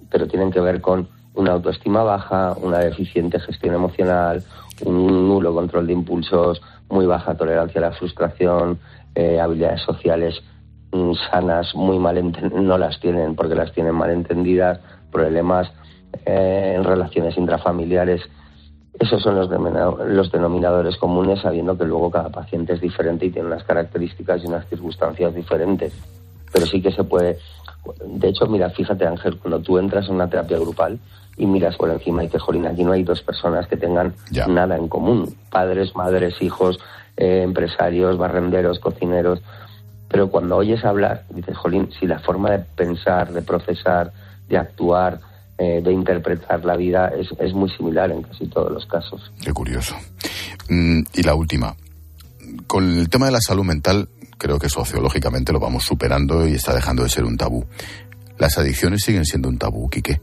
pero 0.10 0.28
tienen 0.28 0.52
que 0.52 0.62
ver 0.62 0.80
con 0.80 1.08
una 1.34 1.54
autoestima 1.54 2.04
baja, 2.04 2.56
una 2.62 2.78
deficiente 2.78 3.40
gestión 3.40 3.74
emocional, 3.74 4.44
un 4.86 5.28
nulo 5.28 5.54
control 5.54 5.88
de 5.88 5.94
impulsos, 5.94 6.62
muy 6.90 7.08
baja 7.08 7.36
tolerancia 7.36 7.80
a 7.80 7.90
la 7.90 7.92
frustración, 7.94 8.80
eh, 9.16 9.40
habilidades 9.40 9.82
sociales 9.82 10.36
mm, 10.92 11.14
sanas, 11.32 11.74
muy 11.74 11.98
mal 11.98 12.22
no 12.54 12.78
las 12.78 13.00
tienen 13.00 13.36
porque 13.36 13.56
las 13.56 13.72
tienen 13.74 13.96
mal 13.96 14.12
entendidas, 14.12 14.80
problemas 15.12 15.72
eh, 16.26 16.74
en 16.76 16.84
relaciones 16.84 17.38
intrafamiliares. 17.38 18.21
Esos 19.00 19.24
son 19.24 19.36
los, 19.36 19.50
los 19.50 20.32
denominadores 20.32 20.97
comunes, 20.97 21.41
sabiendo 21.41 21.78
que 21.78 21.86
luego 21.86 22.12
cada 22.12 22.30
paciente 22.30 22.74
es 22.74 22.82
diferente 22.82 23.26
y 23.26 23.32
tiene 23.32 23.47
unas 23.47 23.63
características 23.63 24.43
y 24.43 24.47
unas 24.47 24.67
circunstancias 24.67 25.34
diferentes. 25.34 25.93
Pero 26.54 26.65
sí 26.65 26.82
que 26.82 26.91
se 26.91 27.04
puede. 27.04 27.38
De 28.06 28.28
hecho, 28.28 28.45
mira, 28.45 28.69
fíjate, 28.69 29.08
Ángel, 29.08 29.38
cuando 29.38 29.60
tú 29.60 29.78
entras 29.78 30.08
en 30.08 30.15
una 30.15 30.30
terapia 30.30 30.60
grupal 30.60 31.00
y 31.38 31.45
miras 31.45 31.78
por 31.78 31.89
encima 31.89 32.24
y 32.24 32.28
que, 32.28 32.38
jolín, 32.38 32.67
aquí 32.67 32.84
no 32.84 32.91
hay 32.91 33.04
dos 33.04 33.21
personas 33.21 33.67
que 33.67 33.78
tengan 33.78 34.13
nada 34.47 34.76
en 34.78 34.88
común: 34.88 35.34
padres, 35.50 35.95
madres, 35.95 36.39
hijos, 36.41 36.80
eh, 37.17 37.41
empresarios, 37.43 38.17
barrenderos, 38.17 38.80
cocineros. 38.80 39.41
Pero 40.10 40.30
cuando 40.30 40.58
oyes 40.58 40.84
hablar, 40.84 41.24
dices, 41.30 41.58
jolín, 41.58 41.89
si 41.97 42.06
la 42.06 42.19
forma 42.19 42.52
de 42.52 42.60
pensar, 42.60 43.32
de 43.32 43.41
procesar, 43.41 44.12
de 44.50 44.58
actuar, 44.58 45.21
eh, 45.62 45.80
de 45.84 45.93
interpretar 45.93 46.65
la 46.65 46.76
vida 46.76 47.10
es, 47.10 47.28
es, 47.38 47.54
muy 47.54 47.69
similar 47.69 48.10
en 48.10 48.24
casi 48.24 48.47
todos 48.47 48.71
los 48.71 48.84
casos. 48.88 49.32
Qué 49.43 49.54
curioso. 49.54 49.95
Mm, 50.69 51.02
y 51.13 51.21
la 51.21 51.36
última. 51.36 51.76
Con 52.65 52.97
el 52.97 53.10
tema 53.10 53.28
de 53.28 53.34
la 53.34 53.41
salud 53.41 53.63
mental, 53.63 54.10
creo 54.39 54.58
que 54.58 54.69
sociológicamente 54.69 55.54
lo 55.54 55.60
vamos 55.60 55.84
superando 55.84 56.47
y 56.47 56.54
está 56.54 56.74
dejando 56.74 57.04
de 57.04 57.10
ser 57.10 57.26
un 57.26 57.38
tabú. 57.38 57.63
¿Las 58.39 58.58
adicciones 58.58 59.04
siguen 59.04 59.24
siendo 59.24 59.50
un 59.50 59.60
tabú, 59.60 59.88
Quique? 59.88 60.19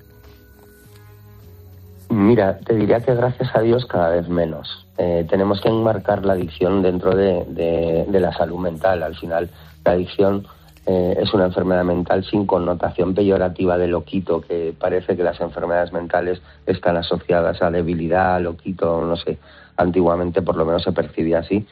Mira, 2.11 2.59
te 2.59 2.75
diría 2.75 2.99
que 2.99 3.15
gracias 3.15 3.55
a 3.55 3.61
Dios 3.61 3.87
cada 3.87 4.09
vez 4.09 4.29
menos. 4.29 4.89
Eh, 4.97 5.25
tenemos 5.31 5.61
que 5.61 5.69
enmarcar 5.69 6.27
la 6.27 6.33
adicción 6.33 6.83
dentro 6.83 7.15
de, 7.15 8.07
la 8.11 8.33
salud 8.33 8.59
mental. 8.59 9.05
Al 9.05 9.15
final, 9.17 9.51
la 9.85 9.93
adicción 9.93 10.49
eh, 10.89 11.19
es 11.21 11.33
una 11.35 11.45
enfermedad 11.45 11.85
mental 11.85 12.25
sin 12.25 12.47
connotación 12.47 13.15
peyorativa 13.15 13.77
de 13.79 13.89
loquito, 13.89 14.41
que 14.41 14.75
parece 14.79 15.17
que 15.17 15.23
las 15.23 15.41
enfermedades 15.41 15.93
mentales 15.93 16.41
están 16.67 16.97
asociadas 16.97 17.63
a 17.63 17.71
debilidad, 17.71 18.41
loquito, 18.41 19.03
no 19.03 19.17
sé. 19.17 19.39
Antiguamente, 19.77 20.43
por 20.43 20.57
lo 20.57 20.65
menos, 20.65 20.83
se 20.83 20.93
percibía 20.93 21.41
así. 21.41 21.67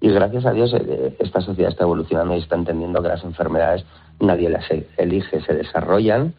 Y 0.00 0.10
gracias 0.10 0.46
a 0.46 0.52
Dios, 0.52 0.72
eh, 0.74 1.16
esta 1.18 1.40
sociedad 1.40 1.70
está 1.70 1.84
evolucionando 1.84 2.34
y 2.34 2.38
está 2.38 2.56
entendiendo 2.56 3.02
que 3.02 3.08
las 3.08 3.24
enfermedades 3.24 3.84
nadie 4.20 4.48
las 4.48 4.64
elige, 4.96 5.40
se 5.40 5.54
desarrollan 5.54 6.34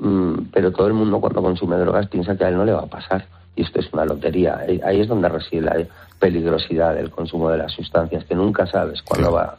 Mm, 0.00 0.46
pero 0.50 0.72
todo 0.72 0.86
el 0.86 0.94
mundo 0.94 1.20
cuando 1.20 1.42
consume 1.42 1.76
drogas 1.76 2.08
piensa 2.08 2.34
que 2.34 2.44
a 2.44 2.48
él 2.48 2.56
no 2.56 2.64
le 2.64 2.72
va 2.72 2.82
a 2.82 2.86
pasar. 2.86 3.26
Y 3.54 3.62
esto 3.62 3.80
es 3.80 3.92
una 3.92 4.06
lotería. 4.06 4.58
Ahí 4.84 5.00
es 5.00 5.08
donde 5.08 5.28
reside 5.28 5.60
la 5.60 5.86
peligrosidad 6.18 6.94
del 6.94 7.10
consumo 7.10 7.50
de 7.50 7.58
las 7.58 7.72
sustancias, 7.72 8.24
que 8.24 8.34
nunca 8.34 8.66
sabes 8.66 9.02
cuándo 9.02 9.32
va 9.32 9.58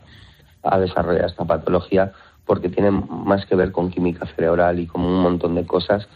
a 0.64 0.80
desarrollar 0.80 1.26
esta 1.26 1.46
patología, 1.46 2.12
porque 2.46 2.70
tiene 2.70 2.92
más 2.92 3.46
que 3.46 3.56
ver 3.56 3.72
con 3.72 3.90
química 3.90 4.26
cerebral 4.36 4.80
y 4.80 4.88
con 4.88 5.02
un 5.02 5.22
montón 5.22 5.56
de 5.56 5.66
cosas. 5.66 6.08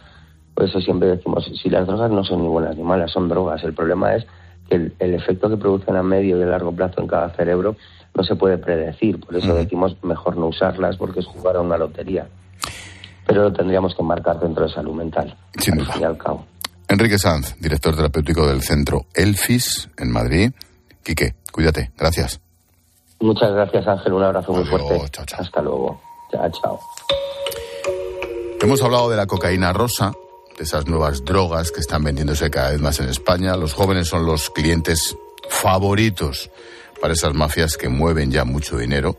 Por 0.54 0.64
eso 0.64 0.80
siempre 0.80 1.08
decimos, 1.08 1.50
si 1.62 1.68
las 1.68 1.86
drogas 1.86 2.10
no 2.10 2.24
son 2.24 2.42
ni 2.42 2.48
buenas 2.48 2.76
ni 2.76 2.82
malas, 2.82 3.12
son 3.12 3.28
drogas. 3.28 3.62
El 3.64 3.74
problema 3.74 4.14
es 4.14 4.26
que 4.68 4.92
el, 4.98 5.14
efecto 5.14 5.48
que 5.48 5.56
producen 5.56 5.96
a 5.96 6.02
medio 6.02 6.38
y 6.38 6.42
a 6.42 6.46
largo 6.46 6.72
plazo 6.72 7.00
en 7.00 7.06
cada 7.06 7.30
cerebro 7.30 7.76
no 8.14 8.24
se 8.24 8.36
puede 8.36 8.58
predecir. 8.58 9.20
Por 9.20 9.36
eso 9.36 9.54
decimos 9.54 9.96
mejor 10.02 10.36
no 10.36 10.46
usarlas 10.46 10.96
porque 10.96 11.20
es 11.20 11.26
jugar 11.26 11.56
a 11.56 11.60
una 11.60 11.76
lotería 11.76 12.26
pero 13.26 13.42
lo 13.42 13.52
tendríamos 13.52 13.94
que 13.94 14.02
marcar 14.02 14.38
dentro 14.38 14.66
de 14.66 14.72
salud 14.72 14.94
mental. 14.94 15.36
Sin 15.58 15.80
al 15.80 15.92
fin 15.92 16.02
y 16.02 16.04
al 16.04 16.16
cabo. 16.16 16.46
Enrique 16.88 17.18
Sanz, 17.18 17.56
director 17.60 17.96
terapéutico 17.96 18.46
del 18.46 18.62
centro 18.62 19.06
Elfis 19.12 19.88
en 19.98 20.12
Madrid. 20.12 20.52
Quique, 21.02 21.34
cuídate. 21.50 21.90
Gracias. 21.98 22.45
Muchas 23.20 23.52
gracias, 23.52 23.86
Ángel. 23.86 24.12
Un 24.12 24.22
abrazo 24.22 24.52
muy 24.52 24.64
fuerte. 24.64 25.00
Hasta 25.38 25.62
luego. 25.62 26.00
Chao, 26.30 26.50
chao. 26.50 26.80
Hemos 28.60 28.82
hablado 28.82 29.10
de 29.10 29.16
la 29.16 29.26
cocaína 29.26 29.72
rosa, 29.72 30.12
de 30.56 30.64
esas 30.64 30.86
nuevas 30.86 31.24
drogas 31.24 31.70
que 31.70 31.80
están 31.80 32.02
vendiéndose 32.04 32.50
cada 32.50 32.70
vez 32.70 32.80
más 32.80 32.98
en 33.00 33.08
España. 33.08 33.56
Los 33.56 33.74
jóvenes 33.74 34.08
son 34.08 34.26
los 34.26 34.50
clientes 34.50 35.16
favoritos 35.48 36.50
para 37.00 37.12
esas 37.14 37.34
mafias 37.34 37.76
que 37.76 37.88
mueven 37.88 38.30
ya 38.30 38.44
mucho 38.44 38.78
dinero. 38.78 39.16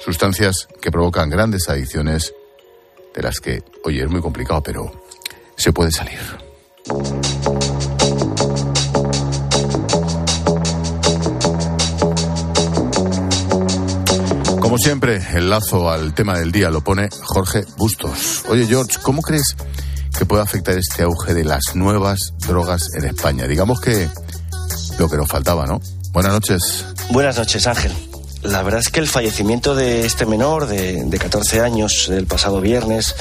Sustancias 0.00 0.68
que 0.80 0.90
provocan 0.90 1.30
grandes 1.30 1.68
adicciones 1.68 2.34
de 3.14 3.22
las 3.22 3.40
que, 3.40 3.62
oye, 3.84 4.02
es 4.02 4.10
muy 4.10 4.20
complicado, 4.20 4.62
pero 4.62 4.90
se 5.56 5.72
puede 5.72 5.90
salir. 5.90 6.20
Como 14.68 14.76
siempre, 14.76 15.26
el 15.32 15.48
lazo 15.48 15.90
al 15.90 16.12
tema 16.12 16.38
del 16.38 16.52
día 16.52 16.68
lo 16.68 16.82
pone 16.82 17.08
Jorge 17.22 17.64
Bustos. 17.78 18.44
Oye, 18.50 18.66
George, 18.66 18.98
¿cómo 19.02 19.22
crees 19.22 19.56
que 20.18 20.26
puede 20.26 20.42
afectar 20.42 20.76
este 20.76 21.04
auge 21.04 21.32
de 21.32 21.42
las 21.42 21.74
nuevas 21.74 22.34
drogas 22.46 22.82
en 22.94 23.06
España? 23.06 23.46
Digamos 23.46 23.80
que 23.80 24.10
lo 24.98 25.08
que 25.08 25.16
nos 25.16 25.26
faltaba, 25.26 25.64
¿no? 25.64 25.80
Buenas 26.12 26.34
noches. 26.34 26.84
Buenas 27.10 27.38
noches, 27.38 27.66
Ángel. 27.66 27.92
La 28.42 28.62
verdad 28.62 28.80
es 28.80 28.88
que 28.88 29.00
el 29.00 29.08
fallecimiento 29.08 29.74
de 29.74 30.06
este 30.06 30.24
menor 30.24 30.66
de, 30.66 31.04
de 31.04 31.18
14 31.18 31.60
años 31.60 32.08
el 32.08 32.26
pasado 32.26 32.60
viernes, 32.60 33.16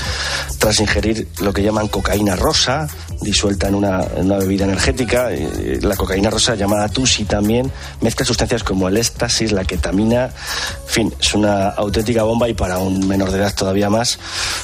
tras 0.59 0.79
ingerir 0.79 1.27
lo 1.39 1.53
que 1.53 1.63
llaman 1.63 1.87
cocaína 1.87 2.35
rosa, 2.35 2.87
disuelta 3.21 3.67
en 3.67 3.75
una, 3.75 3.99
bebida 4.37 4.65
energética, 4.65 5.31
eh, 5.31 5.79
la 5.81 5.95
cocaína 5.95 6.29
rosa 6.29 6.55
llamada 6.55 6.89
Tusi 6.89 7.25
también, 7.25 7.71
mezcla 8.01 8.25
sustancias 8.25 8.63
como 8.63 8.87
el 8.87 8.97
éxtasis, 8.97 9.51
la 9.51 9.65
ketamina, 9.65 10.25
en 10.25 10.87
fin, 10.87 11.13
es 11.19 11.33
una 11.33 11.69
auténtica 11.69 12.23
bomba 12.23 12.47
y 12.49 12.53
para 12.53 12.77
un 12.79 13.07
menor 13.07 13.31
de 13.31 13.39
edad 13.39 13.53
todavía 13.55 13.89
más. 13.89 14.19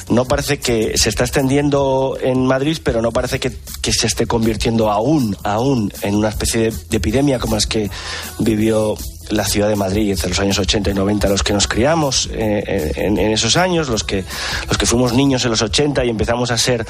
No 0.08 0.24
parece 0.24 0.58
que 0.58 0.96
se 0.96 1.08
está 1.08 1.24
extendiendo 1.24 2.16
en 2.20 2.46
Madrid, 2.46 2.78
pero 2.82 3.02
no 3.02 3.12
parece 3.12 3.40
que, 3.40 3.52
se 3.92 4.06
esté 4.06 4.26
convirtiendo 4.26 4.90
aún, 4.90 5.36
aún 5.44 5.92
en 6.02 6.14
una 6.16 6.28
especie 6.28 6.72
de 6.90 6.96
epidemia 6.96 7.38
como 7.38 7.54
las 7.54 7.66
que 7.66 7.90
vivió 8.38 8.96
la 9.30 9.44
ciudad 9.44 9.68
de 9.68 9.76
Madrid 9.76 10.18
en 10.22 10.30
los 10.30 10.40
años 10.40 10.58
80 10.58 10.90
y 10.90 10.94
90, 10.94 11.28
los 11.28 11.42
que 11.42 11.52
nos 11.52 11.66
criamos 11.66 12.28
eh, 12.32 12.92
en, 12.96 13.18
esos 13.18 13.56
años, 13.56 13.88
los 13.88 14.04
que, 14.04 14.24
los 14.68 14.78
que 14.78 14.86
fuimos 14.86 15.12
niños 15.12 15.44
en 15.44 15.50
los 15.50 15.62
80 15.62 16.04
y 16.04 16.10
empezamos 16.10 16.50
a 16.50 16.58
ser 16.58 16.86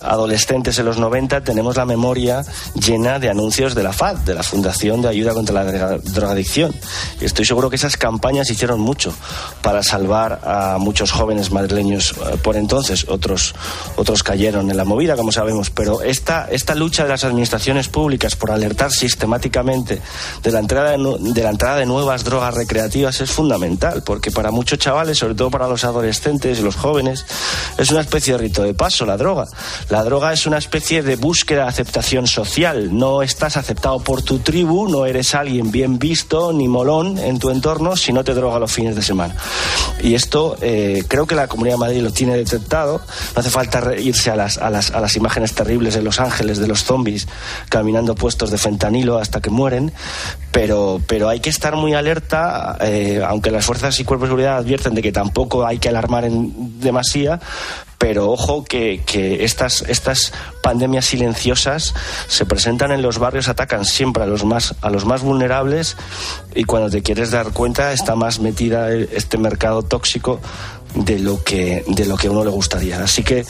adolescentes 0.00 0.78
en 0.78 0.86
los 0.86 0.98
90, 0.98 1.42
tenemos 1.42 1.76
la 1.76 1.84
memoria 1.84 2.44
llena 2.74 3.18
de 3.18 3.30
anuncios 3.30 3.74
de 3.74 3.82
la 3.82 3.92
FAD, 3.92 4.18
de 4.18 4.34
la 4.34 4.42
Fundación 4.42 5.02
de 5.02 5.08
Ayuda 5.08 5.34
contra 5.34 5.64
la 5.64 5.98
Drogadicción. 5.98 6.74
Y 7.20 7.24
estoy 7.24 7.44
seguro 7.44 7.70
que 7.70 7.76
esas 7.76 7.96
campañas 7.96 8.50
hicieron 8.50 8.80
mucho 8.80 9.14
para 9.62 9.82
salvar 9.82 10.40
a 10.44 10.78
muchos 10.78 11.10
jóvenes 11.12 11.50
madrileños 11.50 12.12
eh, 12.12 12.36
por 12.42 12.56
entonces. 12.56 13.06
Otros, 13.08 13.54
otros 13.96 14.22
cayeron 14.22 14.70
en 14.70 14.76
la 14.76 14.84
movida, 14.84 15.16
como 15.16 15.32
sabemos. 15.32 15.70
Pero 15.70 16.02
esta, 16.02 16.48
esta 16.50 16.74
lucha 16.74 17.04
de 17.04 17.10
las 17.10 17.24
administraciones 17.24 17.88
públicas 17.88 18.36
por 18.36 18.50
alertar 18.50 18.90
sistemáticamente 18.90 20.00
de 20.42 20.50
la 20.50 20.60
entrada 20.60 20.92
de 20.92 21.42
la 21.42 21.50
entrada 21.50 21.77
de 21.78 21.86
nuevas 21.86 22.24
drogas 22.24 22.54
recreativas 22.54 23.20
es 23.20 23.30
fundamental, 23.30 24.02
porque 24.04 24.30
para 24.30 24.50
muchos 24.50 24.78
chavales, 24.78 25.18
sobre 25.18 25.34
todo 25.34 25.50
para 25.50 25.68
los 25.68 25.84
adolescentes 25.84 26.58
y 26.58 26.62
los 26.62 26.76
jóvenes, 26.76 27.24
es 27.78 27.90
una 27.90 28.00
especie 28.00 28.34
de 28.34 28.38
rito 28.38 28.62
de 28.62 28.74
paso 28.74 29.06
la 29.06 29.16
droga. 29.16 29.46
La 29.88 30.04
droga 30.04 30.32
es 30.32 30.46
una 30.46 30.58
especie 30.58 31.02
de 31.02 31.16
búsqueda 31.16 31.62
de 31.62 31.68
aceptación 31.68 32.26
social. 32.26 32.96
No 32.96 33.22
estás 33.22 33.56
aceptado 33.56 34.00
por 34.00 34.22
tu 34.22 34.40
tribu, 34.40 34.88
no 34.88 35.06
eres 35.06 35.34
alguien 35.34 35.70
bien 35.70 35.98
visto 35.98 36.52
ni 36.52 36.68
molón 36.68 37.18
en 37.18 37.38
tu 37.38 37.50
entorno 37.50 37.96
si 37.96 38.12
no 38.12 38.24
te 38.24 38.34
droga 38.34 38.58
los 38.58 38.72
fines 38.72 38.96
de 38.96 39.02
semana. 39.02 39.34
Y 40.02 40.14
esto 40.14 40.56
eh, 40.60 41.04
creo 41.08 41.26
que 41.26 41.34
la 41.34 41.48
Comunidad 41.48 41.76
de 41.76 41.80
Madrid 41.80 42.02
lo 42.02 42.12
tiene 42.12 42.36
detectado. 42.36 43.00
No 43.34 43.40
hace 43.40 43.50
falta 43.50 43.96
irse 43.96 44.30
a 44.30 44.36
las, 44.36 44.58
a 44.58 44.70
las, 44.70 44.90
a 44.90 45.00
las 45.00 45.16
imágenes 45.16 45.54
terribles 45.54 45.94
de 45.94 46.02
Los 46.02 46.20
Ángeles, 46.20 46.58
de 46.58 46.66
los 46.66 46.84
zombies 46.84 47.26
caminando 47.68 48.14
puestos 48.14 48.50
de 48.50 48.58
fentanilo 48.58 49.18
hasta 49.18 49.40
que 49.40 49.50
mueren, 49.50 49.92
pero, 50.52 51.00
pero 51.06 51.28
hay 51.28 51.40
que 51.40 51.50
estar 51.50 51.67
muy 51.76 51.94
alerta, 51.94 52.76
eh, 52.80 53.22
aunque 53.26 53.50
las 53.50 53.64
fuerzas 53.64 53.98
y 54.00 54.04
cuerpos 54.04 54.28
de 54.28 54.30
seguridad 54.30 54.56
advierten 54.58 54.94
de 54.94 55.02
que 55.02 55.12
tampoco 55.12 55.66
hay 55.66 55.78
que 55.78 55.88
alarmar 55.88 56.24
en 56.24 56.80
demasía, 56.80 57.40
pero 57.98 58.30
ojo 58.30 58.64
que, 58.64 59.02
estas, 59.40 59.82
estas 59.82 60.32
pandemias 60.62 61.04
silenciosas 61.04 61.94
se 62.28 62.46
presentan 62.46 62.92
en 62.92 63.02
los 63.02 63.18
barrios, 63.18 63.48
atacan 63.48 63.84
siempre 63.84 64.22
a 64.22 64.26
los 64.26 64.44
más, 64.44 64.76
a 64.80 64.90
los 64.90 65.04
más 65.04 65.22
vulnerables 65.22 65.96
y 66.54 66.64
cuando 66.64 66.90
te 66.90 67.02
quieres 67.02 67.32
dar 67.32 67.52
cuenta 67.52 67.92
está 67.92 68.14
más 68.14 68.38
metida 68.38 68.92
este 68.92 69.36
mercado 69.36 69.82
tóxico 69.82 70.40
de 70.94 71.18
lo 71.18 71.42
que, 71.42 71.84
de 71.88 72.06
lo 72.06 72.16
que 72.16 72.28
a 72.28 72.30
uno 72.30 72.44
le 72.44 72.50
gustaría. 72.50 73.02
Así 73.02 73.24
que 73.24 73.44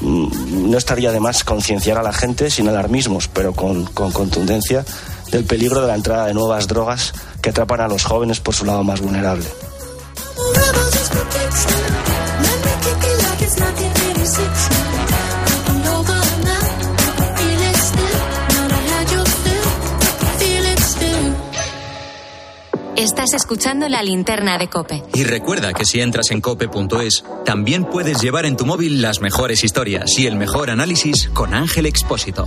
mm, 0.00 0.70
no 0.70 0.78
estaría 0.78 1.12
de 1.12 1.20
más 1.20 1.44
concienciar 1.44 1.98
a 1.98 2.02
la 2.02 2.14
gente 2.14 2.50
sin 2.50 2.68
alarmismos, 2.68 3.28
pero 3.28 3.52
con, 3.52 3.84
con 3.84 4.12
contundencia 4.12 4.84
del 5.30 5.44
peligro 5.44 5.82
de 5.82 5.88
la 5.88 5.94
entrada 5.94 6.26
de 6.26 6.34
nuevas 6.34 6.66
drogas 6.66 7.12
que 7.40 7.50
atrapan 7.50 7.80
a 7.80 7.88
los 7.88 8.04
jóvenes 8.04 8.40
por 8.40 8.54
su 8.54 8.64
lado 8.64 8.84
más 8.84 9.00
vulnerable. 9.00 9.46
Estás 23.00 23.32
escuchando 23.32 23.88
la 23.88 24.02
linterna 24.02 24.58
de 24.58 24.68
Cope. 24.68 25.02
Y 25.14 25.24
recuerda 25.24 25.72
que 25.72 25.86
si 25.86 26.02
entras 26.02 26.30
en 26.32 26.42
cope.es, 26.42 27.24
también 27.46 27.86
puedes 27.86 28.20
llevar 28.20 28.44
en 28.44 28.58
tu 28.58 28.66
móvil 28.66 29.00
las 29.00 29.22
mejores 29.22 29.64
historias 29.64 30.18
y 30.18 30.26
el 30.26 30.36
mejor 30.36 30.68
análisis 30.68 31.30
con 31.32 31.54
Ángel 31.54 31.86
Expósito. 31.86 32.46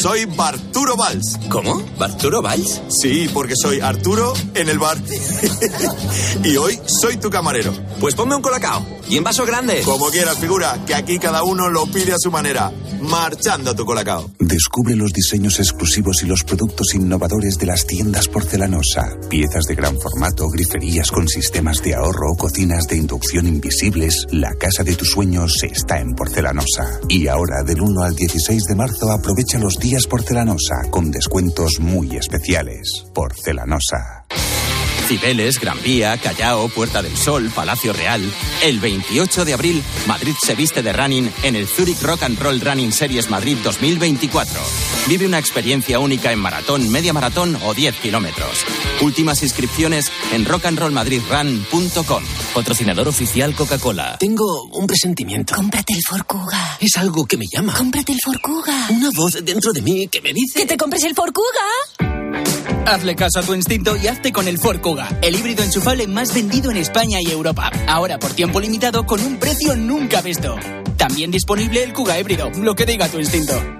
Soy 0.00 0.24
Barturo 0.24 0.96
Valls. 0.96 1.38
¿Cómo? 1.50 1.82
¿Barturo 1.98 2.40
Valls? 2.40 2.80
Sí, 2.88 3.28
porque 3.34 3.54
soy 3.54 3.80
Arturo 3.80 4.32
en 4.54 4.70
el 4.70 4.78
bar. 4.78 4.96
y 6.44 6.56
hoy 6.56 6.78
soy 6.86 7.18
tu 7.18 7.28
camarero. 7.28 7.74
Pues 8.00 8.14
ponme 8.14 8.34
un 8.34 8.40
colacao. 8.40 8.82
Y 9.10 9.18
en 9.18 9.24
vaso 9.24 9.44
grande. 9.44 9.82
Como 9.84 10.06
quieras, 10.06 10.38
figura, 10.38 10.78
que 10.86 10.94
aquí 10.94 11.18
cada 11.18 11.42
uno 11.42 11.68
lo 11.68 11.84
pide 11.86 12.12
a 12.14 12.18
su 12.18 12.30
manera. 12.30 12.72
Marchando 13.02 13.74
tu 13.74 13.84
colacao. 13.84 14.30
Descubre 14.38 14.94
los 14.94 15.12
diseños 15.12 15.58
exclusivos 15.58 16.22
y 16.22 16.26
los 16.26 16.44
productos 16.44 16.94
innovadores 16.94 17.58
de 17.58 17.66
las 17.66 17.86
tiendas 17.86 18.28
porcelanosa. 18.28 19.18
Piezas 19.28 19.64
de 19.64 19.74
gran 19.74 19.98
formato, 19.98 20.48
griferías 20.48 21.10
con 21.10 21.26
sistemas 21.28 21.82
de 21.82 21.94
ahorro, 21.94 22.36
cocinas 22.38 22.86
de 22.86 22.96
inducción 22.96 23.46
invisibles. 23.46 24.26
La 24.30 24.54
casa 24.54 24.84
de 24.84 24.94
tus 24.94 25.10
sueños 25.10 25.62
está 25.62 25.98
en 25.98 26.14
porcelanosa. 26.14 27.00
Y 27.08 27.26
ahora, 27.26 27.62
del 27.64 27.80
1 27.80 28.02
al 28.02 28.14
16 28.14 28.62
de 28.64 28.74
marzo, 28.76 29.10
aprovecha 29.10 29.39
los 29.58 29.78
días 29.78 30.06
porcelanosa 30.06 30.82
con 30.90 31.10
descuentos 31.10 31.80
muy 31.80 32.14
especiales. 32.16 33.06
Porcelanosa. 33.14 34.19
Cibeles, 35.10 35.58
Gran 35.58 35.82
Vía, 35.82 36.16
Callao, 36.18 36.68
Puerta 36.68 37.02
del 37.02 37.16
Sol, 37.16 37.50
Palacio 37.52 37.92
Real. 37.92 38.22
El 38.62 38.78
28 38.78 39.44
de 39.44 39.54
abril, 39.54 39.82
Madrid 40.06 40.34
se 40.40 40.54
viste 40.54 40.84
de 40.84 40.92
running 40.92 41.28
en 41.42 41.56
el 41.56 41.66
Zurich 41.66 42.00
Rock 42.00 42.22
and 42.22 42.38
Roll 42.38 42.60
Running 42.60 42.92
Series 42.92 43.28
Madrid 43.28 43.58
2024. 43.64 44.60
Vive 45.08 45.26
una 45.26 45.40
experiencia 45.40 45.98
única 45.98 46.30
en 46.30 46.38
maratón, 46.38 46.88
media 46.92 47.12
maratón 47.12 47.58
o 47.64 47.74
10 47.74 47.96
kilómetros. 47.96 48.64
Últimas 49.00 49.42
inscripciones 49.42 50.12
en 50.32 50.44
rockandrollmadridrun.com. 50.44 52.22
Patrocinador 52.54 53.08
oficial 53.08 53.52
Coca-Cola. 53.56 54.16
Tengo 54.20 54.62
un 54.74 54.86
presentimiento. 54.86 55.56
Cómprate 55.56 55.92
el 55.92 56.02
Forcuga. 56.08 56.78
Es 56.78 56.96
algo 56.96 57.26
que 57.26 57.36
me 57.36 57.46
llama. 57.52 57.74
Cómprate 57.76 58.12
el 58.12 58.20
Forcuga. 58.24 58.86
Una 58.90 59.10
voz 59.10 59.44
dentro 59.44 59.72
de 59.72 59.82
mí 59.82 60.06
que 60.06 60.20
me 60.20 60.32
dice... 60.32 60.60
¡Que 60.60 60.66
te 60.66 60.76
compres 60.76 61.02
el 61.02 61.16
Forcuga! 61.16 62.19
Hazle 62.86 63.14
caso 63.14 63.40
a 63.40 63.42
tu 63.42 63.54
instinto 63.54 63.96
y 63.96 64.08
hazte 64.08 64.32
con 64.32 64.48
el 64.48 64.58
Ford 64.58 64.80
Kuga, 64.80 65.08
el 65.22 65.36
híbrido 65.36 65.62
enchufable 65.62 66.06
más 66.06 66.34
vendido 66.34 66.70
en 66.70 66.76
España 66.76 67.18
y 67.20 67.30
Europa. 67.30 67.70
Ahora 67.86 68.18
por 68.18 68.32
tiempo 68.32 68.60
limitado 68.60 69.06
con 69.06 69.22
un 69.22 69.36
precio 69.36 69.76
nunca 69.76 70.22
visto. 70.22 70.56
También 70.96 71.30
disponible 71.30 71.82
el 71.82 71.92
Kuga 71.92 72.18
híbrido, 72.18 72.50
lo 72.50 72.74
que 72.74 72.86
diga 72.86 73.08
tu 73.08 73.18
instinto. 73.18 73.79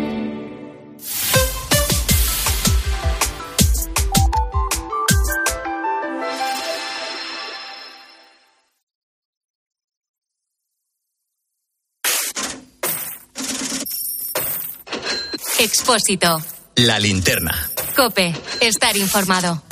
Expósito. 15.73 16.37
La 16.75 16.99
linterna. 16.99 17.53
Cope, 17.95 18.35
estar 18.59 18.97
informado. 18.97 19.63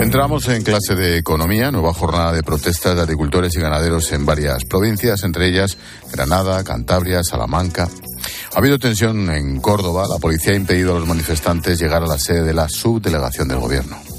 Entramos 0.00 0.48
en 0.48 0.64
clase 0.64 0.96
de 0.96 1.16
economía, 1.16 1.70
nueva 1.70 1.94
jornada 1.94 2.32
de 2.32 2.42
protestas 2.42 2.96
de 2.96 3.02
agricultores 3.02 3.54
y 3.54 3.60
ganaderos 3.60 4.10
en 4.10 4.26
varias 4.26 4.64
provincias, 4.64 5.22
entre 5.22 5.48
ellas 5.48 5.78
Granada, 6.10 6.64
Cantabria, 6.64 7.22
Salamanca. 7.22 7.88
Ha 8.52 8.58
habido 8.58 8.80
tensión 8.80 9.30
en 9.30 9.60
Córdoba. 9.60 10.08
La 10.08 10.18
policía 10.18 10.54
ha 10.54 10.56
impedido 10.56 10.96
a 10.96 10.98
los 10.98 11.06
manifestantes 11.06 11.78
llegar 11.78 12.02
a 12.02 12.08
la 12.08 12.18
sede 12.18 12.42
de 12.42 12.54
la 12.54 12.68
subdelegación 12.68 13.46
del 13.46 13.60
gobierno. 13.60 14.13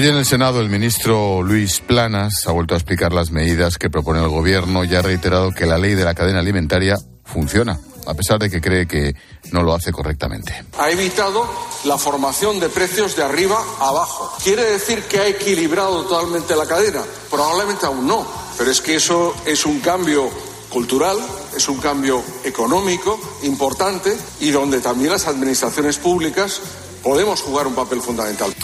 Hoy 0.00 0.08
en 0.08 0.16
el 0.16 0.24
Senado 0.24 0.62
el 0.62 0.70
ministro 0.70 1.42
Luis 1.42 1.80
Planas 1.80 2.46
ha 2.46 2.52
vuelto 2.52 2.72
a 2.72 2.78
explicar 2.78 3.12
las 3.12 3.32
medidas 3.32 3.76
que 3.76 3.90
propone 3.90 4.20
el 4.20 4.30
gobierno 4.30 4.82
y 4.82 4.94
ha 4.94 5.02
reiterado 5.02 5.50
que 5.50 5.66
la 5.66 5.76
ley 5.76 5.94
de 5.94 6.06
la 6.06 6.14
cadena 6.14 6.38
alimentaria 6.38 6.96
funciona, 7.22 7.78
a 8.06 8.14
pesar 8.14 8.38
de 8.38 8.48
que 8.48 8.62
cree 8.62 8.88
que 8.88 9.14
no 9.52 9.62
lo 9.62 9.74
hace 9.74 9.92
correctamente. 9.92 10.64
Ha 10.78 10.90
evitado 10.90 11.46
la 11.84 11.98
formación 11.98 12.60
de 12.60 12.70
precios 12.70 13.14
de 13.14 13.24
arriba 13.24 13.62
a 13.78 13.88
abajo. 13.88 14.32
¿Quiere 14.42 14.64
decir 14.64 15.02
que 15.02 15.18
ha 15.18 15.26
equilibrado 15.28 16.04
totalmente 16.04 16.56
la 16.56 16.64
cadena? 16.64 17.02
Probablemente 17.30 17.84
aún 17.84 18.06
no, 18.06 18.26
pero 18.56 18.70
es 18.70 18.80
que 18.80 18.94
eso 18.94 19.34
es 19.44 19.66
un 19.66 19.80
cambio 19.80 20.30
cultural, 20.70 21.18
es 21.54 21.68
un 21.68 21.76
cambio 21.76 22.24
económico 22.42 23.20
importante 23.42 24.16
y 24.40 24.50
donde 24.50 24.80
también 24.80 25.12
las 25.12 25.26
administraciones 25.26 25.98
públicas 25.98 26.58
podemos 27.02 27.42
jugar 27.42 27.66
un 27.66 27.74
papel 27.74 28.00
fundamental. 28.00 28.54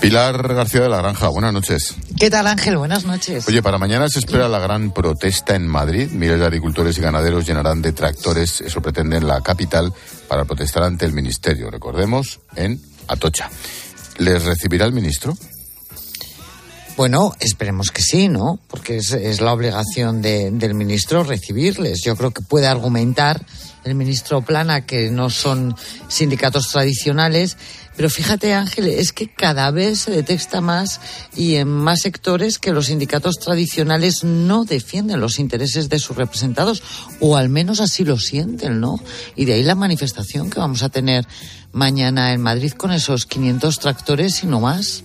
Pilar 0.00 0.54
García 0.54 0.80
de 0.80 0.88
la 0.88 0.96
Granja, 0.96 1.28
buenas 1.28 1.52
noches. 1.52 1.94
¿Qué 2.18 2.30
tal 2.30 2.46
Ángel? 2.46 2.78
Buenas 2.78 3.04
noches. 3.04 3.46
Oye, 3.46 3.62
para 3.62 3.76
mañana 3.76 4.08
se 4.08 4.18
espera 4.18 4.48
la 4.48 4.58
gran 4.58 4.92
protesta 4.92 5.54
en 5.54 5.68
Madrid. 5.68 6.08
Miles 6.10 6.38
de 6.38 6.46
agricultores 6.46 6.96
y 6.96 7.02
ganaderos 7.02 7.46
llenarán 7.46 7.82
de 7.82 7.92
tractores, 7.92 8.62
eso 8.62 8.80
pretenden 8.80 9.26
la 9.26 9.42
capital, 9.42 9.92
para 10.26 10.46
protestar 10.46 10.84
ante 10.84 11.04
el 11.04 11.12
ministerio. 11.12 11.70
Recordemos, 11.70 12.40
en 12.56 12.80
Atocha. 13.08 13.50
¿Les 14.16 14.42
recibirá 14.42 14.86
el 14.86 14.92
ministro? 14.92 15.36
Bueno, 17.00 17.32
esperemos 17.40 17.90
que 17.90 18.02
sí, 18.02 18.28
¿no? 18.28 18.60
Porque 18.68 18.98
es, 18.98 19.40
la 19.40 19.54
obligación 19.54 20.20
de- 20.20 20.50
del 20.50 20.74
ministro 20.74 21.24
recibirles. 21.24 22.02
Yo 22.04 22.14
creo 22.14 22.30
que 22.30 22.42
puede 22.42 22.66
argumentar 22.66 23.42
el 23.84 23.94
ministro 23.94 24.42
Plana 24.42 24.84
que 24.84 25.10
no 25.10 25.30
son 25.30 25.74
sindicatos 26.08 26.68
tradicionales, 26.68 27.56
pero 27.96 28.10
fíjate 28.10 28.52
Ángel, 28.52 28.86
es 28.88 29.12
que 29.12 29.32
cada 29.32 29.70
vez 29.70 30.00
se 30.00 30.10
detecta 30.10 30.60
más 30.60 31.00
y 31.34 31.54
en 31.54 31.68
más 31.68 32.00
sectores 32.00 32.58
que 32.58 32.70
los 32.70 32.88
sindicatos 32.88 33.36
tradicionales 33.38 34.22
no 34.22 34.66
defienden 34.66 35.20
los 35.20 35.38
intereses 35.38 35.88
de 35.88 35.98
sus 36.00 36.18
representados, 36.18 36.82
o 37.18 37.34
al 37.34 37.48
menos 37.48 37.80
así 37.80 38.04
lo 38.04 38.18
sienten, 38.18 38.78
¿no? 38.78 39.00
Y 39.36 39.46
de 39.46 39.54
ahí 39.54 39.62
la 39.62 39.74
manifestación 39.74 40.50
que 40.50 40.60
vamos 40.60 40.82
a 40.82 40.90
tener 40.90 41.26
mañana 41.72 42.34
en 42.34 42.42
Madrid 42.42 42.72
con 42.72 42.92
esos 42.92 43.24
500 43.24 43.78
tractores 43.78 44.44
y 44.44 44.48
no 44.48 44.60
más. 44.60 45.04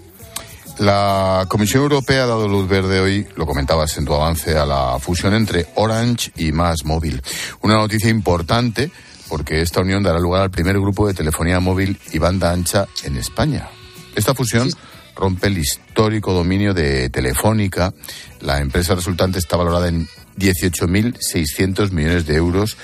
La 0.79 1.45
Comisión 1.47 1.83
Europea 1.83 2.23
ha 2.23 2.27
dado 2.27 2.47
luz 2.47 2.67
verde 2.67 2.99
hoy, 2.99 3.25
lo 3.35 3.45
comentabas 3.45 3.97
en 3.97 4.05
tu 4.05 4.13
avance, 4.13 4.57
a 4.57 4.65
la 4.65 4.99
fusión 4.99 5.33
entre 5.33 5.67
Orange 5.75 6.31
y 6.35 6.51
Más 6.51 6.83
Móvil. 6.83 7.21
Una 7.61 7.75
noticia 7.75 8.09
importante 8.09 8.91
porque 9.29 9.61
esta 9.61 9.81
unión 9.81 10.03
dará 10.03 10.19
lugar 10.19 10.41
al 10.41 10.51
primer 10.51 10.75
grupo 10.79 11.07
de 11.07 11.13
telefonía 11.13 11.59
móvil 11.59 11.97
y 12.11 12.19
banda 12.19 12.51
ancha 12.51 12.87
en 13.03 13.15
España. 13.17 13.69
Esta 14.15 14.35
fusión 14.35 14.69
rompe 15.15 15.47
el 15.47 15.57
histórico 15.57 16.33
dominio 16.33 16.73
de 16.73 17.09
Telefónica. 17.09 17.93
La 18.41 18.59
empresa 18.59 18.95
resultante 18.95 19.39
está 19.39 19.57
valorada 19.57 19.87
en 19.87 20.07
18.600 20.37 21.91
millones 21.91 22.25
de 22.25 22.35
euros. 22.35 22.77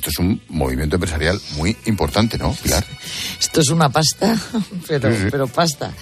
Esto 0.00 0.08
es 0.08 0.18
un 0.18 0.40
movimiento 0.48 0.96
empresarial 0.96 1.38
muy 1.56 1.76
importante, 1.84 2.38
¿no, 2.38 2.54
Pilar? 2.54 2.82
Esto 3.38 3.60
es 3.60 3.68
una 3.68 3.90
pasta, 3.90 4.34
pero, 4.88 5.10
Sí, 5.14 5.24
sí. 5.24 5.28
pero 5.30 5.46
pasta. 5.46 5.92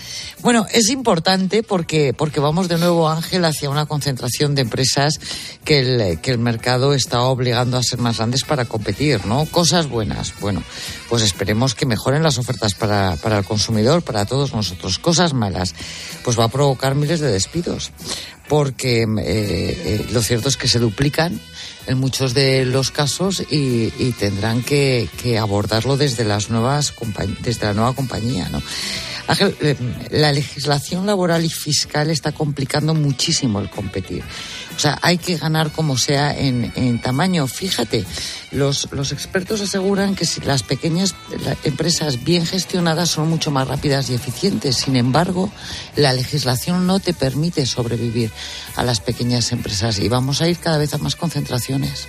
Bueno, 0.40 0.66
es 0.72 0.88
importante 0.88 1.64
porque, 1.64 2.14
porque 2.16 2.38
vamos 2.38 2.68
de 2.68 2.78
nuevo, 2.78 3.08
Ángel, 3.08 3.44
hacia 3.44 3.68
una 3.68 3.86
concentración 3.86 4.54
de 4.54 4.62
empresas 4.62 5.18
que 5.64 5.80
el, 5.80 6.20
que 6.20 6.30
el 6.30 6.38
mercado 6.38 6.94
está 6.94 7.22
obligando 7.22 7.76
a 7.76 7.82
ser 7.82 7.98
más 7.98 8.18
grandes 8.18 8.44
para 8.44 8.66
competir, 8.66 9.26
¿no? 9.26 9.46
Cosas 9.46 9.88
buenas. 9.88 10.32
Bueno, 10.38 10.62
pues 11.08 11.24
esperemos 11.24 11.74
que 11.74 11.84
mejoren 11.84 12.22
las 12.22 12.38
ofertas 12.38 12.76
para, 12.76 13.16
para 13.16 13.38
el 13.38 13.44
consumidor, 13.44 14.02
para 14.02 14.26
todos 14.26 14.54
nosotros. 14.54 15.00
Cosas 15.00 15.34
malas, 15.34 15.74
pues 16.22 16.38
va 16.38 16.44
a 16.44 16.48
provocar 16.48 16.94
miles 16.94 17.18
de 17.18 17.32
despidos. 17.32 17.90
Porque 18.48 19.02
eh, 19.02 19.06
eh, 19.24 20.06
lo 20.10 20.22
cierto 20.22 20.48
es 20.48 20.56
que 20.56 20.68
se 20.68 20.78
duplican 20.78 21.38
en 21.86 21.98
muchos 21.98 22.34
de 22.34 22.64
los 22.64 22.90
casos 22.90 23.42
y, 23.50 23.92
y 23.98 24.12
tendrán 24.18 24.62
que, 24.62 25.08
que 25.20 25.38
abordarlo 25.38 25.96
desde 25.96 26.24
las 26.24 26.50
nuevas 26.50 26.94
desde 27.40 27.66
la 27.66 27.74
nueva 27.74 27.94
compañía, 27.94 28.48
¿no? 28.48 28.62
Ángel, 29.28 29.54
eh, 29.60 29.76
la 30.10 30.32
legislación 30.32 31.06
laboral 31.06 31.44
y 31.44 31.50
fiscal 31.50 32.10
está 32.10 32.32
complicando 32.32 32.94
muchísimo 32.94 33.60
el 33.60 33.68
competir. 33.68 34.24
O 34.78 34.80
sea, 34.80 34.96
hay 35.02 35.18
que 35.18 35.36
ganar 35.36 35.72
como 35.72 35.98
sea 35.98 36.32
en, 36.32 37.00
tamaño. 37.00 37.48
Fíjate, 37.48 38.04
los, 38.52 38.86
los 38.92 39.10
expertos 39.10 39.60
aseguran 39.60 40.14
que 40.14 40.24
si 40.24 40.40
las 40.40 40.62
pequeñas 40.62 41.16
empresas 41.64 42.22
bien 42.22 42.46
gestionadas 42.46 43.10
son 43.10 43.28
mucho 43.28 43.50
más 43.50 43.66
rápidas 43.66 44.08
y 44.08 44.14
eficientes. 44.14 44.76
Sin 44.76 44.94
embargo, 44.94 45.50
la 45.96 46.12
legislación 46.12 46.86
no 46.86 47.00
te 47.00 47.12
permite 47.12 47.66
sobrevivir 47.66 48.30
a 48.76 48.84
las 48.84 49.00
pequeñas 49.00 49.50
empresas 49.50 49.98
y 49.98 50.08
vamos 50.08 50.42
a 50.42 50.48
ir 50.48 50.58
cada 50.58 50.78
vez 50.78 50.94
a 50.94 50.98
más 50.98 51.16
concentraciones. 51.16 52.06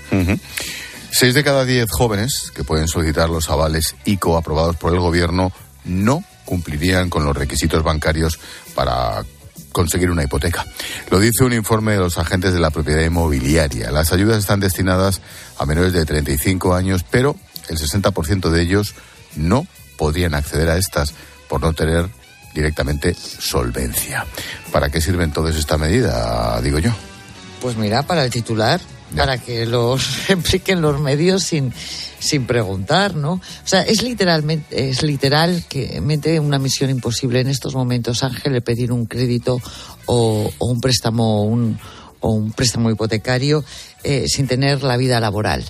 Seis 1.10 1.34
de 1.34 1.44
cada 1.44 1.66
diez 1.66 1.90
jóvenes 1.90 2.52
que 2.54 2.64
pueden 2.64 2.88
solicitar 2.88 3.32
los 3.32 3.50
avales 3.50 3.96
ICO 4.06 4.38
aprobados 4.38 4.76
por 4.76 4.94
el 4.94 5.00
gobierno 5.00 5.52
no 5.86 6.24
cumplirían 6.46 7.10
con 7.10 7.26
los 7.26 7.36
requisitos 7.36 7.82
bancarios 7.82 8.40
para 8.76 9.24
conseguir 9.72 10.10
una 10.10 10.24
hipoteca. 10.24 10.66
Lo 11.10 11.20
dice 11.20 11.44
un 11.44 11.54
informe 11.54 11.94
de 11.94 12.00
los 12.00 12.18
agentes 12.18 12.54
de 12.54 12.60
la 12.60 12.70
propiedad 12.70 13.04
inmobiliaria. 13.04 13.92
Las 13.92 14.12
ayudas 14.12 14.38
están 14.38 14.60
destinadas 14.60 15.22
a 15.58 15.66
menores 15.66 15.94
de 15.94 16.06
35 16.06 16.74
años, 16.74 17.06
pero 17.10 17.36
el 17.70 17.78
60% 17.78 18.50
de 18.50 18.62
ellos 18.62 18.96
no 19.36 19.68
podrían 19.98 20.34
acceder 20.34 20.70
a 20.70 20.78
estas 20.78 21.14
por 21.48 21.62
no 21.62 21.74
tener 21.74 22.10
directamente 22.54 23.14
solvencia. 23.14 24.26
¿Para 24.72 24.90
qué 24.90 25.02
sirven 25.02 25.32
todas 25.32 25.56
estas 25.56 25.80
medidas, 25.80 26.64
digo 26.64 26.80
yo? 26.80 26.92
Pues 27.62 27.76
mira, 27.76 28.04
para 28.04 28.24
el 28.24 28.32
titular, 28.32 28.80
para 29.16 29.38
que 29.38 29.66
los 29.66 30.02
impliquen 30.30 30.82
los 30.82 31.00
medios 31.00 31.44
sin, 31.44 31.74
sin 32.20 32.46
preguntar, 32.46 33.16
¿no? 33.16 33.34
O 33.34 33.42
sea, 33.64 33.82
es 33.82 34.04
literalmente, 34.04 34.90
es 34.90 35.04
literal 35.04 35.64
que 35.68 36.02
mete 36.02 36.40
una 36.40 36.60
misión 36.60 36.90
imposible 36.90 37.40
en 37.40 37.48
estos 37.48 37.76
momentos, 37.76 38.24
Ángel, 38.24 38.62
pedir 38.62 38.92
un 38.92 39.06
crédito 39.06 39.60
o, 40.06 40.50
o 40.58 40.66
un 40.68 40.82
préstamo, 40.82 41.44
un, 41.44 41.80
o 42.20 42.32
un 42.32 42.52
préstamo 42.52 42.90
hipotecario 42.90 43.64
eh, 44.04 44.26
sin 44.28 44.48
tener 44.48 44.84
la 44.84 44.98
vida 44.98 45.20
laboral. 45.20 45.64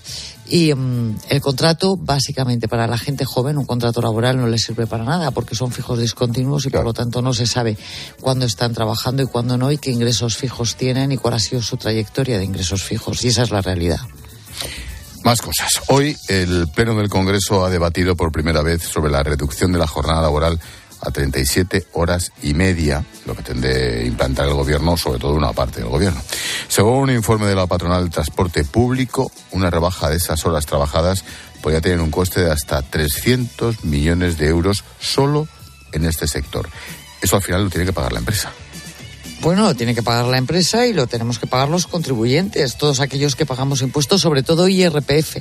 Y 0.47 0.73
mm, 0.73 1.17
el 1.29 1.41
contrato, 1.41 1.95
básicamente, 1.95 2.67
para 2.67 2.87
la 2.87 2.97
gente 2.97 3.23
joven, 3.23 3.57
un 3.57 3.65
contrato 3.65 4.01
laboral 4.01 4.37
no 4.37 4.47
le 4.47 4.57
sirve 4.57 4.87
para 4.87 5.03
nada 5.03 5.31
porque 5.31 5.55
son 5.55 5.71
fijos 5.71 5.99
discontinuos 5.99 6.65
y 6.65 6.69
por 6.69 6.83
lo 6.83 6.93
tanto 6.93 7.21
no 7.21 7.33
se 7.33 7.45
sabe 7.45 7.77
cuándo 8.19 8.45
están 8.45 8.73
trabajando 8.73 9.21
y 9.21 9.27
cuándo 9.27 9.57
no 9.57 9.71
y 9.71 9.77
qué 9.77 9.91
ingresos 9.91 10.37
fijos 10.37 10.75
tienen 10.75 11.11
y 11.11 11.17
cuál 11.17 11.35
ha 11.35 11.39
sido 11.39 11.61
su 11.61 11.77
trayectoria 11.77 12.39
de 12.39 12.45
ingresos 12.45 12.83
fijos. 12.83 13.23
Y 13.23 13.27
esa 13.27 13.43
es 13.43 13.51
la 13.51 13.61
realidad. 13.61 13.99
Más 15.23 15.41
cosas. 15.41 15.81
Hoy 15.87 16.17
el 16.27 16.67
Pleno 16.73 16.95
del 16.95 17.09
Congreso 17.09 17.65
ha 17.65 17.69
debatido 17.69 18.15
por 18.15 18.31
primera 18.31 18.61
vez 18.61 18.83
sobre 18.83 19.11
la 19.11 19.21
reducción 19.21 19.71
de 19.71 19.79
la 19.79 19.87
jornada 19.87 20.21
laboral 20.21 20.59
a 21.01 21.11
37 21.11 21.87
horas 21.93 22.31
y 22.41 22.53
media, 22.53 23.05
lo 23.25 23.35
que 23.35 23.43
tende 23.43 24.05
implantar 24.05 24.47
el 24.47 24.53
gobierno, 24.53 24.97
sobre 24.97 25.19
todo 25.19 25.33
una 25.33 25.53
parte 25.53 25.81
del 25.81 25.89
gobierno. 25.89 26.21
Según 26.67 27.03
un 27.03 27.11
informe 27.11 27.47
de 27.47 27.55
la 27.55 27.67
patronal 27.67 28.03
del 28.03 28.11
transporte 28.11 28.63
público, 28.63 29.31
una 29.51 29.69
rebaja 29.69 30.09
de 30.09 30.17
esas 30.17 30.45
horas 30.45 30.65
trabajadas 30.65 31.23
podría 31.61 31.81
tener 31.81 31.99
un 31.99 32.11
coste 32.11 32.41
de 32.41 32.51
hasta 32.51 32.81
300 32.81 33.83
millones 33.83 34.37
de 34.37 34.47
euros 34.47 34.83
solo 34.99 35.47
en 35.91 36.05
este 36.05 36.27
sector. 36.27 36.69
Eso 37.21 37.35
al 37.35 37.41
final 37.41 37.65
lo 37.65 37.69
tiene 37.69 37.85
que 37.85 37.93
pagar 37.93 38.13
la 38.13 38.19
empresa. 38.19 38.51
Bueno, 39.41 39.63
lo 39.63 39.75
tiene 39.75 39.95
que 39.95 40.03
pagar 40.03 40.25
la 40.25 40.37
empresa 40.37 40.85
y 40.85 40.91
lo 40.91 41.07
tenemos 41.07 41.39
que 41.39 41.47
pagar 41.47 41.69
los 41.69 41.87
contribuyentes, 41.87 42.77
todos 42.77 42.99
aquellos 42.99 43.35
que 43.35 43.45
pagamos 43.45 43.81
impuestos, 43.81 44.21
sobre 44.21 44.43
todo 44.43 44.67
IRPF. 44.67 45.37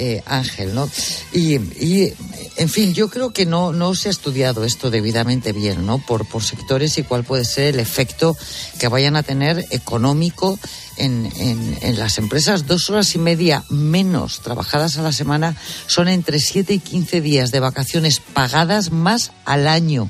Eh, 0.00 0.22
Ángel, 0.26 0.76
¿no? 0.76 0.88
Y, 1.32 1.56
y, 1.56 2.14
en 2.56 2.68
fin, 2.68 2.94
yo 2.94 3.10
creo 3.10 3.32
que 3.32 3.46
no, 3.46 3.72
no 3.72 3.96
se 3.96 4.06
ha 4.06 4.12
estudiado 4.12 4.62
esto 4.62 4.92
debidamente 4.92 5.52
bien, 5.52 5.86
¿no? 5.86 5.98
Por, 5.98 6.24
por 6.24 6.44
sectores 6.44 6.98
y 6.98 7.02
cuál 7.02 7.24
puede 7.24 7.44
ser 7.44 7.74
el 7.74 7.80
efecto 7.80 8.36
que 8.78 8.86
vayan 8.86 9.16
a 9.16 9.24
tener 9.24 9.64
económico 9.70 10.56
en, 10.98 11.28
en, 11.36 11.78
en, 11.80 11.98
las 11.98 12.18
empresas. 12.18 12.68
Dos 12.68 12.88
horas 12.90 13.12
y 13.16 13.18
media 13.18 13.64
menos 13.70 14.40
trabajadas 14.40 14.98
a 14.98 15.02
la 15.02 15.10
semana 15.10 15.56
son 15.88 16.06
entre 16.06 16.38
7 16.38 16.74
y 16.74 16.78
15 16.78 17.20
días 17.20 17.50
de 17.50 17.58
vacaciones 17.58 18.20
pagadas 18.20 18.92
más 18.92 19.32
al 19.44 19.66
año. 19.66 20.08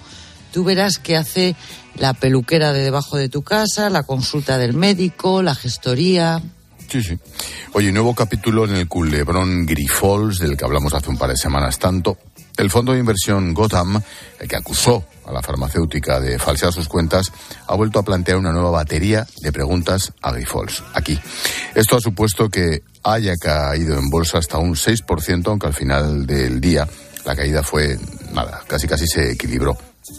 Tú 0.52 0.64
verás 0.64 0.98
que 0.98 1.16
hace 1.16 1.56
la 2.00 2.14
peluquera 2.14 2.72
de 2.72 2.82
debajo 2.82 3.16
de 3.16 3.28
tu 3.28 3.42
casa, 3.42 3.90
la 3.90 4.02
consulta 4.02 4.58
del 4.58 4.74
médico, 4.74 5.42
la 5.42 5.54
gestoría. 5.54 6.42
Sí, 6.88 7.02
sí. 7.02 7.18
Oye, 7.72 7.92
nuevo 7.92 8.14
capítulo 8.14 8.64
en 8.64 8.76
el 8.76 8.88
culebrón 8.88 9.66
Grifols, 9.66 10.38
del 10.38 10.56
que 10.56 10.64
hablamos 10.64 10.94
hace 10.94 11.10
un 11.10 11.18
par 11.18 11.30
de 11.30 11.36
semanas 11.36 11.78
tanto. 11.78 12.16
El 12.56 12.70
fondo 12.70 12.92
de 12.92 12.98
inversión 12.98 13.54
Gotham, 13.54 14.00
el 14.40 14.48
que 14.48 14.56
acusó 14.56 15.04
a 15.26 15.32
la 15.32 15.42
farmacéutica 15.42 16.18
de 16.18 16.38
falsear 16.38 16.72
sus 16.72 16.88
cuentas, 16.88 17.30
ha 17.66 17.76
vuelto 17.76 17.98
a 17.98 18.02
plantear 18.02 18.38
una 18.38 18.52
nueva 18.52 18.70
batería 18.70 19.26
de 19.42 19.52
preguntas 19.52 20.12
a 20.22 20.32
Grifols, 20.32 20.82
aquí. 20.94 21.18
Esto 21.74 21.96
ha 21.96 22.00
supuesto 22.00 22.48
que 22.48 22.82
haya 23.04 23.34
caído 23.36 23.98
en 23.98 24.08
bolsa 24.08 24.38
hasta 24.38 24.58
un 24.58 24.74
6%, 24.74 25.46
aunque 25.46 25.66
al 25.66 25.74
final 25.74 26.26
del 26.26 26.60
día 26.60 26.88
la 27.24 27.36
caída 27.36 27.62
fue, 27.62 27.98
nada, 28.32 28.62
casi 28.66 28.88
casi 28.88 29.06
se 29.06 29.32
equilibró. 29.32 29.76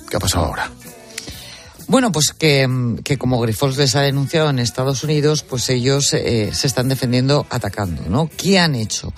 ¿Qué 0.10 0.18
ha 0.18 0.20
pasado 0.20 0.46
ahora? 0.46 0.72
Bueno, 1.90 2.12
pues 2.12 2.34
que, 2.34 2.68
como 3.18 3.42
Grifols 3.42 3.78
les 3.78 3.96
ha 3.96 4.02
denunciado 4.02 4.52
en 4.52 4.60
Estados 4.60 5.04
Unidos, 5.04 5.42
pues 5.42 5.68
ellos 5.72 6.14
eh, 6.14 6.52
se 6.54 6.68
están 6.68 6.88
defendiendo 6.88 7.48
atacando, 7.50 8.04
¿no? 8.08 8.30
¿Qué 8.38 8.60
han 8.60 8.76
hecho? 8.76 9.12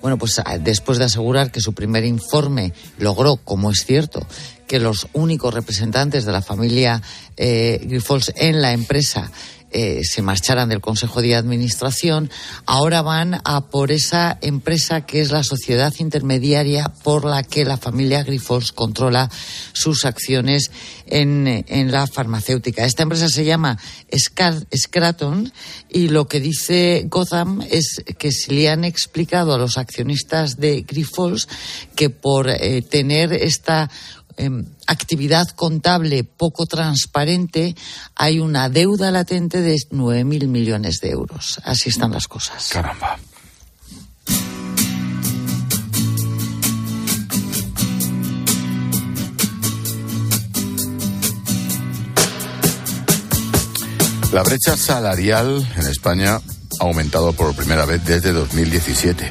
Bueno, 0.00 0.18
pues 0.18 0.40
después 0.60 0.98
de 0.98 1.06
asegurar 1.06 1.50
que 1.50 1.60
su 1.60 1.72
primer 1.72 2.04
informe 2.04 2.72
logró, 2.98 3.38
como 3.38 3.72
es 3.72 3.84
cierto, 3.84 4.24
que 4.68 4.78
los 4.78 5.08
únicos 5.14 5.52
representantes 5.52 6.24
de 6.24 6.30
la 6.30 6.42
familia 6.42 7.02
eh, 7.36 7.88
en 8.36 8.62
la 8.62 8.72
empresa 8.72 9.28
eh, 9.72 10.02
se 10.04 10.22
marcharan 10.22 10.68
del 10.68 10.80
Consejo 10.80 11.22
de 11.22 11.34
Administración, 11.34 12.30
ahora 12.66 13.02
van 13.02 13.40
a 13.44 13.70
por 13.70 13.90
esa 13.90 14.38
empresa 14.40 15.06
que 15.06 15.20
es 15.20 15.30
la 15.30 15.42
sociedad 15.42 15.92
intermediaria 15.98 16.92
por 17.02 17.24
la 17.24 17.42
que 17.42 17.64
la 17.64 17.76
familia 17.76 18.22
Grifols 18.22 18.72
controla 18.72 19.30
sus 19.72 20.04
acciones 20.04 20.70
en, 21.06 21.64
en 21.68 21.92
la 21.92 22.06
farmacéutica. 22.06 22.84
Esta 22.84 23.02
empresa 23.02 23.28
se 23.28 23.44
llama 23.44 23.78
Scraton 24.14 25.52
y 25.88 26.08
lo 26.08 26.28
que 26.28 26.40
dice 26.40 27.04
Gotham 27.08 27.62
es 27.70 28.02
que 28.18 28.32
se 28.32 28.52
le 28.52 28.68
han 28.68 28.84
explicado 28.84 29.54
a 29.54 29.58
los 29.58 29.78
accionistas 29.78 30.56
de 30.56 30.82
Grifols 30.82 31.48
que 31.94 32.10
por 32.10 32.48
eh, 32.48 32.82
tener 32.82 33.32
esta 33.32 33.90
eh, 34.42 34.64
actividad 34.86 35.48
contable 35.50 36.24
poco 36.24 36.66
transparente, 36.66 37.74
hay 38.14 38.40
una 38.40 38.68
deuda 38.68 39.10
latente 39.10 39.60
de 39.60 39.76
9.000 39.90 40.48
millones 40.48 41.00
de 41.00 41.10
euros. 41.10 41.60
Así 41.64 41.90
están 41.90 42.12
las 42.12 42.26
cosas. 42.26 42.68
Caramba. 42.72 43.18
La 54.32 54.42
brecha 54.42 54.78
salarial 54.78 55.66
en 55.76 55.86
España 55.88 56.36
ha 56.36 56.84
aumentado 56.84 57.34
por 57.34 57.54
primera 57.54 57.84
vez 57.84 58.02
desde 58.06 58.32
2017. 58.32 59.30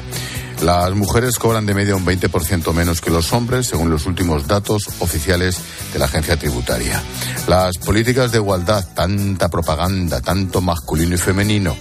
Las 0.62 0.94
mujeres 0.94 1.38
cobran 1.40 1.66
de 1.66 1.74
media 1.74 1.96
un 1.96 2.06
20% 2.06 2.72
menos 2.72 3.00
que 3.00 3.10
los 3.10 3.32
hombres, 3.32 3.66
según 3.66 3.90
los 3.90 4.06
últimos 4.06 4.46
datos 4.46 4.88
oficiales 5.00 5.58
de 5.92 5.98
la 5.98 6.04
agencia 6.04 6.36
tributaria. 6.36 7.02
Las 7.48 7.78
políticas 7.78 8.30
de 8.30 8.38
igualdad, 8.38 8.86
tanta 8.94 9.48
propaganda, 9.48 10.20
tanto 10.20 10.60
masculino 10.60 11.16
y 11.16 11.18
femenino, 11.18 11.76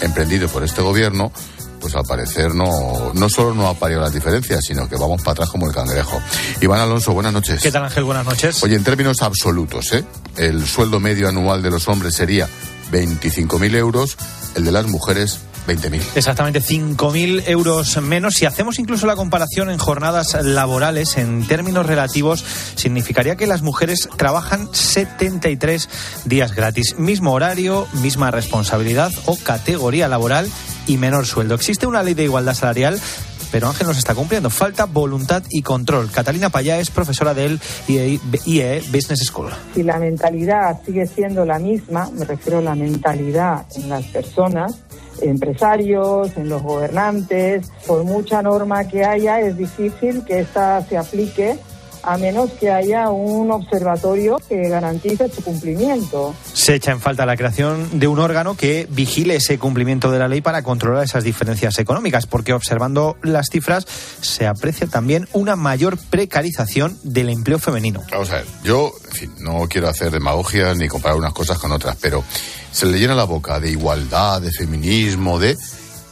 emprendido 0.00 0.46
por 0.48 0.62
este 0.62 0.80
gobierno, 0.80 1.32
pues 1.80 1.96
al 1.96 2.04
parecer 2.04 2.54
no, 2.54 3.12
no 3.14 3.28
solo 3.28 3.52
no 3.52 3.66
ha 3.68 3.74
parido 3.74 4.00
las 4.00 4.12
diferencias, 4.12 4.64
sino 4.64 4.88
que 4.88 4.94
vamos 4.94 5.20
para 5.22 5.32
atrás 5.32 5.50
como 5.50 5.66
el 5.66 5.74
cangrejo. 5.74 6.20
Iván 6.60 6.80
Alonso, 6.80 7.12
buenas 7.12 7.32
noches. 7.32 7.60
¿Qué 7.60 7.72
tal 7.72 7.84
Ángel? 7.84 8.04
Buenas 8.04 8.26
noches. 8.26 8.62
Oye, 8.62 8.76
en 8.76 8.84
términos 8.84 9.22
absolutos, 9.22 9.92
¿eh? 9.92 10.04
el 10.36 10.64
sueldo 10.68 11.00
medio 11.00 11.28
anual 11.28 11.62
de 11.62 11.70
los 11.70 11.88
hombres 11.88 12.14
sería 12.14 12.48
25.000 12.92 13.74
euros, 13.74 14.16
el 14.54 14.64
de 14.64 14.70
las 14.70 14.86
mujeres 14.86 15.40
20.000. 15.70 16.02
Exactamente, 16.14 16.60
5.000 16.60 17.44
euros 17.46 18.00
menos. 18.02 18.34
Si 18.34 18.46
hacemos 18.46 18.78
incluso 18.78 19.06
la 19.06 19.16
comparación 19.16 19.70
en 19.70 19.78
jornadas 19.78 20.36
laborales, 20.42 21.16
en 21.16 21.46
términos 21.46 21.86
relativos, 21.86 22.44
significaría 22.74 23.36
que 23.36 23.46
las 23.46 23.62
mujeres 23.62 24.08
trabajan 24.16 24.68
73 24.72 25.88
días 26.24 26.54
gratis. 26.54 26.96
Mismo 26.98 27.32
horario, 27.32 27.86
misma 27.92 28.30
responsabilidad 28.30 29.12
o 29.26 29.36
categoría 29.36 30.08
laboral 30.08 30.50
y 30.86 30.96
menor 30.96 31.26
sueldo. 31.26 31.54
Existe 31.54 31.86
una 31.86 32.02
ley 32.02 32.14
de 32.14 32.24
igualdad 32.24 32.54
salarial 32.54 33.00
pero 33.50 33.68
Ángel 33.68 33.86
nos 33.86 33.98
está 33.98 34.14
cumpliendo. 34.14 34.50
Falta 34.50 34.86
voluntad 34.86 35.42
y 35.50 35.62
control. 35.62 36.10
Catalina 36.10 36.50
Payá 36.50 36.78
es 36.78 36.90
profesora 36.90 37.34
del 37.34 37.60
IE, 37.88 38.80
Business 38.92 39.20
School. 39.24 39.50
Si 39.74 39.82
la 39.82 39.98
mentalidad 39.98 40.80
sigue 40.84 41.06
siendo 41.06 41.44
la 41.44 41.58
misma, 41.58 42.10
me 42.12 42.24
refiero 42.24 42.58
a 42.58 42.62
la 42.62 42.74
mentalidad 42.74 43.66
en 43.76 43.88
las 43.88 44.04
personas, 44.06 44.80
empresarios, 45.22 46.36
en 46.36 46.48
los 46.48 46.62
gobernantes, 46.62 47.70
por 47.86 48.04
mucha 48.04 48.42
norma 48.42 48.86
que 48.88 49.04
haya, 49.04 49.40
es 49.40 49.56
difícil 49.56 50.24
que 50.24 50.40
esta 50.40 50.82
se 50.86 50.96
aplique 50.96 51.58
a 52.02 52.16
menos 52.18 52.50
que 52.52 52.70
haya 52.70 53.10
un 53.10 53.50
observatorio 53.50 54.38
que 54.48 54.68
garantice 54.68 55.28
su 55.28 55.42
cumplimiento. 55.42 56.34
Se 56.52 56.74
echa 56.74 56.92
en 56.92 57.00
falta 57.00 57.26
la 57.26 57.36
creación 57.36 57.98
de 57.98 58.08
un 58.08 58.18
órgano 58.18 58.56
que 58.56 58.86
vigile 58.90 59.36
ese 59.36 59.58
cumplimiento 59.58 60.10
de 60.10 60.18
la 60.18 60.28
ley 60.28 60.40
para 60.40 60.62
controlar 60.62 61.04
esas 61.04 61.24
diferencias 61.24 61.78
económicas, 61.78 62.26
porque 62.26 62.52
observando 62.52 63.16
las 63.22 63.48
cifras 63.50 63.86
se 64.20 64.46
aprecia 64.46 64.86
también 64.86 65.28
una 65.32 65.56
mayor 65.56 65.98
precarización 65.98 66.98
del 67.02 67.28
empleo 67.28 67.58
femenino. 67.58 68.02
Vamos 68.10 68.30
a 68.30 68.36
ver, 68.36 68.46
yo, 68.64 68.92
en 69.10 69.16
fin, 69.16 69.32
no 69.40 69.66
quiero 69.68 69.88
hacer 69.88 70.10
demagogia 70.10 70.74
ni 70.74 70.88
comparar 70.88 71.18
unas 71.18 71.32
cosas 71.32 71.58
con 71.58 71.72
otras, 71.72 71.96
pero 72.00 72.24
se 72.72 72.86
le 72.86 72.98
llena 72.98 73.14
la 73.14 73.24
boca 73.24 73.60
de 73.60 73.70
igualdad, 73.70 74.40
de 74.40 74.52
feminismo, 74.52 75.38
de 75.38 75.56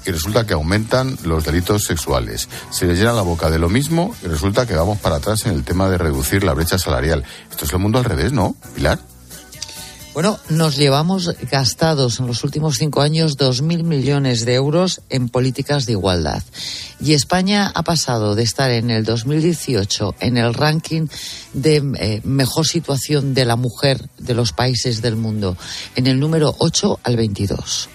y 0.09 0.11
resulta 0.11 0.47
que 0.47 0.55
aumentan 0.55 1.19
los 1.25 1.45
delitos 1.45 1.85
sexuales. 1.85 2.49
Se 2.71 2.87
les 2.87 2.99
llena 2.99 3.13
la 3.13 3.23
boca 3.23 3.51
de 3.51 3.59
lo 3.59 3.69
mismo 3.69 4.17
y 4.25 4.27
resulta 4.27 4.67
que 4.67 4.75
vamos 4.75 4.99
para 4.99 5.17
atrás 5.17 5.45
en 5.45 5.53
el 5.53 5.65
tema 5.65 5.91
de 5.91 5.99
reducir 5.99 6.45
la 6.45 6.55
brecha 6.55 6.79
salarial. 6.79 7.25
Esto 7.51 7.67
es 7.67 7.73
el 7.73 7.79
mundo 7.79 7.99
al 7.99 8.05
revés, 8.05 8.33
¿no, 8.33 8.57
Pilar? 8.75 8.99
Bueno, 10.15 10.41
nos 10.49 10.77
llevamos 10.77 11.31
gastados 11.51 12.19
en 12.19 12.27
los 12.27 12.43
últimos 12.43 12.77
cinco 12.79 13.03
años 13.03 13.37
dos 13.37 13.61
mil 13.61 13.85
millones 13.85 14.47
de 14.47 14.55
euros 14.55 15.03
en 15.11 15.29
políticas 15.29 15.85
de 15.85 15.93
igualdad. 15.93 16.43
Y 17.01 17.13
España 17.13 17.71
ha 17.73 17.83
pasado 17.83 18.35
de 18.35 18.43
estar 18.43 18.71
en 18.71 18.91
el 18.91 19.05
2018 19.05 20.17
en 20.21 20.39
el 20.39 20.55
ranking 20.55 21.07
de 21.53 21.83
eh, 22.01 22.21
mejor 22.25 22.67
situación 22.67 23.35
de 23.35 23.45
la 23.45 23.57
mujer 23.57 24.09
de 24.19 24.35
los 24.35 24.53
países 24.53 25.03
del 25.03 25.17
mundo, 25.17 25.57
en 25.95 26.07
el 26.07 26.19
número 26.19 26.55
8 26.59 26.99
al 27.05 27.17
22. 27.17 27.91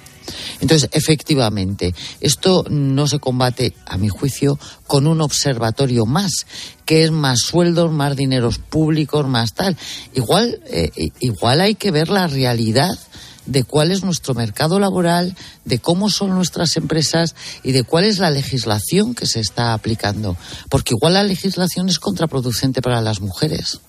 Entonces, 0.59 0.89
efectivamente, 0.91 1.93
esto 2.21 2.65
no 2.69 3.07
se 3.07 3.19
combate, 3.19 3.73
a 3.85 3.97
mi 3.97 4.09
juicio, 4.09 4.59
con 4.87 5.07
un 5.07 5.21
observatorio 5.21 6.05
más, 6.05 6.45
que 6.85 7.03
es 7.03 7.11
más 7.11 7.39
sueldos, 7.39 7.91
más 7.91 8.15
dineros 8.15 8.59
públicos, 8.59 9.27
más 9.27 9.53
tal. 9.53 9.77
Igual, 10.13 10.61
eh, 10.67 10.89
igual 11.19 11.61
hay 11.61 11.75
que 11.75 11.91
ver 11.91 12.09
la 12.09 12.27
realidad 12.27 12.97
de 13.45 13.63
cuál 13.63 13.91
es 13.91 14.03
nuestro 14.03 14.33
mercado 14.33 14.79
laboral, 14.79 15.35
de 15.65 15.79
cómo 15.79 16.09
son 16.09 16.29
nuestras 16.29 16.77
empresas 16.77 17.35
y 17.61 17.71
de 17.71 17.83
cuál 17.83 18.05
es 18.05 18.19
la 18.19 18.29
legislación 18.29 19.15
que 19.15 19.25
se 19.25 19.39
está 19.39 19.73
aplicando. 19.73 20.37
Porque 20.69 20.93
igual 20.95 21.13
la 21.15 21.23
legislación 21.23 21.89
es 21.89 21.99
contraproducente 21.99 22.81
para 22.81 23.01
las 23.01 23.21
mujeres. 23.21 23.79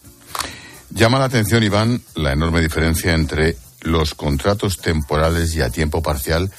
Llama 0.91 1.18
la 1.18 1.24
atención, 1.26 1.62
Iván, 1.62 2.03
la 2.14 2.32
enorme 2.32 2.61
diferencia 2.61 3.14
entre 3.14 3.57
los 3.85 4.14
contratos 4.14 4.78
temporales 4.78 5.55
y 5.55 5.62
a 5.62 5.70
tiempo 5.70 6.03
parcial 6.03 6.51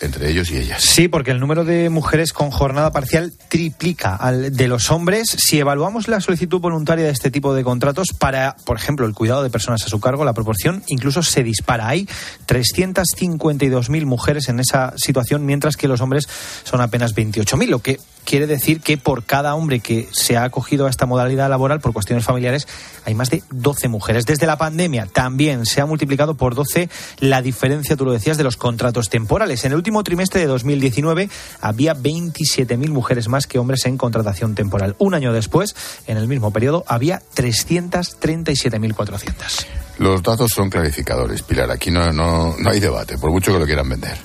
entre 0.00 0.30
ellos 0.30 0.50
y 0.50 0.58
ellas. 0.58 0.82
Sí, 0.82 1.08
porque 1.08 1.30
el 1.30 1.40
número 1.40 1.64
de 1.64 1.88
mujeres 1.90 2.32
con 2.32 2.50
jornada 2.50 2.90
parcial 2.92 3.32
triplica 3.48 4.14
al 4.16 4.54
de 4.54 4.68
los 4.68 4.90
hombres. 4.90 5.28
Si 5.28 5.58
evaluamos 5.58 6.08
la 6.08 6.20
solicitud 6.20 6.60
voluntaria 6.60 7.04
de 7.04 7.10
este 7.10 7.30
tipo 7.30 7.54
de 7.54 7.64
contratos 7.64 8.08
para, 8.18 8.56
por 8.64 8.76
ejemplo, 8.76 9.06
el 9.06 9.14
cuidado 9.14 9.42
de 9.42 9.50
personas 9.50 9.84
a 9.84 9.88
su 9.88 10.00
cargo, 10.00 10.24
la 10.24 10.34
proporción 10.34 10.82
incluso 10.88 11.22
se 11.22 11.42
dispara. 11.42 11.88
Hay 11.88 12.08
352.000 12.46 14.04
mujeres 14.04 14.48
en 14.48 14.60
esa 14.60 14.94
situación, 14.96 15.46
mientras 15.46 15.76
que 15.76 15.88
los 15.88 16.00
hombres 16.00 16.28
son 16.64 16.80
apenas 16.80 17.14
28.000, 17.14 17.68
lo 17.68 17.80
que 17.80 18.00
quiere 18.24 18.46
decir 18.46 18.80
que 18.80 18.96
por 18.96 19.24
cada 19.24 19.54
hombre 19.54 19.80
que 19.80 20.08
se 20.12 20.36
ha 20.36 20.44
acogido 20.44 20.86
a 20.86 20.90
esta 20.90 21.06
modalidad 21.06 21.48
laboral 21.48 21.80
por 21.80 21.92
cuestiones 21.92 22.24
familiares 22.24 22.66
hay 23.04 23.14
más 23.14 23.30
de 23.30 23.42
12 23.50 23.88
mujeres. 23.88 24.26
Desde 24.26 24.46
la 24.46 24.56
pandemia 24.56 25.06
también 25.06 25.66
se 25.66 25.80
ha 25.80 25.86
multiplicado 25.86 26.34
por 26.34 26.54
12 26.54 26.88
la 27.18 27.42
diferencia, 27.42 27.96
tú 27.96 28.04
lo 28.04 28.12
decías, 28.12 28.38
de 28.38 28.44
los 28.44 28.56
contratos 28.56 29.10
temporales. 29.10 29.64
En 29.64 29.72
el 29.72 29.78
último 29.84 30.02
trimestre 30.02 30.40
de 30.40 30.46
2019 30.46 31.28
había 31.60 31.94
27.000 31.94 32.88
mujeres 32.88 33.28
más 33.28 33.46
que 33.46 33.58
hombres 33.58 33.84
en 33.84 33.98
contratación 33.98 34.54
temporal. 34.54 34.96
Un 34.98 35.12
año 35.12 35.30
después, 35.30 35.76
en 36.06 36.16
el 36.16 36.26
mismo 36.26 36.50
periodo, 36.50 36.84
había 36.86 37.20
337.400. 37.36 39.66
Los 39.98 40.22
datos 40.22 40.52
son 40.54 40.70
clarificadores, 40.70 41.42
Pilar. 41.42 41.70
Aquí 41.70 41.90
no, 41.90 42.14
no, 42.14 42.56
no 42.56 42.70
hay 42.70 42.80
debate, 42.80 43.18
por 43.18 43.30
mucho 43.30 43.52
que 43.52 43.58
lo 43.58 43.66
quieran 43.66 43.90
vender. 43.90 44.16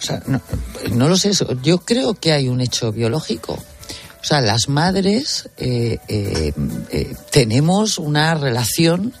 O 0.00 0.02
sea, 0.02 0.20
no, 0.26 0.40
no 0.90 1.08
lo 1.08 1.16
sé. 1.16 1.30
Yo 1.62 1.78
creo 1.78 2.14
que 2.14 2.32
hay 2.32 2.48
un 2.48 2.60
hecho 2.60 2.90
biológico. 2.90 3.52
O 3.52 4.24
sea, 4.24 4.40
las 4.40 4.68
madres 4.68 5.50
eh, 5.56 5.98
eh, 6.08 6.52
eh, 6.90 7.14
tenemos 7.30 7.98
una 7.98 8.34
relación 8.34 9.14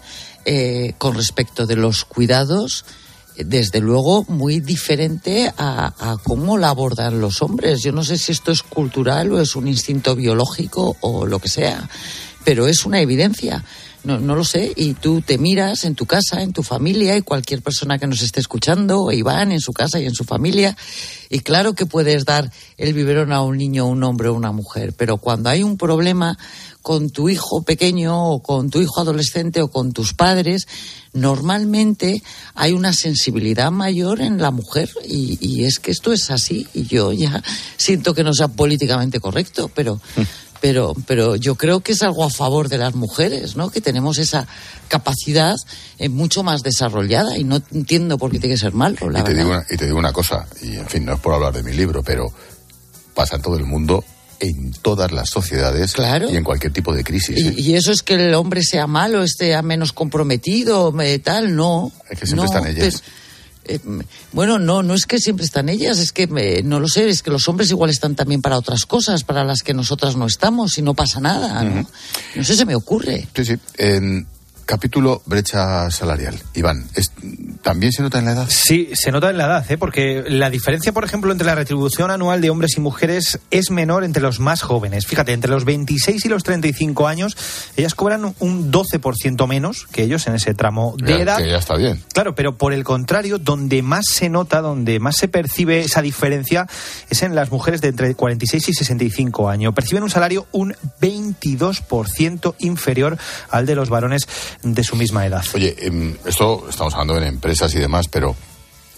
eh, 0.44 0.94
con 0.98 1.14
respecto 1.14 1.64
de 1.64 1.76
los 1.76 2.04
cuidados, 2.04 2.84
desde 3.36 3.80
luego, 3.80 4.24
muy 4.28 4.60
diferente 4.60 5.52
a, 5.56 5.94
a, 5.98 6.16
cómo 6.18 6.58
la 6.58 6.68
abordan 6.68 7.20
los 7.20 7.42
hombres. 7.42 7.82
Yo 7.82 7.92
no 7.92 8.04
sé 8.04 8.18
si 8.18 8.32
esto 8.32 8.52
es 8.52 8.62
cultural 8.62 9.32
o 9.32 9.40
es 9.40 9.56
un 9.56 9.68
instinto 9.68 10.14
biológico 10.14 10.96
o 11.00 11.26
lo 11.26 11.38
que 11.38 11.48
sea, 11.48 11.88
pero 12.44 12.66
es 12.66 12.84
una 12.84 13.00
evidencia. 13.00 13.64
No, 14.02 14.18
no 14.18 14.34
lo 14.34 14.44
sé. 14.44 14.72
Y 14.76 14.94
tú 14.94 15.20
te 15.20 15.36
miras 15.36 15.84
en 15.84 15.94
tu 15.94 16.06
casa, 16.06 16.42
en 16.42 16.52
tu 16.52 16.62
familia, 16.62 17.16
y 17.16 17.22
cualquier 17.22 17.62
persona 17.62 17.98
que 17.98 18.06
nos 18.06 18.22
esté 18.22 18.40
escuchando, 18.40 19.12
Iván, 19.12 19.52
en 19.52 19.60
su 19.60 19.72
casa 19.72 20.00
y 20.00 20.06
en 20.06 20.14
su 20.14 20.24
familia. 20.24 20.76
Y 21.28 21.40
claro 21.40 21.74
que 21.74 21.86
puedes 21.86 22.24
dar 22.24 22.50
el 22.78 22.94
biberón 22.94 23.32
a 23.32 23.42
un 23.42 23.58
niño, 23.58 23.86
un 23.86 24.02
hombre 24.02 24.28
o 24.28 24.34
una 24.34 24.52
mujer, 24.52 24.94
pero 24.96 25.18
cuando 25.18 25.50
hay 25.50 25.62
un 25.62 25.76
problema 25.76 26.38
con 26.82 27.10
tu 27.10 27.28
hijo 27.28 27.62
pequeño 27.62 28.30
o 28.30 28.42
con 28.42 28.70
tu 28.70 28.80
hijo 28.80 29.00
adolescente 29.00 29.62
o 29.62 29.68
con 29.68 29.92
tus 29.92 30.14
padres, 30.14 30.66
normalmente 31.12 32.22
hay 32.54 32.72
una 32.72 32.92
sensibilidad 32.92 33.70
mayor 33.70 34.20
en 34.20 34.40
la 34.40 34.50
mujer 34.50 34.90
y, 35.06 35.38
y 35.40 35.64
es 35.64 35.78
que 35.78 35.90
esto 35.90 36.12
es 36.12 36.30
así 36.30 36.66
y 36.72 36.84
yo 36.84 37.12
ya 37.12 37.42
siento 37.76 38.14
que 38.14 38.24
no 38.24 38.32
sea 38.32 38.48
políticamente 38.48 39.20
correcto, 39.20 39.70
pero 39.74 40.00
pero, 40.60 40.94
pero 41.06 41.36
yo 41.36 41.54
creo 41.54 41.80
que 41.80 41.92
es 41.92 42.02
algo 42.02 42.24
a 42.24 42.30
favor 42.30 42.68
de 42.68 42.78
las 42.78 42.94
mujeres, 42.94 43.56
¿no? 43.56 43.70
Que 43.70 43.80
tenemos 43.80 44.18
esa 44.18 44.46
capacidad 44.88 45.56
eh, 45.98 46.08
mucho 46.08 46.42
más 46.42 46.62
desarrollada 46.62 47.38
y 47.38 47.44
no 47.44 47.60
entiendo 47.72 48.18
por 48.18 48.30
qué 48.30 48.38
tiene 48.38 48.54
que 48.54 48.60
ser 48.60 48.74
malo, 48.74 49.08
la 49.10 49.20
y, 49.20 49.22
te 49.22 49.30
verdad. 49.30 49.44
digo 49.44 49.50
una, 49.56 49.66
y 49.70 49.76
te 49.76 49.86
digo 49.86 49.98
una 49.98 50.12
cosa, 50.12 50.46
y 50.62 50.76
en 50.76 50.86
fin, 50.86 51.04
no 51.04 51.14
es 51.14 51.20
por 51.20 51.34
hablar 51.34 51.54
de 51.54 51.62
mi 51.62 51.72
libro, 51.72 52.02
pero 52.02 52.26
pasa 53.14 53.36
en 53.36 53.42
todo 53.42 53.56
el 53.56 53.64
mundo 53.64 54.04
en 54.40 54.72
todas 54.72 55.12
las 55.12 55.28
sociedades 55.30 55.92
Claro. 55.92 56.30
y 56.30 56.36
en 56.36 56.44
cualquier 56.44 56.72
tipo 56.72 56.94
de 56.94 57.04
crisis. 57.04 57.36
¿eh? 57.38 57.54
Y, 57.56 57.74
eso 57.74 57.92
es 57.92 58.02
que 58.02 58.14
el 58.14 58.34
hombre 58.34 58.62
sea 58.62 58.86
malo, 58.86 59.22
esté 59.22 59.60
menos 59.62 59.92
comprometido, 59.92 60.92
tal, 61.22 61.54
no. 61.54 61.92
Es 62.10 62.18
que 62.18 62.26
siempre 62.26 62.36
no, 62.36 62.44
están 62.44 62.66
ellas. 62.66 63.02
pero- 63.02 63.20
eh, 63.66 63.78
bueno, 64.32 64.58
no, 64.58 64.82
no 64.82 64.94
es 64.94 65.04
que 65.06 65.18
siempre 65.18 65.44
están 65.44 65.68
ellas, 65.68 65.98
es 65.98 66.10
que 66.12 66.22
eh, 66.36 66.62
no 66.64 66.80
lo 66.80 66.88
sé, 66.88 67.08
es 67.08 67.22
que 67.22 67.30
los 67.30 67.46
hombres 67.46 67.70
igual 67.70 67.90
están 67.90 68.16
también 68.16 68.40
para 68.42 68.56
otras 68.56 68.86
cosas, 68.86 69.22
para 69.22 69.44
las 69.44 69.60
que 69.62 69.74
nosotras 69.74 70.16
no 70.16 70.26
estamos 70.26 70.76
y 70.78 70.82
no 70.82 70.94
pasa 70.94 71.20
nada, 71.20 71.62
¿no? 71.62 71.86
No 72.34 72.44
sé, 72.44 72.56
se 72.56 72.64
me 72.64 72.74
ocurre. 72.74 73.28
Sí, 73.36 73.44
sí. 73.44 73.54
Capítulo 74.74 75.20
brecha 75.26 75.90
salarial. 75.90 76.38
Iván, 76.54 76.86
¿es- 76.94 77.10
¿también 77.60 77.90
se 77.90 78.02
nota 78.02 78.20
en 78.20 78.26
la 78.26 78.32
edad? 78.34 78.46
Sí, 78.48 78.88
se 78.94 79.10
nota 79.10 79.28
en 79.28 79.36
la 79.36 79.46
edad, 79.46 79.68
¿eh? 79.68 79.76
porque 79.76 80.22
la 80.28 80.48
diferencia, 80.48 80.92
por 80.92 81.02
ejemplo, 81.04 81.32
entre 81.32 81.44
la 81.44 81.56
retribución 81.56 82.12
anual 82.12 82.40
de 82.40 82.50
hombres 82.50 82.76
y 82.76 82.80
mujeres 82.80 83.40
es 83.50 83.72
menor 83.72 84.04
entre 84.04 84.22
los 84.22 84.38
más 84.38 84.62
jóvenes. 84.62 85.06
Fíjate, 85.08 85.32
entre 85.32 85.50
los 85.50 85.64
26 85.64 86.24
y 86.24 86.28
los 86.28 86.44
35 86.44 87.08
años, 87.08 87.36
ellas 87.76 87.96
cobran 87.96 88.32
un 88.38 88.70
12% 88.70 89.48
menos 89.48 89.88
que 89.90 90.04
ellos 90.04 90.28
en 90.28 90.36
ese 90.36 90.54
tramo 90.54 90.94
de 90.98 91.14
Ya, 91.16 91.18
edad. 91.20 91.38
Que 91.38 91.50
ya 91.50 91.58
está 91.58 91.74
bien. 91.74 92.00
Claro, 92.14 92.36
pero 92.36 92.56
por 92.56 92.72
el 92.72 92.84
contrario, 92.84 93.38
donde 93.38 93.82
más 93.82 94.04
se 94.08 94.28
nota, 94.28 94.60
donde 94.60 95.00
más 95.00 95.16
se 95.16 95.26
percibe 95.26 95.80
esa 95.80 96.00
diferencia 96.00 96.68
es 97.08 97.24
en 97.24 97.34
las 97.34 97.50
mujeres 97.50 97.80
de 97.80 97.88
entre 97.88 98.14
46 98.14 98.68
y 98.68 98.72
65 98.74 99.48
años. 99.48 99.74
Perciben 99.74 100.04
un 100.04 100.10
salario 100.10 100.46
un 100.52 100.76
22% 101.00 102.54
inferior 102.60 103.18
al 103.50 103.66
de 103.66 103.74
los 103.74 103.88
varones 103.88 104.28
de 104.62 104.84
su 104.84 104.96
misma 104.96 105.26
edad. 105.26 105.44
Oye, 105.54 105.74
em, 105.78 106.16
esto 106.24 106.66
estamos 106.68 106.94
hablando 106.94 107.16
en 107.16 107.24
empresas 107.24 107.74
y 107.74 107.78
demás, 107.78 108.08
pero 108.08 108.36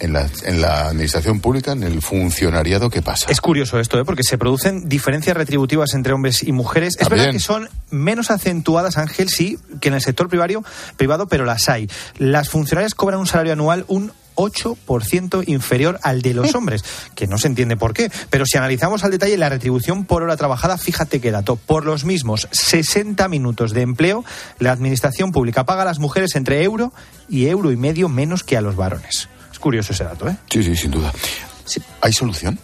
en 0.02 0.12
la, 0.12 0.28
en 0.44 0.60
la 0.60 0.88
administración 0.88 1.40
pública, 1.40 1.72
en 1.72 1.84
el 1.84 2.02
funcionariado, 2.02 2.90
¿qué 2.90 3.02
pasa? 3.02 3.30
Es 3.30 3.40
curioso 3.40 3.78
esto, 3.78 4.00
¿eh? 4.00 4.04
porque 4.04 4.24
se 4.24 4.36
producen 4.36 4.88
diferencias 4.88 5.36
retributivas 5.36 5.94
entre 5.94 6.12
hombres 6.12 6.42
y 6.42 6.50
mujeres. 6.50 6.96
Es 6.98 7.08
verdad 7.08 7.30
que 7.30 7.38
son 7.38 7.68
menos 7.90 8.32
acentuadas, 8.32 8.98
Ángel, 8.98 9.28
sí, 9.28 9.58
que 9.80 9.88
en 9.88 9.94
el 9.94 10.00
sector 10.00 10.28
privado, 10.28 10.64
privado, 10.96 11.28
pero 11.28 11.44
las 11.44 11.68
hay. 11.68 11.88
Las 12.18 12.48
funcionarias 12.48 12.94
cobran 12.94 13.20
un 13.20 13.28
salario 13.28 13.52
anual 13.52 13.84
un 13.86 14.12
8% 14.34 15.44
inferior 15.46 15.98
al 16.02 16.22
de 16.22 16.34
los 16.34 16.54
hombres, 16.54 16.84
que 17.14 17.26
no 17.26 17.38
se 17.38 17.48
entiende 17.48 17.76
por 17.76 17.94
qué. 17.94 18.10
Pero 18.30 18.46
si 18.46 18.58
analizamos 18.58 19.04
al 19.04 19.10
detalle 19.10 19.36
la 19.36 19.48
retribución 19.48 20.04
por 20.04 20.22
hora 20.22 20.36
trabajada, 20.36 20.78
fíjate 20.78 21.20
qué 21.20 21.30
dato. 21.30 21.56
Por 21.56 21.84
los 21.84 22.04
mismos 22.04 22.48
60 22.50 23.28
minutos 23.28 23.72
de 23.72 23.82
empleo, 23.82 24.24
la 24.58 24.72
administración 24.72 25.32
pública 25.32 25.64
paga 25.64 25.82
a 25.82 25.86
las 25.86 25.98
mujeres 25.98 26.34
entre 26.36 26.62
euro 26.62 26.92
y 27.28 27.46
euro 27.46 27.72
y 27.72 27.76
medio 27.76 28.08
menos 28.08 28.44
que 28.44 28.56
a 28.56 28.60
los 28.60 28.76
varones. 28.76 29.28
Es 29.50 29.58
curioso 29.58 29.92
ese 29.92 30.04
dato, 30.04 30.28
¿eh? 30.28 30.36
Sí, 30.50 30.62
sí, 30.62 30.76
sin 30.76 30.90
duda. 30.90 31.12
¿Hay 32.00 32.12
solución? 32.12 32.58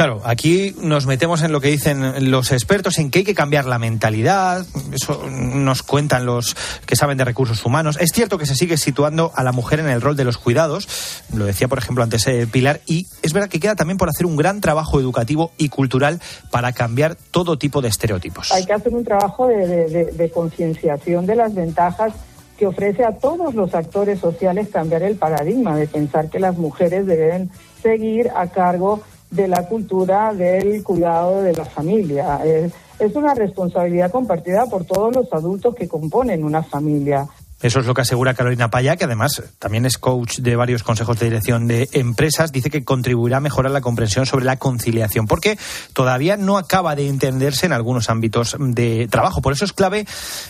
Claro, 0.00 0.22
aquí 0.24 0.74
nos 0.80 1.04
metemos 1.04 1.42
en 1.42 1.52
lo 1.52 1.60
que 1.60 1.68
dicen 1.68 2.30
los 2.30 2.52
expertos, 2.52 2.96
en 2.96 3.10
que 3.10 3.18
hay 3.18 3.24
que 3.26 3.34
cambiar 3.34 3.66
la 3.66 3.78
mentalidad, 3.78 4.64
eso 4.94 5.28
nos 5.28 5.82
cuentan 5.82 6.24
los 6.24 6.56
que 6.86 6.96
saben 6.96 7.18
de 7.18 7.24
recursos 7.26 7.62
humanos. 7.66 7.98
Es 8.00 8.10
cierto 8.10 8.38
que 8.38 8.46
se 8.46 8.54
sigue 8.54 8.78
situando 8.78 9.30
a 9.34 9.44
la 9.44 9.52
mujer 9.52 9.78
en 9.78 9.90
el 9.90 10.00
rol 10.00 10.16
de 10.16 10.24
los 10.24 10.38
cuidados, 10.38 10.88
lo 11.34 11.44
decía 11.44 11.68
por 11.68 11.76
ejemplo 11.76 12.02
antes 12.02 12.26
eh, 12.28 12.46
Pilar, 12.50 12.80
y 12.86 13.08
es 13.20 13.34
verdad 13.34 13.50
que 13.50 13.60
queda 13.60 13.76
también 13.76 13.98
por 13.98 14.08
hacer 14.08 14.24
un 14.24 14.36
gran 14.36 14.62
trabajo 14.62 14.98
educativo 14.98 15.52
y 15.58 15.68
cultural 15.68 16.18
para 16.50 16.72
cambiar 16.72 17.14
todo 17.30 17.58
tipo 17.58 17.82
de 17.82 17.88
estereotipos. 17.88 18.52
Hay 18.52 18.64
que 18.64 18.72
hacer 18.72 18.94
un 18.94 19.04
trabajo 19.04 19.48
de, 19.48 19.86
de- 20.16 20.30
concienciación 20.30 21.26
de 21.26 21.36
las 21.36 21.54
ventajas 21.54 22.14
que 22.56 22.66
ofrece 22.66 23.04
a 23.04 23.18
todos 23.18 23.54
los 23.54 23.74
actores 23.74 24.18
sociales 24.18 24.68
cambiar 24.72 25.02
el 25.02 25.16
paradigma 25.16 25.76
de 25.76 25.86
pensar 25.86 26.30
que 26.30 26.38
las 26.38 26.56
mujeres 26.56 27.04
deben 27.04 27.50
seguir 27.82 28.30
a 28.34 28.46
cargo 28.46 29.02
de 29.30 29.48
la 29.48 29.66
cultura 29.66 30.34
del 30.34 30.82
cuidado 30.82 31.42
de 31.42 31.52
la 31.52 31.64
familia. 31.64 32.40
Es, 32.44 32.72
es 32.98 33.14
una 33.16 33.34
responsabilidad 33.34 34.10
compartida 34.10 34.66
por 34.66 34.84
todos 34.84 35.14
los 35.14 35.32
adultos 35.32 35.74
que 35.74 35.88
componen 35.88 36.44
una 36.44 36.62
familia. 36.62 37.26
Eso 37.62 37.80
es 37.80 37.86
lo 37.86 37.92
que 37.92 38.00
asegura 38.00 38.32
Carolina 38.32 38.70
Paya, 38.70 38.96
que 38.96 39.04
además 39.04 39.42
también 39.58 39.84
es 39.84 39.98
coach 39.98 40.38
de 40.38 40.56
varios 40.56 40.82
consejos 40.82 41.18
de 41.18 41.26
dirección 41.26 41.66
de 41.66 41.90
empresas. 41.92 42.52
Dice 42.52 42.70
que 42.70 42.84
contribuirá 42.84 43.36
a 43.36 43.40
mejorar 43.40 43.70
la 43.70 43.82
comprensión 43.82 44.24
sobre 44.24 44.46
la 44.46 44.56
conciliación, 44.56 45.26
porque 45.26 45.58
todavía 45.92 46.38
no 46.38 46.56
acaba 46.56 46.96
de 46.96 47.06
entenderse 47.06 47.66
en 47.66 47.74
algunos 47.74 48.08
ámbitos 48.08 48.56
de 48.58 49.08
trabajo. 49.08 49.42
Por 49.42 49.52
eso 49.52 49.66
es 49.66 49.74
clave 49.74 50.06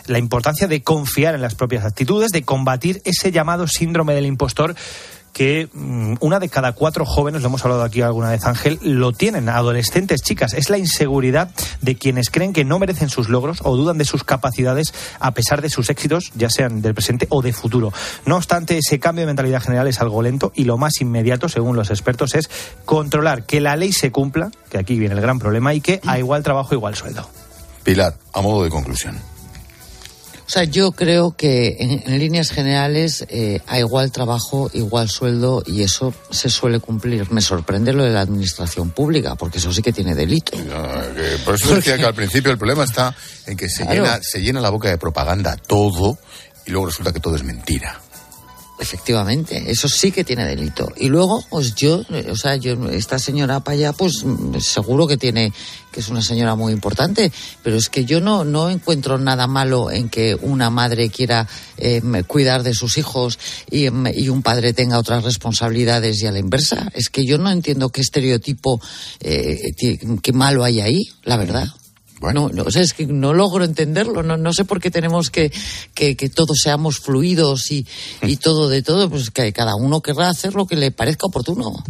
la 0.06 0.20
importancia 0.20 0.68
de 0.68 0.84
confiar 0.84 1.34
en 1.34 1.42
las 1.42 1.56
propias 1.56 1.84
actitudes, 1.84 2.30
de 2.30 2.44
combatir 2.44 3.02
ese 3.04 3.32
llamado 3.32 3.66
síndrome 3.66 4.14
del 4.14 4.26
impostor 4.26 4.76
que 5.40 5.70
mm, 5.72 6.16
una 6.20 6.38
de 6.38 6.50
cada 6.50 6.72
cuatro 6.72 7.06
jóvenes, 7.06 7.40
lo 7.40 7.48
hemos 7.48 7.64
hablado 7.64 7.82
aquí 7.82 8.02
alguna 8.02 8.28
vez 8.28 8.44
Ángel, 8.44 8.78
lo 8.82 9.12
tienen, 9.12 9.48
adolescentes, 9.48 10.20
chicas. 10.20 10.52
Es 10.52 10.68
la 10.68 10.76
inseguridad 10.76 11.50
de 11.80 11.96
quienes 11.96 12.28
creen 12.28 12.52
que 12.52 12.62
no 12.62 12.78
merecen 12.78 13.08
sus 13.08 13.30
logros 13.30 13.60
o 13.64 13.74
dudan 13.74 13.96
de 13.96 14.04
sus 14.04 14.22
capacidades 14.22 14.92
a 15.18 15.30
pesar 15.30 15.62
de 15.62 15.70
sus 15.70 15.88
éxitos, 15.88 16.30
ya 16.34 16.50
sean 16.50 16.82
del 16.82 16.92
presente 16.92 17.26
o 17.30 17.40
de 17.40 17.54
futuro. 17.54 17.90
No 18.26 18.36
obstante, 18.36 18.76
ese 18.76 19.00
cambio 19.00 19.22
de 19.22 19.28
mentalidad 19.28 19.62
general 19.62 19.88
es 19.88 20.02
algo 20.02 20.20
lento 20.20 20.52
y 20.54 20.64
lo 20.64 20.76
más 20.76 21.00
inmediato, 21.00 21.48
según 21.48 21.74
los 21.74 21.88
expertos, 21.88 22.34
es 22.34 22.50
controlar 22.84 23.46
que 23.46 23.62
la 23.62 23.76
ley 23.76 23.94
se 23.94 24.12
cumpla, 24.12 24.50
que 24.68 24.76
aquí 24.76 24.98
viene 24.98 25.14
el 25.14 25.22
gran 25.22 25.38
problema, 25.38 25.72
y 25.72 25.80
que 25.80 26.02
a 26.06 26.18
igual 26.18 26.42
trabajo, 26.42 26.74
igual 26.74 26.96
sueldo. 26.96 27.26
Pilar, 27.82 28.14
a 28.34 28.42
modo 28.42 28.62
de 28.62 28.68
conclusión. 28.68 29.29
O 30.50 30.52
sea, 30.52 30.64
yo 30.64 30.90
creo 30.90 31.36
que 31.36 31.76
en, 31.78 32.18
líneas 32.18 32.50
generales 32.50 33.24
eh, 33.28 33.60
a 33.68 33.78
igual 33.78 34.10
trabajo, 34.10 34.68
igual 34.74 35.08
sueldo 35.08 35.62
y 35.64 35.82
eso 35.82 36.12
se 36.30 36.50
suele 36.50 36.80
cumplir. 36.80 37.30
Me 37.30 37.40
sorprende 37.40 37.92
lo 37.92 38.02
de 38.02 38.10
la 38.10 38.22
administración 38.22 38.90
pública, 38.90 39.36
porque 39.36 39.58
eso 39.58 39.72
sí 39.72 39.80
que 39.80 39.92
tiene 39.92 40.16
delito. 40.16 40.58
por 41.44 41.54
eso 41.54 41.76
decía 41.76 41.96
que 41.96 42.04
al 42.04 42.16
principio 42.16 42.50
el 42.50 42.58
problema 42.58 42.82
está 42.82 43.14
en 43.46 43.56
que 43.56 43.68
se, 43.68 43.84
llena, 43.84 44.18
se 44.20 44.42
llena 44.42 44.60
la 44.60 44.70
boca 44.70 44.88
de 44.88 44.98
propaganda 44.98 45.56
todo 45.56 46.18
y 46.66 46.72
luego 46.72 46.86
resulta 46.86 47.12
que 47.12 47.20
todo 47.20 47.36
es 47.36 47.44
mentira. 47.44 48.00
Efectivamente, 48.80 49.70
eso 49.70 49.88
sí 49.88 50.10
que 50.10 50.24
tiene 50.24 50.46
delito. 50.46 50.90
Y 50.96 51.08
luego, 51.08 51.44
pues 51.50 51.74
yo, 51.74 52.02
o 52.30 52.36
sea, 52.36 52.56
yo, 52.56 52.88
esta 52.88 53.18
señora 53.18 53.60
para 53.60 53.74
allá, 53.76 53.92
pues 53.92 54.24
seguro 54.60 55.06
que 55.06 55.18
tiene, 55.18 55.52
que 55.92 56.00
es 56.00 56.08
una 56.08 56.22
señora 56.22 56.54
muy 56.54 56.72
importante, 56.72 57.30
pero 57.62 57.76
es 57.76 57.90
que 57.90 58.06
yo 58.06 58.22
no, 58.22 58.42
no 58.42 58.70
encuentro 58.70 59.18
nada 59.18 59.46
malo 59.46 59.90
en 59.90 60.08
que 60.08 60.34
una 60.34 60.70
madre 60.70 61.10
quiera 61.10 61.46
em, 61.76 62.24
cuidar 62.24 62.62
de 62.62 62.72
sus 62.72 62.96
hijos 62.96 63.38
y, 63.70 63.84
em, 63.84 64.06
y, 64.14 64.30
un 64.30 64.40
padre 64.40 64.72
tenga 64.72 64.98
otras 64.98 65.24
responsabilidades 65.24 66.22
y 66.22 66.26
a 66.26 66.32
la 66.32 66.38
inversa. 66.38 66.90
Es 66.94 67.10
que 67.10 67.26
yo 67.26 67.36
no 67.36 67.50
entiendo 67.50 67.90
qué 67.90 68.00
estereotipo, 68.00 68.80
eh, 69.20 69.74
qué 70.22 70.32
malo 70.32 70.64
hay 70.64 70.80
ahí, 70.80 71.02
la 71.24 71.36
verdad. 71.36 71.68
Bueno. 72.20 72.50
No, 72.52 72.66
es 72.68 72.92
que 72.92 73.06
no 73.06 73.32
logro 73.32 73.64
entenderlo, 73.64 74.22
no, 74.22 74.36
no 74.36 74.52
sé 74.52 74.66
por 74.66 74.78
qué 74.78 74.90
tenemos 74.90 75.30
que, 75.30 75.50
que, 75.94 76.14
todos 76.28 76.58
seamos 76.62 76.98
fluidos 76.98 77.70
y, 77.72 77.86
y 78.22 78.36
todo 78.36 78.68
de 78.68 78.82
todo, 78.82 79.08
pues 79.08 79.30
que 79.30 79.52
cada 79.54 79.74
uno 79.74 80.02
querrá 80.02 80.28
hacer 80.28 80.54
lo 80.54 80.66
que 80.66 80.76
le 80.76 80.90
parezca 80.90 81.26
oportuno. 81.26 81.82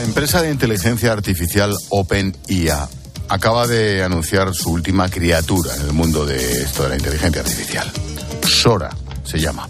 La 0.00 0.06
empresa 0.06 0.40
de 0.40 0.50
inteligencia 0.50 1.12
artificial 1.12 1.76
OpenIA 1.90 2.88
acaba 3.28 3.66
de 3.66 4.02
anunciar 4.02 4.54
su 4.54 4.70
última 4.70 5.10
criatura 5.10 5.76
en 5.76 5.82
el 5.82 5.92
mundo 5.92 6.24
de 6.24 6.62
esto 6.62 6.84
de 6.84 6.88
la 6.88 6.96
inteligencia 6.96 7.42
artificial. 7.42 7.92
Sora 8.42 8.88
se 9.24 9.38
llama. 9.38 9.68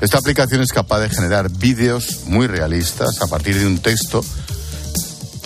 Esta 0.00 0.18
aplicación 0.18 0.60
es 0.62 0.70
capaz 0.70 1.00
de 1.00 1.10
generar 1.10 1.50
vídeos 1.50 2.20
muy 2.26 2.46
realistas 2.46 3.20
a 3.22 3.26
partir 3.26 3.58
de 3.58 3.66
un 3.66 3.80
texto 3.80 4.24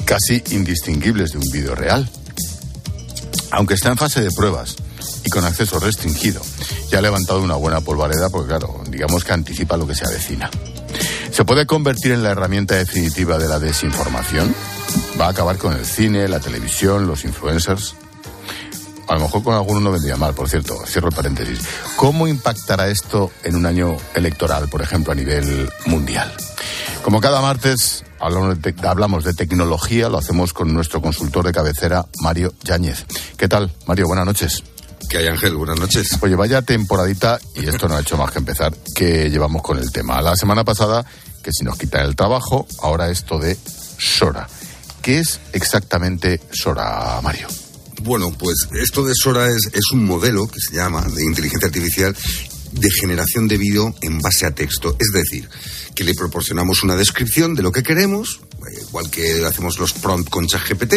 casi 0.05 0.45
indistinguibles 0.51 1.33
de 1.33 1.39
un 1.39 1.51
vídeo 1.51 1.75
real. 1.75 2.07
Aunque 3.53 3.73
está 3.73 3.89
en 3.89 3.97
fase 3.97 4.21
de 4.21 4.31
pruebas 4.33 4.77
y 5.25 5.31
con 5.31 5.47
acceso 5.47 5.81
restringido, 5.81 6.43
ya 6.91 6.99
ha 6.99 7.03
levantado 7.03 7.41
una 7.41 7.57
buena 7.57 7.81
polvareda 7.81 8.29
porque, 8.29 8.49
claro, 8.49 8.85
digamos 8.91 9.25
que 9.25 9.33
anticipa 9.33 9.79
lo 9.79 9.87
que 9.87 9.95
se 9.95 10.05
avecina. 10.05 10.51
¿Se 11.37 11.45
puede 11.45 11.67
convertir 11.67 12.13
en 12.13 12.23
la 12.23 12.31
herramienta 12.31 12.77
definitiva 12.77 13.37
de 13.37 13.47
la 13.47 13.59
desinformación? 13.59 14.55
¿Va 15.21 15.27
a 15.27 15.29
acabar 15.33 15.59
con 15.59 15.75
el 15.75 15.85
cine, 15.85 16.27
la 16.29 16.41
televisión, 16.41 17.07
los 17.07 17.27
influencers? 17.27 17.95
A 19.07 19.17
lo 19.17 19.21
mejor 19.21 19.43
con 19.43 19.53
alguno 19.53 19.81
no 19.81 19.93
vendría 19.93 20.17
mal, 20.17 20.33
por 20.33 20.49
cierto, 20.49 20.83
cierro 20.87 21.11
el 21.11 21.15
paréntesis. 21.15 21.61
¿Cómo 21.97 22.27
impactará 22.27 22.89
esto 22.89 23.31
en 23.43 23.55
un 23.55 23.67
año 23.67 23.99
electoral, 24.15 24.71
por 24.71 24.81
ejemplo, 24.81 25.13
a 25.13 25.15
nivel 25.15 25.69
mundial? 25.85 26.33
Como 27.05 27.21
cada 27.21 27.43
martes 27.43 28.03
hablamos 28.19 29.25
de, 29.25 29.35
tecnología, 29.35 30.09
lo 30.09 30.17
hacemos 30.17 30.55
con 30.55 30.73
nuestro 30.73 31.03
consultor 31.03 31.45
de 31.45 31.53
cabecera, 31.53 32.07
Mario 32.23 32.55
Yáñez. 32.65 33.05
¿Qué 33.37 33.47
tal, 33.47 33.71
Mario? 33.87 34.07
Buenas 34.07 34.25
noches. 34.25 34.65
¿Qué 35.09 35.19
hay, 35.19 35.29
Ángel? 35.29 35.55
Buenas 35.55 35.79
noches. 35.79 36.19
Oye, 36.21 36.35
vaya 36.35 36.63
temporadita, 36.63 37.39
y 37.55 37.69
esto 37.69 37.89
no 37.89 37.97
ha 37.97 38.01
hecho 38.01 38.17
más 38.17 38.33
que 38.33 38.39
empezar, 38.39 38.75
que 38.95 39.31
llevamos 39.31 39.63
con 39.63 39.79
el 39.79 39.93
tema. 39.93 40.21
La 40.21 40.35
semana 40.37 40.65
pasada 40.65 41.07
que 41.43 41.53
si 41.53 41.65
nos 41.65 41.79
quitan 41.79 42.05
el 42.05 42.17
trabajo, 42.17 42.67
ahora 42.81 43.09
esto 43.09 43.39
de 43.39 43.57
Sora. 43.99 44.49
¿Qué 45.03 45.21
es 45.21 45.39
exactamente 45.53 46.41
Sora, 46.51 47.21
Mario? 47.23 47.47
Bueno, 48.03 48.33
pues 48.37 48.69
esto 48.73 49.05
de 49.05 49.15
Sora 49.15 49.49
es, 49.49 49.71
es 49.73 49.93
un 49.93 50.05
modelo 50.05 50.49
que 50.49 50.61
se 50.61 50.75
llama 50.75 51.03
de 51.03 51.25
inteligencia 51.25 51.69
artificial 51.69 52.17
de 52.73 52.91
generación 52.91 53.47
de 53.47 53.59
vídeo 53.59 53.95
en 54.03 54.21
base 54.21 54.45
a 54.45 54.51
texto. 54.51 54.97
Es 54.99 55.13
decir, 55.13 55.49
que 55.95 56.05
le 56.05 56.15
proporcionamos 56.15 56.83
una 56.83 56.97
descripción 56.97 57.55
de 57.55 57.63
lo 57.63 57.71
que 57.71 57.83
queremos, 57.83 58.41
igual 58.89 59.11
que 59.11 59.45
hacemos 59.45 59.79
los 59.79 59.93
prompt 59.93 60.29
con 60.31 60.47
ChatGPT, 60.47 60.95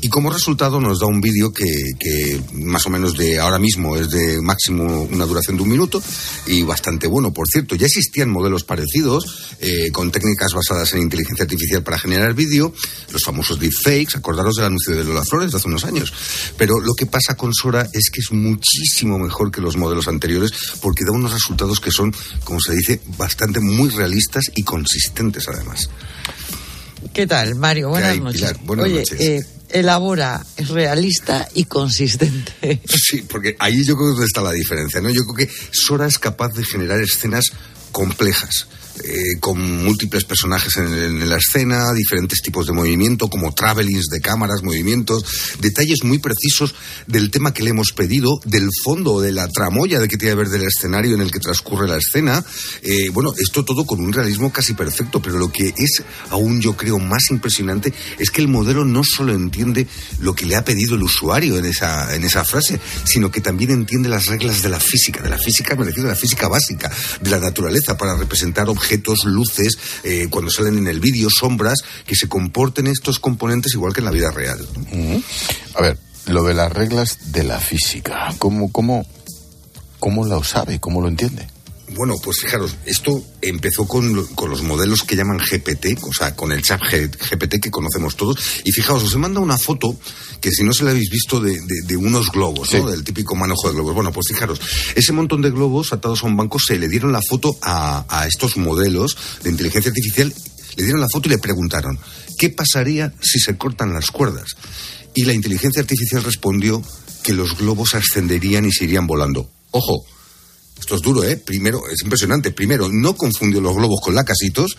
y 0.00 0.08
como 0.08 0.32
resultado 0.32 0.80
nos 0.80 1.00
da 1.00 1.06
un 1.06 1.20
vídeo 1.20 1.52
que, 1.52 2.40
más 2.52 2.86
o 2.86 2.90
menos 2.90 3.16
de 3.16 3.38
ahora 3.38 3.58
mismo 3.58 3.96
es 3.96 4.10
de 4.10 4.40
máximo 4.40 5.02
una 5.02 5.26
duración 5.26 5.56
de 5.56 5.62
un 5.62 5.68
minuto 5.68 6.02
y 6.46 6.62
bastante 6.62 7.06
bueno. 7.06 7.32
Por 7.32 7.46
cierto, 7.48 7.74
ya 7.74 7.86
existían 7.86 8.30
modelos 8.30 8.64
parecidos 8.64 9.54
eh, 9.60 9.90
con 9.92 10.10
técnicas 10.10 10.52
basadas 10.52 10.92
en 10.94 11.02
inteligencia 11.02 11.44
artificial 11.44 11.82
para 11.82 11.98
generar 11.98 12.34
vídeo, 12.34 12.72
los 13.12 13.22
famosos 13.22 13.58
deepfakes, 13.58 14.16
acordaros 14.16 14.56
del 14.56 14.66
anuncio 14.66 14.94
de 14.94 15.04
Lola 15.04 15.24
Flores 15.24 15.52
de 15.52 15.58
hace 15.58 15.68
unos 15.68 15.84
años. 15.84 16.12
Pero 16.56 16.80
lo 16.80 16.94
que 16.94 17.06
pasa 17.06 17.36
con 17.36 17.52
Sora 17.54 17.88
es 17.92 18.10
que 18.10 18.20
es 18.20 18.32
muchísimo 18.32 19.18
mejor 19.18 19.50
que 19.50 19.60
los 19.60 19.76
modelos 19.76 20.08
anteriores 20.08 20.52
porque 20.80 21.04
da 21.04 21.12
unos 21.12 21.32
resultados 21.32 21.80
que 21.80 21.90
son, 21.90 22.14
como 22.44 22.60
se 22.60 22.74
dice, 22.74 23.00
bastante 23.16 23.60
muy 23.60 23.90
realistas 23.90 24.50
y 24.54 24.62
consistentes 24.62 25.48
además. 25.48 25.88
¿Qué 27.12 27.26
tal, 27.26 27.54
Mario? 27.56 27.90
Buenas 27.90 28.18
noches. 28.18 28.54
Oye, 28.66 29.02
Eh, 29.18 29.40
elabora, 29.70 30.44
es 30.56 30.68
realista 30.68 31.48
y 31.54 31.64
consistente. 31.64 32.80
Sí, 32.88 33.22
porque 33.28 33.56
ahí 33.58 33.84
yo 33.84 33.96
creo 33.96 34.16
que 34.16 34.24
está 34.24 34.40
la 34.40 34.52
diferencia, 34.52 35.00
¿no? 35.00 35.10
Yo 35.10 35.22
creo 35.24 35.46
que 35.46 35.54
Sora 35.70 36.06
es 36.06 36.18
capaz 36.18 36.52
de 36.54 36.64
generar 36.64 37.00
escenas 37.00 37.46
complejas 37.90 38.66
eh, 39.04 39.40
con 39.40 39.58
múltiples 39.84 40.24
personajes 40.24 40.76
en, 40.76 41.28
la 41.28 41.38
escena, 41.38 41.94
diferentes 41.94 42.42
tipos 42.42 42.66
de 42.66 42.74
movimiento, 42.74 43.28
como 43.28 43.54
travelings 43.54 44.08
de 44.08 44.20
cámaras, 44.20 44.62
movimientos, 44.62 45.24
detalles 45.60 46.04
muy 46.04 46.18
precisos 46.18 46.74
del 47.06 47.30
tema 47.30 47.54
que 47.54 47.62
le 47.62 47.70
hemos 47.70 47.92
pedido, 47.92 48.38
del 48.44 48.68
fondo, 48.84 49.20
de 49.22 49.32
la 49.32 49.48
tramoya 49.48 49.98
de 49.98 50.08
que 50.08 50.18
tiene 50.18 50.34
que 50.34 50.42
ver 50.42 50.48
del 50.50 50.64
escenario 50.64 51.14
en 51.14 51.22
el 51.22 51.30
que 51.30 51.40
transcurre 51.40 51.88
la 51.88 51.96
escena. 51.96 52.44
Eh, 52.82 53.08
bueno, 53.10 53.32
esto 53.38 53.64
todo 53.64 53.86
con 53.86 53.98
un 54.00 54.12
realismo 54.12 54.52
casi 54.52 54.74
perfecto, 54.74 55.22
pero 55.22 55.38
lo 55.38 55.50
que 55.50 55.72
es 55.74 56.02
aún 56.28 56.60
yo 56.60 56.76
creo 56.76 56.98
más 56.98 57.30
impresionante 57.30 57.94
es 58.18 58.30
que 58.30 58.42
el 58.42 58.48
modelo 58.48 58.84
no 58.84 59.02
solo 59.04 59.32
entiende 59.32 59.86
lo 60.20 60.34
que 60.34 60.44
le 60.44 60.54
ha 60.54 60.64
pedido 60.64 60.96
el 60.96 61.02
usuario 61.02 61.56
en 61.56 61.64
esa, 61.64 62.14
en 62.14 62.24
esa 62.24 62.44
frase, 62.44 62.78
sino 63.04 63.30
que 63.30 63.40
también 63.40 63.70
entiende 63.70 64.10
las 64.10 64.26
reglas 64.26 64.62
de 64.62 64.68
la 64.68 64.80
física, 64.80 65.22
de 65.22 65.30
la 65.30 65.38
física, 65.38 65.74
me 65.76 65.84
refiero 65.84 66.10
a 66.10 66.12
la 66.12 66.18
física 66.18 66.46
básica, 66.46 66.92
de 67.22 67.30
la 67.30 67.38
naturaleza, 67.38 67.96
para 67.96 68.16
representar 68.16 68.68
objetos 68.68 68.81
objetos, 68.82 69.24
luces, 69.24 69.78
eh, 70.02 70.26
cuando 70.28 70.50
salen 70.50 70.76
en 70.76 70.88
el 70.88 70.98
vídeo, 70.98 71.28
sombras, 71.30 71.78
que 72.04 72.16
se 72.16 72.28
comporten 72.28 72.88
estos 72.88 73.20
componentes 73.20 73.74
igual 73.74 73.92
que 73.94 74.00
en 74.00 74.06
la 74.06 74.10
vida 74.10 74.32
real. 74.32 74.58
A 75.74 75.82
ver, 75.82 75.98
lo 76.26 76.42
de 76.42 76.54
las 76.54 76.72
reglas 76.72 77.32
de 77.32 77.44
la 77.44 77.60
física, 77.60 78.34
¿cómo, 78.38 78.72
cómo, 78.72 79.06
cómo 80.00 80.24
lo 80.24 80.42
sabe? 80.42 80.80
¿Cómo 80.80 81.00
lo 81.00 81.08
entiende? 81.08 81.46
Bueno, 81.94 82.16
pues 82.22 82.38
fijaros, 82.40 82.76
esto 82.86 83.22
empezó 83.40 83.86
con, 83.86 84.14
los 84.14 84.62
modelos 84.62 85.02
que 85.02 85.16
llaman 85.16 85.38
GPT, 85.38 86.02
o 86.02 86.12
sea, 86.12 86.34
con 86.34 86.52
el 86.52 86.62
chat 86.62 86.80
GPT 86.80 87.60
que 87.60 87.70
conocemos 87.70 88.16
todos. 88.16 88.38
Y 88.64 88.72
fijaos, 88.72 89.02
os 89.02 89.14
he 89.14 89.18
mandado 89.18 89.44
una 89.44 89.58
foto 89.58 89.96
que 90.40 90.50
si 90.50 90.64
no 90.64 90.72
se 90.72 90.84
la 90.84 90.90
habéis 90.90 91.10
visto 91.10 91.40
de, 91.40 91.96
unos 91.96 92.30
globos, 92.32 92.72
¿no? 92.72 92.90
Del 92.90 93.04
típico 93.04 93.34
manojo 93.34 93.68
de 93.68 93.74
globos. 93.74 93.94
Bueno, 93.94 94.12
pues 94.12 94.26
fijaros, 94.28 94.60
ese 94.94 95.12
montón 95.12 95.42
de 95.42 95.50
globos 95.50 95.92
atados 95.92 96.22
a 96.22 96.26
un 96.26 96.36
banco 96.36 96.58
se 96.58 96.78
le 96.78 96.88
dieron 96.88 97.12
la 97.12 97.20
foto 97.22 97.56
a, 97.62 98.04
a 98.08 98.26
estos 98.26 98.56
modelos 98.56 99.16
de 99.42 99.50
inteligencia 99.50 99.90
artificial, 99.90 100.34
le 100.76 100.82
dieron 100.82 101.00
la 101.00 101.08
foto 101.12 101.28
y 101.28 101.32
le 101.32 101.38
preguntaron, 101.38 101.98
¿qué 102.38 102.50
pasaría 102.50 103.12
si 103.20 103.38
se 103.38 103.56
cortan 103.56 103.92
las 103.92 104.10
cuerdas? 104.10 104.56
Y 105.14 105.24
la 105.24 105.34
inteligencia 105.34 105.82
artificial 105.82 106.24
respondió 106.24 106.82
que 107.22 107.34
los 107.34 107.56
globos 107.56 107.94
ascenderían 107.94 108.64
y 108.64 108.72
se 108.72 108.84
irían 108.84 109.06
volando 109.06 109.48
Ojo, 109.72 110.04
esto 110.82 110.96
es 110.96 111.00
duro, 111.00 111.22
¿eh? 111.22 111.36
Primero, 111.36 111.88
es 111.88 112.02
impresionante. 112.02 112.50
Primero, 112.50 112.88
no 112.90 113.14
confundió 113.14 113.60
los 113.60 113.76
globos 113.76 114.00
con 114.02 114.16
lacasitos. 114.16 114.76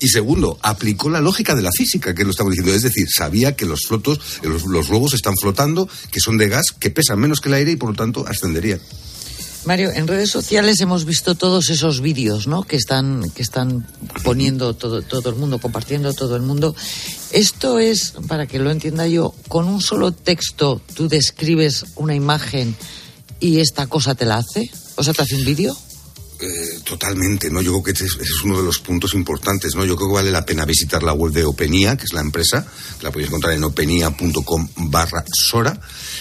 Y 0.00 0.08
segundo, 0.08 0.58
aplicó 0.60 1.08
la 1.08 1.22
lógica 1.22 1.54
de 1.54 1.62
la 1.62 1.70
física, 1.72 2.14
que 2.14 2.24
lo 2.24 2.30
estamos 2.30 2.52
diciendo. 2.52 2.74
Es 2.74 2.82
decir, 2.82 3.08
sabía 3.08 3.56
que 3.56 3.64
los 3.64 3.86
flotos, 3.86 4.20
los, 4.42 4.66
los 4.66 4.88
globos 4.88 5.14
están 5.14 5.32
flotando, 5.40 5.88
que 6.10 6.20
son 6.20 6.36
de 6.36 6.50
gas, 6.50 6.66
que 6.78 6.90
pesan 6.90 7.18
menos 7.20 7.40
que 7.40 7.48
el 7.48 7.54
aire 7.54 7.72
y 7.72 7.76
por 7.76 7.88
lo 7.88 7.96
tanto 7.96 8.26
ascenderían. 8.28 8.80
Mario, 9.64 9.90
en 9.92 10.06
redes 10.06 10.30
sociales 10.30 10.78
hemos 10.82 11.06
visto 11.06 11.34
todos 11.34 11.70
esos 11.70 12.02
vídeos, 12.02 12.46
¿no? 12.46 12.62
Que 12.62 12.76
están, 12.76 13.30
que 13.30 13.40
están 13.40 13.86
poniendo 14.24 14.74
todo, 14.74 15.00
todo 15.00 15.30
el 15.30 15.36
mundo, 15.36 15.58
compartiendo 15.58 16.12
todo 16.12 16.36
el 16.36 16.42
mundo. 16.42 16.76
Esto 17.32 17.78
es, 17.78 18.12
para 18.28 18.46
que 18.46 18.58
lo 18.58 18.70
entienda 18.70 19.08
yo, 19.08 19.34
con 19.48 19.68
un 19.68 19.80
solo 19.80 20.12
texto 20.12 20.82
tú 20.94 21.08
describes 21.08 21.86
una 21.96 22.14
imagen 22.14 22.76
y 23.40 23.60
esta 23.60 23.86
cosa 23.86 24.14
te 24.14 24.26
la 24.26 24.36
hace. 24.36 24.70
O 24.96 25.02
sea, 25.02 25.12
te 25.12 25.22
hace 25.22 25.36
un 25.36 25.44
vídeo. 25.44 25.76
Eh, 26.38 26.80
totalmente, 26.84 27.48
¿no? 27.48 27.62
Yo 27.62 27.72
creo 27.72 27.82
que 27.82 27.90
ese 27.92 28.04
es, 28.04 28.42
uno 28.44 28.58
de 28.58 28.62
los 28.62 28.78
puntos 28.78 29.14
importantes, 29.14 29.74
¿no? 29.74 29.86
Yo 29.86 29.96
creo 29.96 30.08
que 30.08 30.14
vale 30.16 30.30
la 30.30 30.44
pena 30.44 30.66
visitar 30.66 31.02
la 31.02 31.14
web 31.14 31.32
de 31.32 31.44
Openia, 31.44 31.96
que 31.96 32.04
es 32.04 32.12
la 32.12 32.20
empresa, 32.20 32.66
la 33.00 33.10
podéis 33.10 33.28
encontrar 33.28 33.54
en 33.54 33.64
openia.com 33.64 34.68
barra 34.76 35.24
Sora, 35.32 35.80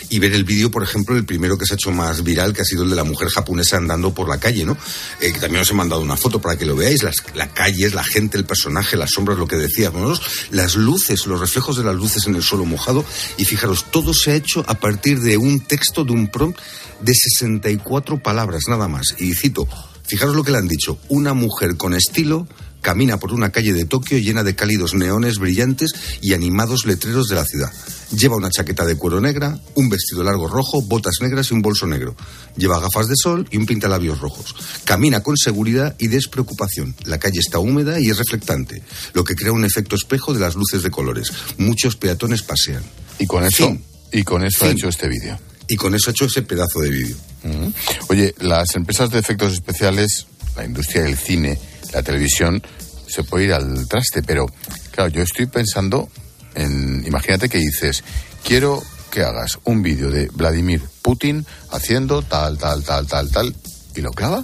y 0.10 0.20
ver 0.20 0.32
el 0.32 0.46
vídeo, 0.46 0.72
por 0.72 0.84
ejemplo, 0.84 1.18
el 1.18 1.26
primero 1.26 1.58
que 1.58 1.66
se 1.66 1.74
ha 1.74 1.76
hecho 1.76 1.92
más 1.92 2.24
viral, 2.24 2.54
que 2.54 2.62
ha 2.62 2.66
sido 2.66 2.84
el 2.84 2.92
de 2.92 2.96
la 2.96 3.04
mujer 3.04 3.28
japonesa 3.28 3.76
andando 3.76 4.14
por 4.14 4.30
la 4.30 4.40
calle, 4.40 4.64
¿no? 4.64 4.78
Eh, 5.20 5.34
que 5.34 5.40
también 5.40 5.64
os 5.64 5.72
he 5.72 5.74
mandado 5.74 6.02
una 6.02 6.16
foto 6.16 6.40
para 6.40 6.58
que 6.58 6.66
lo 6.66 6.78
veáis, 6.78 7.04
las, 7.04 7.18
la 7.34 7.54
calle, 7.54 7.90
la 7.90 8.04
gente, 8.04 8.38
el 8.38 8.46
personaje, 8.46 8.96
las 8.96 9.12
sombras, 9.12 9.38
lo 9.38 9.48
que 9.48 9.58
decíamos, 9.58 10.22
las 10.52 10.76
luces, 10.76 11.28
los 11.28 11.42
reflejos 11.42 11.76
de 11.76 11.84
las 11.84 11.96
luces 11.96 12.26
en 12.26 12.36
el 12.36 12.44
suelo 12.44 12.64
mojado, 12.64 13.04
y 13.36 13.44
fijaros, 13.44 13.92
todo 13.92 14.14
se 14.14 14.32
ha 14.32 14.36
hecho 14.36 14.64
a 14.66 14.76
partir 14.76 15.20
de 15.20 15.36
un 15.36 15.60
texto, 15.60 16.06
de 16.06 16.14
un 16.14 16.30
prompt 16.30 16.58
de 17.02 17.14
64 17.14 18.20
palabras, 18.20 18.64
nada 18.70 18.88
más. 18.88 19.16
Y 19.20 19.34
cito, 19.34 19.68
Fijaros 20.08 20.36
lo 20.36 20.44
que 20.44 20.52
le 20.52 20.58
han 20.58 20.68
dicho. 20.68 21.00
Una 21.10 21.34
mujer 21.34 21.78
con 21.78 21.94
estilo 21.94 22.48
camina 22.86 23.18
por 23.18 23.34
una 23.34 23.52
calle 23.52 23.74
de 23.74 23.86
Tokio 23.86 24.20
llena 24.20 24.44
de 24.44 24.56
cálidos 24.56 24.94
neones 24.94 25.40
brillantes 25.40 25.94
y 26.22 26.34
animados 26.34 26.86
letreros 26.86 27.28
de 27.28 27.36
la 27.36 27.44
ciudad. 27.44 27.74
Lleva 28.12 28.36
una 28.36 28.52
chaqueta 28.52 28.86
de 28.86 28.96
cuero 28.96 29.20
negra, 29.20 29.60
un 29.74 29.90
vestido 29.90 30.24
largo 30.24 30.48
rojo, 30.48 30.84
botas 30.84 31.16
negras 31.20 31.50
y 31.50 31.56
un 31.56 31.64
bolso 31.64 31.88
negro. 31.88 32.16
Lleva 32.56 32.80
gafas 32.80 33.08
de 33.08 33.16
sol 33.16 33.48
y 33.50 33.58
un 33.58 33.66
pintalabios 33.66 34.20
rojos. 34.20 34.56
Camina 34.84 35.24
con 35.24 35.36
seguridad 35.36 35.96
y 35.98 36.10
despreocupación. 36.10 36.96
La 37.06 37.18
calle 37.18 37.40
está 37.40 37.58
húmeda 37.58 38.00
y 38.00 38.12
es 38.12 38.20
reflectante, 38.20 38.84
lo 39.14 39.24
que 39.24 39.34
crea 39.34 39.52
un 39.52 39.66
efecto 39.66 39.96
espejo 39.96 40.36
de 40.36 40.42
las 40.42 40.54
luces 40.54 40.84
de 40.84 40.92
colores. 40.92 41.32
Muchos 41.58 41.96
peatones 41.96 42.44
pasean. 42.44 42.84
Y 43.18 43.26
con 43.26 43.44
eso, 43.46 43.68
Fin. 43.68 43.84
y 44.12 44.22
con 44.22 44.46
eso 44.46 44.64
ha 44.66 44.70
hecho 44.70 44.90
este 44.90 45.08
vídeo. 45.08 45.40
Y 45.68 45.76
con 45.76 45.96
eso 45.96 46.10
ha 46.10 46.12
hecho 46.12 46.26
ese 46.26 46.42
pedazo 46.44 46.80
de 46.80 46.90
vídeo. 46.90 47.16
Oye, 48.10 48.34
las 48.40 48.76
empresas 48.76 49.10
de 49.12 49.20
efectos 49.20 49.54
especiales, 49.54 50.28
la 50.56 50.66
industria 50.66 51.04
del 51.04 51.18
cine, 51.18 51.60
la 51.94 52.04
televisión, 52.04 52.62
se 53.08 53.24
puede 53.24 53.46
ir 53.46 53.54
al 53.54 53.88
traste, 53.88 54.24
pero 54.24 54.48
claro, 54.92 55.10
yo 55.10 55.22
estoy 55.22 55.46
pensando 55.46 56.10
en, 56.56 57.04
imagínate 57.06 57.50
que 57.50 57.60
dices, 57.60 58.04
quiero 58.44 58.84
que 59.12 59.22
hagas 59.22 59.60
un 59.64 59.82
vídeo 59.82 60.10
de 60.12 60.28
Vladimir 60.34 60.82
Putin 61.02 61.46
haciendo 61.72 62.22
tal, 62.22 62.58
tal, 62.58 62.84
tal, 62.84 63.08
tal, 63.08 63.30
tal, 63.32 63.56
y 63.96 64.02
lo 64.02 64.12
clava. 64.12 64.44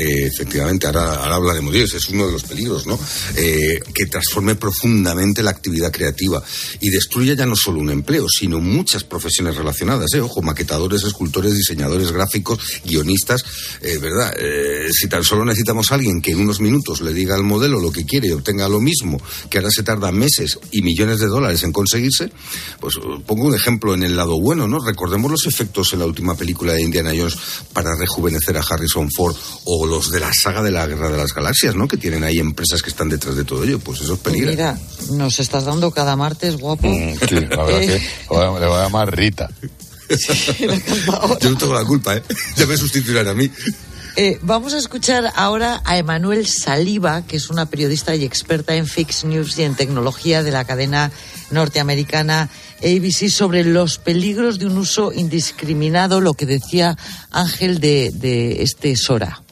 Eh, 0.00 0.26
efectivamente, 0.26 0.86
ahora, 0.86 1.16
ahora 1.16 1.36
hablaremos 1.36 1.72
de 1.74 1.82
eso, 1.82 1.96
es 1.96 2.08
uno 2.08 2.26
de 2.26 2.32
los 2.32 2.44
peligros, 2.44 2.86
¿no? 2.86 2.98
Eh, 3.36 3.80
que 3.92 4.06
transforme 4.06 4.54
profundamente 4.54 5.42
la 5.42 5.50
actividad 5.50 5.92
creativa 5.92 6.42
y 6.80 6.88
destruya 6.88 7.34
ya 7.34 7.44
no 7.44 7.54
solo 7.54 7.80
un 7.80 7.90
empleo, 7.90 8.26
sino 8.28 8.60
muchas 8.60 9.04
profesiones 9.04 9.56
relacionadas, 9.56 10.14
¿eh? 10.14 10.20
Ojo, 10.20 10.40
maquetadores, 10.40 11.04
escultores, 11.04 11.54
diseñadores 11.54 12.12
gráficos, 12.12 12.80
guionistas, 12.84 13.44
eh, 13.82 13.98
¿verdad? 13.98 14.34
Si 14.92 15.08
tan 15.08 15.22
solo 15.22 15.44
necesitamos 15.44 15.92
alguien 15.92 16.22
que 16.22 16.30
en 16.32 16.40
unos 16.40 16.60
minutos 16.60 17.00
le 17.02 17.12
diga 17.12 17.34
al 17.34 17.42
modelo 17.42 17.78
lo 17.78 17.92
que 17.92 18.06
quiere 18.06 18.28
y 18.28 18.32
obtenga 18.32 18.68
lo 18.68 18.80
mismo, 18.80 19.20
que 19.50 19.58
ahora 19.58 19.70
se 19.70 19.82
tarda 19.82 20.10
meses 20.12 20.58
y 20.70 20.82
millones 20.82 21.18
de 21.18 21.26
dólares 21.26 21.62
en 21.62 21.72
conseguirse, 21.72 22.30
pues 22.80 22.94
pongo 23.26 23.48
un 23.48 23.54
ejemplo 23.54 23.94
en 23.94 24.02
el 24.02 24.16
lado 24.16 24.40
bueno, 24.40 24.66
¿no? 24.66 24.78
Recordemos 24.78 25.30
los 25.30 25.46
efectos 25.46 25.92
en 25.92 25.98
la 25.98 26.06
última 26.06 26.36
película 26.36 26.72
de 26.72 26.82
Indiana 26.82 27.12
Jones 27.14 27.36
para 27.72 27.90
rejuvenecer 27.98 28.56
a 28.56 28.62
Harrison 28.62 29.10
Ford 29.10 29.36
o 29.64 29.89
los 29.90 30.10
de 30.10 30.20
la 30.20 30.30
saga 30.32 30.62
de 30.62 30.70
la 30.70 30.86
Guerra 30.86 31.10
de 31.10 31.16
las 31.18 31.34
Galaxias, 31.34 31.74
¿no? 31.74 31.88
Que 31.88 31.96
tienen 31.98 32.24
ahí 32.24 32.38
empresas 32.38 32.80
que 32.82 32.88
están 32.90 33.08
detrás 33.10 33.34
de 33.36 33.44
todo 33.44 33.64
ello, 33.64 33.78
pues 33.80 34.00
eso 34.00 34.14
es 34.14 34.20
peligro. 34.20 34.50
mira, 34.50 34.78
nos 35.12 35.40
estás 35.40 35.64
dando 35.64 35.90
cada 35.90 36.16
martes, 36.16 36.56
guapo. 36.56 36.86
Mm, 36.88 37.14
Sí, 37.28 37.34
la 37.34 37.64
verdad 37.64 37.82
Eh, 37.82 37.86
que 37.86 37.92
le 37.98 38.00
voy 38.28 38.38
a- 38.56 38.60
le 38.60 38.66
voy 38.66 38.78
a 38.78 38.82
llamar 38.84 39.14
Rita. 39.16 39.50
Yo 41.40 41.50
no 41.50 41.56
tengo 41.58 41.74
la 41.74 41.84
culpa, 41.84 42.16
¿eh? 42.16 42.22
Ya 42.56 42.66
me 42.66 42.76
sustituirán 42.76 43.28
a 43.28 43.34
mí. 43.34 43.50
Eh, 44.16 44.38
vamos 44.42 44.74
a 44.74 44.78
escuchar 44.78 45.32
ahora 45.36 45.82
a 45.84 45.96
Emanuel 45.96 46.46
Saliba, 46.48 47.22
que 47.22 47.36
es 47.36 47.48
una 47.48 47.66
periodista 47.66 48.14
y 48.16 48.24
experta 48.24 48.74
en 48.74 48.86
fake 48.88 49.24
news 49.24 49.56
y 49.56 49.62
en 49.62 49.76
tecnología 49.76 50.42
de 50.42 50.50
la 50.50 50.64
cadena 50.64 51.12
norteamericana 51.52 52.48
ABC, 52.82 53.28
sobre 53.30 53.62
los 53.64 53.98
peligros 53.98 54.58
de 54.58 54.66
un 54.66 54.78
uso 54.78 55.12
indiscriminado, 55.12 56.20
lo 56.20 56.34
que 56.34 56.44
decía 56.46 56.96
Ángel 57.30 57.78
de, 57.78 58.10
de 58.12 58.62
este 58.62 58.96
Sora. 58.96 59.42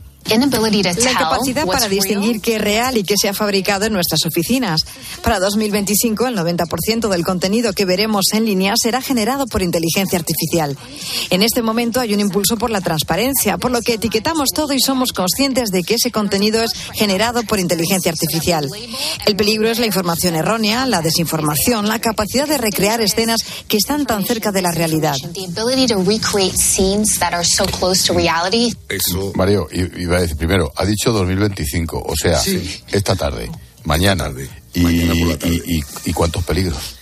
La 1.05 1.11
incapacidad 1.13 1.65
para 1.67 1.89
distinguir 1.89 2.41
qué 2.41 2.57
es 2.57 2.61
real 2.61 2.97
y 2.97 3.03
qué 3.05 3.15
se 3.21 3.29
ha 3.29 3.35
fabricado 3.35 3.87
en 3.87 3.93
nuestras 3.93 4.25
oficinas. 4.27 4.83
Para 5.23 5.39
2025, 5.41 6.27
el 6.27 6.37
90% 6.37 7.09
del 7.09 7.25
contenido 7.25 7.73
que 7.73 7.85
veremos 7.85 8.27
en 8.33 8.45
línea 8.45 8.75
será 8.81 9.01
generado 9.01 9.47
por 9.47 9.63
inteligencia 9.63 10.19
artificial. 10.19 10.77
En 11.31 11.43
este 11.43 11.63
momento 11.63 12.01
hay 12.01 12.15
un 12.15 12.21
impulso 12.21 12.57
por 12.57 12.71
la 12.71 12.81
transparencia, 12.81 13.59
por 13.59 13.71
lo 13.71 13.81
que 13.83 13.95
etiquetamos 13.95 14.49
todo 14.55 14.73
y 14.73 14.81
somos 14.81 15.13
conscientes 15.13 15.71
de 15.71 15.83
que 15.83 15.95
ese 15.95 16.11
contenido 16.11 16.63
es 16.63 16.73
generado 16.95 17.43
por 17.45 17.59
inteligencia 17.59 18.11
artificial. 18.13 18.69
El 19.27 19.37
peligro 19.37 19.69
es 19.71 19.79
la 19.79 19.87
información 19.87 20.35
errónea, 20.35 20.87
la 20.87 21.01
desinformación, 21.03 21.89
la 21.89 21.99
capacidad 22.01 22.47
de 22.47 22.59
recrear 22.59 23.01
escenas 23.01 23.41
que 23.67 23.77
están 23.77 24.07
tan 24.07 24.25
cerca 24.25 24.53
de 24.53 24.63
la 24.63 24.71
realidad. 24.73 25.17
Eso. 28.89 29.33
Mario, 29.35 29.69
i- 29.73 30.07
iba 30.19 30.21
a 30.21 30.23
decir 30.23 30.37
primero, 30.37 30.73
ha 30.77 30.85
dicho 30.85 31.13
2025, 31.13 32.03
o 32.07 32.15
sea, 32.17 32.39
esta 32.93 33.15
tarde, 33.17 33.51
mañana. 33.85 34.31
y, 34.75 34.81
y- 35.49 35.77
y- 35.79 35.85
y 36.07 36.13
cuántos 36.13 36.45
peligros? 36.45 36.97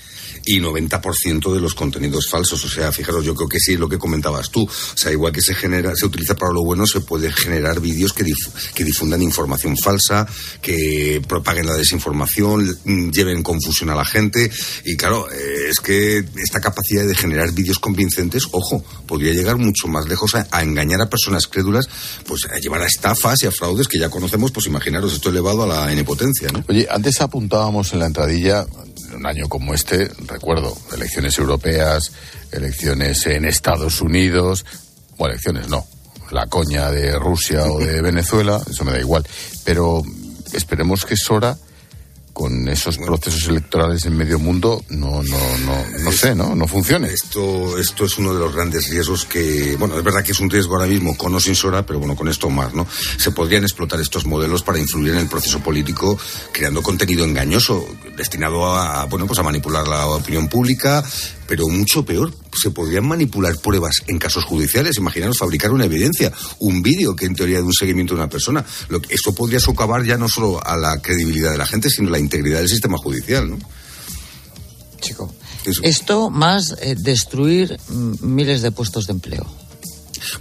Y 0.47 0.61
90% 0.61 1.53
de 1.53 1.61
los 1.61 1.75
contenidos 1.75 2.29
falsos. 2.31 2.65
O 2.65 2.69
sea, 2.69 2.93
fijaros, 2.93 3.25
yo 3.25 3.35
creo 3.35 3.49
que 3.49 3.59
sí 3.59 3.75
es 3.75 3.81
lo 3.81 3.89
que 3.89 3.99
comentabas 3.99 4.51
tú. 4.51 4.63
O 4.63 4.97
sea, 4.97 5.13
igual 5.13 5.33
que 5.33 5.43
se 5.43 5.55
genera, 5.55 5.95
se 5.95 6.07
utiliza 6.07 6.35
para 6.37 6.53
lo 6.53 6.65
bueno, 6.65 6.87
se 6.87 7.01
puede 7.01 7.31
generar 7.33 7.81
vídeos 7.81 8.13
que, 8.13 8.25
dif- 8.25 8.73
que 8.75 8.85
difundan 8.85 9.21
información 9.23 9.77
falsa, 9.77 10.27
que 10.63 11.21
propaguen 11.29 11.67
la 11.67 11.75
desinformación, 11.75 12.79
mm, 12.85 13.11
lleven 13.11 13.43
confusión 13.43 13.91
a 13.91 13.95
la 13.95 14.05
gente. 14.05 14.51
Y 14.85 14.97
claro, 14.97 15.29
eh, 15.31 15.69
es 15.71 15.81
que 15.81 16.25
esta 16.37 16.61
capacidad 16.61 17.07
de 17.07 17.15
generar 17.15 17.53
vídeos 17.53 17.79
convincentes, 17.79 18.45
ojo, 18.53 18.85
podría 19.07 19.33
llegar 19.33 19.57
mucho 19.57 19.89
más 19.89 20.09
lejos 20.09 20.35
a, 20.35 20.47
engañar 20.63 21.01
a 21.01 21.11
personas 21.11 21.47
crédulas, 21.47 21.89
pues 22.27 22.47
a 22.47 22.59
llevar 22.59 22.83
a 22.83 22.87
estafas 22.87 23.43
y 23.43 23.47
a 23.47 23.51
fraudes 23.51 23.89
que 23.89 23.99
ya 23.99 24.09
conocemos, 24.09 24.53
pues 24.53 24.67
imaginaros, 24.67 25.13
esto 25.13 25.31
elevado 25.31 25.65
a 25.65 25.67
la 25.67 25.93
N. 25.93 26.05
Oye, 26.69 26.87
antes 26.91 27.21
apuntábamos 27.21 27.93
en 27.93 27.99
la 27.99 28.07
entradilla, 28.07 28.67
un 29.15 29.27
año 29.27 29.49
como 29.49 29.75
este, 29.75 30.11
recuerdo, 30.37 30.77
elecciones 30.93 31.39
europeas, 31.39 32.13
elecciones 32.53 33.27
en 33.27 33.47
Estados 33.47 34.03
Unidos, 34.03 34.67
bueno, 35.17 35.33
elecciones 35.33 35.69
no, 35.69 35.87
la 36.31 36.47
coña 36.47 36.91
de 36.91 37.19
Rusia 37.19 37.65
o 37.65 37.79
de 37.79 38.03
Venezuela, 38.03 38.61
eso 38.71 38.85
me 38.85 38.93
da 38.93 39.01
igual, 39.01 39.27
pero 39.65 40.03
esperemos 40.53 41.07
que 41.07 41.17
Sora 41.17 41.57
con 42.37 42.69
esos 42.69 42.99
procesos 42.99 43.49
electorales 43.49 44.05
en 44.05 44.15
medio 44.15 44.39
mundo 44.39 44.85
no 44.91 45.23
no 45.23 45.39
no 45.65 45.85
no 46.05 46.13
sé 46.13 46.35
no 46.35 46.55
no 46.55 46.69
funcione. 46.69 47.09
Esto 47.09 47.79
esto 47.79 48.05
es 48.05 48.19
uno 48.19 48.35
de 48.35 48.41
los 48.41 48.55
grandes 48.55 48.91
riesgos 48.91 49.25
que 49.25 49.75
bueno 49.79 49.97
es 49.97 50.05
verdad 50.05 50.23
que 50.23 50.33
es 50.33 50.41
un 50.41 50.51
riesgo 50.51 50.75
ahora 50.75 50.87
mismo 50.87 51.17
con 51.17 51.35
o 51.35 51.41
sin 51.41 51.55
Sora 51.55 51.87
pero 51.87 51.99
bueno 51.99 52.15
con 52.15 52.29
esto 52.29 52.51
más 52.51 52.75
no 52.75 52.87
se 53.17 53.31
podrían 53.31 53.63
explotar 53.63 53.99
estos 54.03 54.27
modelos 54.27 54.63
para 54.63 54.79
influir 54.79 55.13
en 55.15 55.21
el 55.21 55.29
proceso 55.29 55.61
político 55.61 56.19
creando 56.53 56.83
contenido 56.83 57.25
engañoso 57.25 57.87
destinado 58.19 58.67
a 58.67 59.07
bueno 59.07 59.27
pues 59.27 59.39
a 59.39 59.43
manipular 59.43 59.89
la 59.89 60.07
opinión 60.07 60.47
pública 60.49 61.03
pero 61.47 61.67
mucho 61.69 62.05
peor 62.05 62.35
se 62.61 62.71
podrían 62.71 63.07
manipular 63.07 63.57
pruebas 63.63 64.03
en 64.09 64.19
casos 64.19 64.45
judiciales. 64.45 64.97
Imaginaros 64.97 65.39
fabricar 65.39 65.71
una 65.71 65.85
evidencia 65.85 66.33
un 66.59 66.83
vídeo 66.83 67.15
que 67.15 67.27
en 67.27 67.37
teoría 67.37 67.59
de 67.59 67.63
un 67.63 67.73
seguimiento 67.73 68.15
de 68.15 68.21
una 68.21 68.29
persona. 68.29 68.65
Lo 68.89 69.01
que- 69.01 69.15
esto 69.15 69.33
podría 69.33 69.61
socavar 69.61 70.03
ya 70.05 70.17
no 70.19 70.27
solo 70.29 70.61
a 70.67 70.77
la 70.77 71.01
credibilidad 71.01 71.53
de 71.53 71.59
la 71.59 71.67
gente 71.67 71.89
sino 71.89 72.11
la 72.11 72.19
integridad 72.27 72.59
del 72.59 72.69
sistema 72.69 72.99
judicial 72.99 73.49
no 73.51 73.59
Chico. 75.01 75.33
Esto 75.83 76.31
más 76.31 76.77
eh, 76.81 76.95
destruir 76.97 77.79
mm, 77.89 78.15
miles 78.23 78.63
de 78.63 78.71
puestos 78.71 79.07
de 79.07 79.13
empleo. 79.13 79.47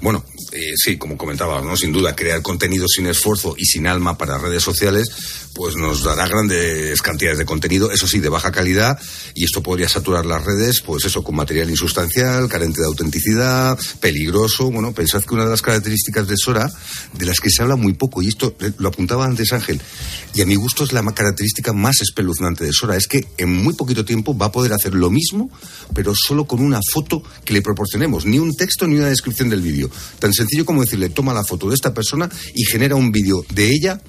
Bueno, 0.02 0.24
eh, 0.52 0.74
sí, 0.76 0.98
como 0.98 1.18
comentaba, 1.18 1.62
¿no? 1.62 1.76
sin 1.76 1.92
duda, 1.92 2.16
crear 2.16 2.42
contenido 2.42 2.88
sin 2.88 3.08
esfuerzo 3.08 3.56
y 3.58 3.66
sin 3.66 3.88
alma 3.88 4.18
para 4.18 4.38
redes 4.38 4.64
sociales, 4.64 5.08
pues 5.54 5.76
nos 5.76 6.04
dará 6.04 6.28
grandes 6.28 7.02
cantidades 7.02 7.38
de 7.38 7.46
contenido, 7.46 7.90
eso 7.92 8.08
sí, 8.08 8.20
de 8.20 8.30
baja 8.30 8.52
calidad, 8.52 9.00
y 9.34 9.46
esto 9.46 9.64
podría 9.64 9.88
saturar 9.88 10.26
las 10.26 10.44
redes, 10.44 10.82
pues 10.82 11.06
eso, 11.06 11.24
con 11.24 11.36
material 11.36 11.70
insustancial, 11.70 12.50
carente 12.50 12.82
de 12.82 12.88
autenticidad, 12.88 13.80
peligroso. 14.02 14.70
Bueno, 14.70 14.94
pensad 14.94 15.24
que 15.24 15.34
una 15.34 15.46
de 15.46 15.52
las 15.52 15.62
características 15.62 16.28
de 16.28 16.36
Sora, 16.38 16.70
de 17.14 17.26
las 17.26 17.40
que 17.40 17.50
se 17.50 17.62
habla 17.62 17.78
muy 17.78 17.94
poco, 17.94 18.22
y 18.22 18.28
esto 18.28 18.56
eh, 18.60 18.72
lo 18.78 18.90
apuntaba 18.90 19.26
antes 19.26 19.54
Ángel, 19.54 19.82
y 20.34 20.42
a 20.42 20.46
mi 20.46 20.56
gusto 20.56 20.84
es 20.84 20.92
la 20.92 21.04
característica 21.14 21.72
más 21.72 22.02
espeluznante 22.02 22.66
de 22.66 22.74
Sora, 22.74 22.98
es 22.98 23.08
que 23.08 23.26
en 23.38 23.50
muy 23.50 23.74
poquito 23.74 24.04
tiempo 24.04 24.38
va 24.38 24.48
a 24.48 24.52
poder 24.52 24.74
hacer 24.74 24.94
lo 24.94 25.10
mismo, 25.10 25.50
pero 25.94 26.14
solo 26.16 26.46
con 26.46 26.62
una 26.62 26.80
foto 26.92 27.24
que 27.46 27.54
le 27.54 27.62
proporcionemos, 27.62 28.26
ni 28.26 28.40
un 28.40 28.56
texto 28.56 28.88
ni 28.88 28.96
una 28.96 29.08
descripción 29.08 29.50
del 29.50 29.62
vídeo. 29.62 29.75
Tan 30.20 30.34
sencillo 30.34 30.66
como 30.66 30.82
decirle, 30.82 31.10
toma 31.10 31.34
la 31.34 31.44
foto 31.44 31.70
de 31.70 31.76
esta 31.76 31.94
persona 31.94 32.30
y 32.54 32.64
genera 32.66 32.96
un 32.96 33.12
vídeo 33.12 33.46
de 33.50 33.68
ella 33.68 34.02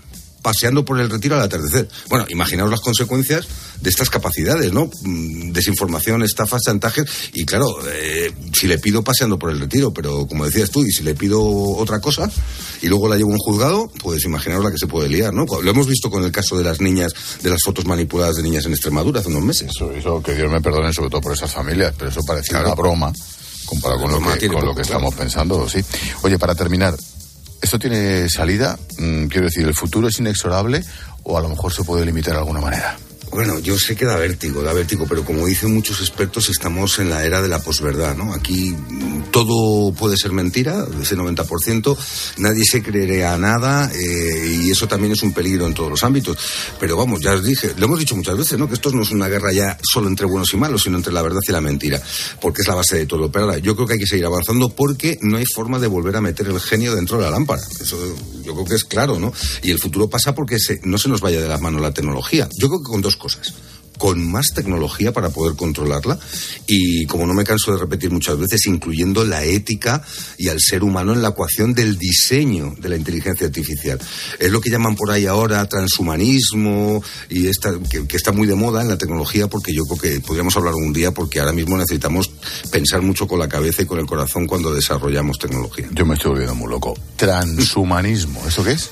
paseando 0.47 0.85
por 0.85 1.01
el 1.01 1.11
retiro 1.11 1.35
al 1.35 1.43
atardecer. 1.43 1.89
Bueno, 2.09 2.25
imaginaos 2.29 2.71
las 2.71 2.81
consecuencias 2.81 3.49
de 3.81 3.91
estas 3.91 4.11
capacidades, 4.11 4.73
¿no? 4.73 4.89
Mm, 5.03 5.51
desinformación, 5.51 6.23
estafas, 6.23 6.62
chantajes. 6.62 7.05
Y 7.33 7.45
claro, 7.45 7.67
eh, 7.93 8.33
si 8.53 8.69
le 8.69 8.79
pido 8.79 9.03
paseando 9.03 9.41
por 9.41 9.51
el 9.51 9.59
retiro, 9.59 9.93
pero 9.93 10.25
como 10.29 10.45
decías 10.45 10.71
tú, 10.71 10.85
y 10.85 10.93
si 10.93 11.03
le 11.03 11.17
pido 11.17 11.43
otra 11.43 11.99
cosa 11.99 12.31
y 12.81 12.87
luego 12.87 13.09
la 13.09 13.17
llevo 13.17 13.31
a 13.31 13.33
un 13.33 13.39
juzgado, 13.41 13.91
pues 14.01 14.25
imaginaos 14.25 14.62
la 14.62 14.71
que 14.71 14.79
se 14.79 14.87
puede 14.87 15.09
liar, 15.09 15.35
¿no? 15.35 15.47
Lo 15.47 15.69
hemos 15.69 15.89
visto 15.89 16.11
con 16.11 16.23
el 16.23 16.31
caso 16.31 16.57
de 16.57 16.62
las 16.62 16.81
niñas, 16.81 17.12
de 17.43 17.51
las 17.51 17.62
fotos 17.64 17.85
manipuladas 17.85 18.37
de 18.37 18.45
niñas 18.45 18.67
en 18.67 18.73
Extremadura 18.73 19.19
hace 19.19 19.31
unos 19.31 19.43
meses. 19.43 19.73
Eso, 19.97 20.23
que 20.23 20.33
Dios 20.37 20.49
me 20.49 20.61
perdone, 20.61 20.93
sobre 20.93 21.11
todo 21.11 21.23
por 21.23 21.33
esas 21.33 21.51
familias, 21.51 21.93
pero 21.99 22.12
eso 22.12 22.21
parecía 22.25 22.61
una 22.61 22.75
broma 22.77 23.12
comparado 23.67 24.03
con 24.03 24.12
lo 24.12 24.39
que, 24.39 24.49
con 24.49 24.64
lo 24.64 24.75
que 24.75 24.83
estamos 24.83 25.14
pensando, 25.14 25.69
sí. 25.69 25.85
Oye, 26.23 26.39
para 26.39 26.55
terminar, 26.55 26.95
¿esto 27.61 27.79
tiene 27.79 28.29
salida? 28.29 28.79
Mm, 28.99 29.27
quiero 29.27 29.47
decir, 29.47 29.67
¿el 29.67 29.75
futuro 29.75 30.09
es 30.09 30.19
inexorable 30.19 30.83
o 31.25 31.37
a 31.37 31.41
lo 31.41 31.49
mejor 31.49 31.73
se 31.73 31.85
puede 31.85 32.05
limitar 32.07 32.35
de 32.35 32.41
alguna 32.41 32.61
manera? 32.61 32.97
Bueno, 33.37 33.59
yo 33.59 33.78
sé 33.78 33.95
que 33.95 34.07
da 34.07 34.16
vértigo, 34.16 34.62
da 34.62 34.72
vértigo, 34.72 35.05
pero 35.07 35.22
como 35.22 35.45
dicen 35.45 35.74
muchos 35.74 36.01
expertos, 36.01 36.49
estamos 36.49 36.99
en 37.01 37.11
la 37.11 37.22
era 37.22 37.43
de 37.43 37.49
la 37.49 37.59
posverdad, 37.59 38.16
¿no? 38.16 38.32
Aquí 38.32 38.74
todo 39.30 39.93
puede 39.93 40.16
ser 40.16 40.32
mentira, 40.32 40.87
ese 41.03 41.18
90%, 41.18 41.99
nadie 42.39 42.64
se 42.64 42.82
creería 42.82 43.37
nada 43.37 43.93
eh, 43.93 44.62
y 44.62 44.70
eso 44.70 44.89
también 44.89 45.12
es 45.12 45.22
un 45.22 45.34
peligro 45.34 45.66
en 45.66 45.74
todos 45.74 45.91
los 45.91 46.03
ámbitos. 46.03 46.39
Pero 46.80 46.97
vamos, 46.97 47.20
ya 47.20 47.34
os 47.34 47.45
dije, 47.45 47.74
lo 47.76 47.84
hemos 47.84 47.99
dicho 47.99 48.16
muchas 48.16 48.39
veces, 48.39 48.59
¿no? 48.59 48.68
Que 48.68 48.74
esto 48.76 48.91
no 48.91 49.03
es 49.03 49.11
una 49.11 49.28
guerra 49.28 49.53
ya 49.53 49.76
solo 49.82 50.09
entre 50.09 50.24
buenos 50.24 50.55
y 50.55 50.57
malos, 50.57 50.84
sino 50.84 50.97
entre 50.97 51.12
la 51.12 51.20
verdad 51.20 51.41
y 51.47 51.53
la 51.53 51.61
mentira, 51.61 52.01
porque 52.41 52.62
es 52.62 52.68
la 52.68 52.74
base 52.74 52.97
de 52.97 53.05
todo. 53.05 53.30
Pero 53.30 53.45
ahora, 53.45 53.59
yo 53.59 53.76
creo 53.76 53.87
que 53.87 53.93
hay 53.93 54.01
que 54.01 54.07
seguir 54.07 54.24
avanzando 54.24 54.70
porque 54.70 55.18
no 55.20 55.37
hay 55.37 55.45
forma 55.45 55.78
de 55.78 55.89
volver 55.89 56.16
a 56.16 56.22
meter 56.22 56.47
el 56.47 56.59
genio 56.59 56.95
dentro 56.95 57.18
de 57.18 57.24
la 57.24 57.32
lámpara. 57.32 57.61
Eso 57.78 57.99
yo 58.43 58.55
creo 58.55 58.64
que 58.64 58.76
es 58.76 58.84
claro, 58.84 59.20
¿no? 59.20 59.30
Y 59.62 59.72
el 59.72 59.78
futuro 59.78 60.09
pasa 60.09 60.34
porque 60.34 60.59
se, 60.59 60.80
no 60.84 60.97
se 60.97 61.11
nos 61.11 61.20
vaya 61.20 61.39
de 61.39 61.49
las 61.49 61.61
manos 61.61 61.82
la 61.82 61.93
tecnología. 61.93 62.49
Yo 62.59 62.68
creo 62.68 62.80
que 62.80 62.91
con 62.91 63.03
dos 63.03 63.16
cosas 63.16 63.26
cosas 63.35 63.76
con 63.99 64.30
más 64.30 64.53
tecnología 64.55 65.12
para 65.12 65.30
poder 65.30 65.57
controlarla 65.57 66.18
y, 66.66 67.07
como 67.07 67.26
no 67.26 67.34
me 67.34 67.44
canso 67.44 67.72
de 67.72 67.78
repetir 67.78 68.11
muchas 68.11 68.38
veces, 68.38 68.66
incluyendo 68.66 69.24
la 69.24 69.44
ética 69.44 70.03
y 70.38 70.49
al 70.49 70.61
ser 70.61 70.82
humano 70.82 71.12
en 71.12 71.22
la 71.22 71.28
ecuación 71.28 71.74
del 71.74 71.99
diseño 71.99 72.74
de 72.78 72.88
la 72.88 72.97
inteligencia 72.97 73.47
artificial. 73.47 73.99
Es 74.38 74.51
lo 74.51 74.61
que 74.61 74.70
llaman 74.70 74.97
por 74.97 75.11
ahí 75.11 75.26
ahora 75.26 75.66
transhumanismo 75.68 77.03
y 77.28 77.47
esta, 77.49 77.72
que, 77.90 78.07
que 78.07 78.16
está 78.16 78.32
muy 78.32 78.47
de 78.47 78.55
moda 78.55 78.82
en 78.82 78.88
la 78.88 78.99
tecnología 78.99 79.49
porque 79.49 79.72
yo 79.72 79.84
creo 79.84 79.99
que 79.99 80.20
podríamos 80.20 80.57
hablar 80.57 80.74
un 80.74 80.92
día 80.92 81.12
porque 81.12 81.40
ahora 81.40 81.53
mismo 81.53 81.76
necesitamos 81.76 82.30
pensar 82.70 83.03
mucho 83.03 83.26
con 83.26 83.38
la 83.38 83.49
cabeza 83.49 83.82
y 83.82 83.86
con 83.86 83.99
el 83.99 84.07
corazón 84.07 84.47
cuando 84.47 84.74
desarrollamos 84.74 85.38
tecnología. 85.38 85.88
Yo 85.92 86.05
me 86.05 86.14
estoy 86.14 86.30
volviendo 86.30 86.55
muy 86.55 86.70
loco. 86.70 86.94
Transhumanismo, 87.16 88.42
¿eso 88.47 88.64
qué 88.64 88.72
es? 88.72 88.90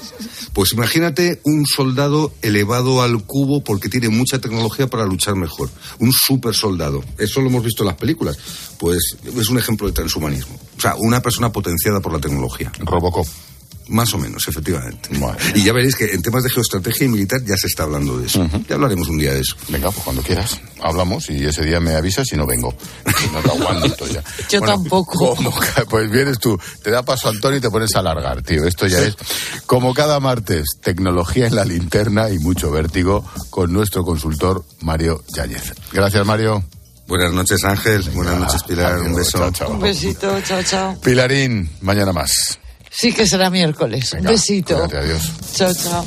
Pues 0.53 0.73
imagínate 0.73 1.41
un 1.43 1.67
soldado 1.67 2.33
elevado 2.41 3.03
al 3.03 3.25
cubo 3.25 3.65
porque 3.65 3.89
tiene 3.89 4.09
mucha 4.09 4.41
tecnología 4.41 4.87
para 4.95 5.07
luchar 5.07 5.35
mejor. 5.35 5.69
Un 5.99 6.13
super 6.13 6.55
soldado. 6.55 7.03
Eso 7.19 7.41
lo 7.41 7.49
hemos 7.49 7.65
visto 7.65 7.83
en 7.83 7.89
las 7.89 7.97
películas. 7.97 8.39
Pues 8.79 9.17
es 9.25 9.49
un 9.49 9.59
ejemplo 9.59 9.89
de 9.89 9.93
transhumanismo. 9.93 10.55
O 10.77 10.81
sea, 10.81 10.95
una 10.95 11.21
persona 11.21 11.51
potenciada 11.51 11.99
por 11.99 12.13
la 12.13 12.21
tecnología. 12.21 12.71
Robocop. 12.79 13.27
Más 13.89 14.15
o 14.15 14.19
menos, 14.19 14.49
efectivamente. 14.49 15.11
Y 15.55 15.63
ya 15.63 15.73
veréis 15.73 15.95
que 15.95 16.07
en 16.07 16.23
temas 16.23 16.43
de 16.43 16.51
geoestrategia 16.51 17.05
y 17.05 17.09
militar 17.09 17.43
ya 17.45 17.57
se 17.57 17.67
está 17.67 17.83
hablando 17.83 18.19
de 18.19 18.27
eso. 18.27 18.49
Ya 18.69 18.77
hablaremos 18.77 19.09
un 19.09 19.19
día 19.19 19.35
de 19.35 19.41
eso. 19.41 19.57
Venga, 19.69 19.91
pues 19.91 20.03
cuando 20.05 20.23
quieras. 20.23 20.59
Hablamos 20.83 21.29
y 21.29 21.45
ese 21.45 21.63
día 21.63 21.81
me 21.81 21.95
avisas 21.95 22.33
y 22.33 22.37
no 22.37 22.47
vengo. 22.47 22.75
No 23.33 23.41
te 23.41 23.51
aguanto 23.51 24.07
ya. 24.09 24.23
Yo 24.49 24.61
tampoco. 24.61 25.37
como 25.37 25.53
pues 25.89 26.11
vienes 26.11 26.39
tú, 26.39 26.59
te 26.83 26.91
da 26.91 27.03
paso 27.03 27.29
Antonio 27.29 27.59
y 27.59 27.61
te 27.61 27.71
pones 27.71 27.95
a 27.95 27.99
alargar, 27.99 28.43
tío. 28.43 28.67
Esto 28.67 28.87
ya 28.87 29.01
es 29.01 29.17
como 29.67 29.93
cada 29.93 30.19
martes, 30.19 30.79
tecnología 30.83 31.47
en 31.47 31.57
la 31.57 31.65
linterna 31.65 32.31
y 32.31 32.39
mucho 32.39 32.71
vértigo 32.71 33.25
con 33.51 33.73
nuestro 33.73 34.03
consultor 34.03 34.65
Mario 34.81 35.23
Yáñez. 35.35 35.75
Gracias, 35.93 36.25
Mario. 36.25 36.65
Buenas 37.07 37.33
noches, 37.33 37.63
Ángel. 37.65 38.03
Buenas 38.15 38.39
noches, 38.39 38.63
Pilar. 38.63 38.99
Un 39.01 39.15
beso. 39.15 39.51
Un 39.69 39.81
besito, 39.81 40.41
chao, 40.41 40.63
chao. 40.63 40.99
Pilarín, 41.01 41.71
mañana 41.83 42.13
más. 42.13 42.59
Sí 42.97 43.13
que 43.13 43.27
será 43.27 43.51
miércoles. 43.51 44.13
Un 44.13 44.23
besito. 44.25 44.75
Cuídate, 44.75 44.99
adiós. 44.99 45.33
Chao, 45.55 45.75
chao. 45.75 46.07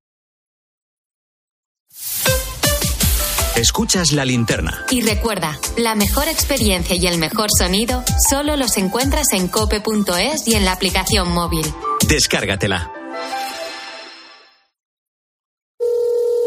Escuchas 3.55 4.13
la 4.13 4.23
linterna. 4.23 4.85
Y 4.89 5.01
recuerda, 5.01 5.59
la 5.77 5.93
mejor 5.93 6.27
experiencia 6.29 6.95
y 6.95 7.05
el 7.07 7.17
mejor 7.17 7.49
sonido 7.55 8.03
solo 8.29 8.55
los 8.55 8.77
encuentras 8.77 9.33
en 9.33 9.49
cope.es 9.49 10.47
y 10.47 10.55
en 10.55 10.63
la 10.63 10.71
aplicación 10.71 11.31
móvil. 11.31 11.65
Descárgatela. 12.07 12.91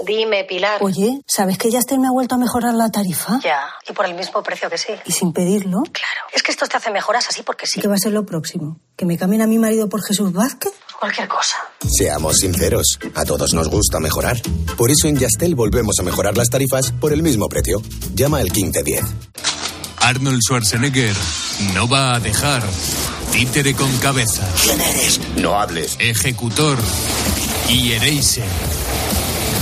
Dime, 0.07 0.45
Pilar. 0.45 0.83
Oye, 0.83 1.21
¿sabes 1.27 1.57
que 1.57 1.71
Yastel 1.71 1.99
me 1.99 2.09
ha 2.09 2.11
vuelto 2.11 2.35
a 2.35 2.39
mejorar 2.39 2.75
la 2.75 2.91
tarifa? 2.91 3.39
Ya, 3.43 3.69
y 3.89 3.93
por 3.93 4.05
el 4.05 4.15
mismo 4.15 4.43
precio 4.43 4.69
que 4.69 4.77
sí. 4.77 4.93
Y 5.07 5.13
sin 5.13 5.33
pedirlo. 5.33 5.83
Claro. 5.85 6.21
Es 6.33 6.43
que 6.43 6.53
esto 6.53 6.67
te 6.67 6.77
hace 6.77 6.91
mejoras 6.91 7.27
así 7.29 7.43
porque 7.43 7.67
sí. 7.67 7.81
¿Qué 7.81 7.89
va 7.89 7.95
a 7.95 7.99
ser 7.99 8.13
lo 8.13 8.27
próximo? 8.27 8.81
¿Que 8.97 9.07
me 9.07 9.17
cambien 9.17 9.41
a 9.41 9.47
mi 9.47 9.59
marido 9.59 9.89
por 9.89 10.05
Jesús 10.07 10.33
Vázquez? 10.33 10.73
Cualquier 10.99 11.29
cosa. 11.29 11.57
Seamos 11.87 12.39
sinceros, 12.39 12.99
a 13.15 13.25
todos 13.25 13.55
nos 13.55 13.69
gusta 13.69 14.01
mejorar. 14.01 14.41
Por 14.77 14.91
eso 14.91 15.09
en 15.09 15.17
Yastel 15.17 15.55
volvemos 15.55 15.99
a 15.99 16.03
mejorar 16.03 16.37
las 16.37 16.51
tarifas 16.51 16.93
por 16.93 17.13
el 17.13 17.23
mismo 17.23 17.49
precio. 17.49 17.83
Llama 18.15 18.39
al 18.39 18.51
1510. 18.51 19.05
Arnold 20.01 20.41
Schwarzenegger 20.43 21.15
no 21.75 21.89
va 21.89 22.15
a 22.15 22.21
dejar. 22.21 22.63
Títere 23.33 23.75
con 23.75 23.91
cabeza. 23.99 24.47
¿Quién 24.63 24.81
eres? 24.81 25.21
No 25.37 25.59
hables. 25.59 25.97
Ejecutor. 25.99 26.79
Y 27.69 27.93
Eraser. 27.93 28.45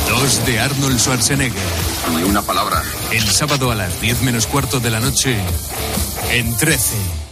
Dos 0.08 0.44
de 0.44 0.58
Arnold 0.60 0.98
Schwarzenegger. 0.98 1.62
Ni 2.16 2.22
una 2.24 2.42
palabra. 2.42 2.82
El 3.12 3.26
sábado 3.28 3.70
a 3.70 3.74
las 3.74 4.00
10 4.00 4.22
menos 4.22 4.46
cuarto 4.46 4.80
de 4.80 4.90
la 4.90 5.00
noche. 5.00 5.36
En 6.30 6.56
13. 6.56 7.31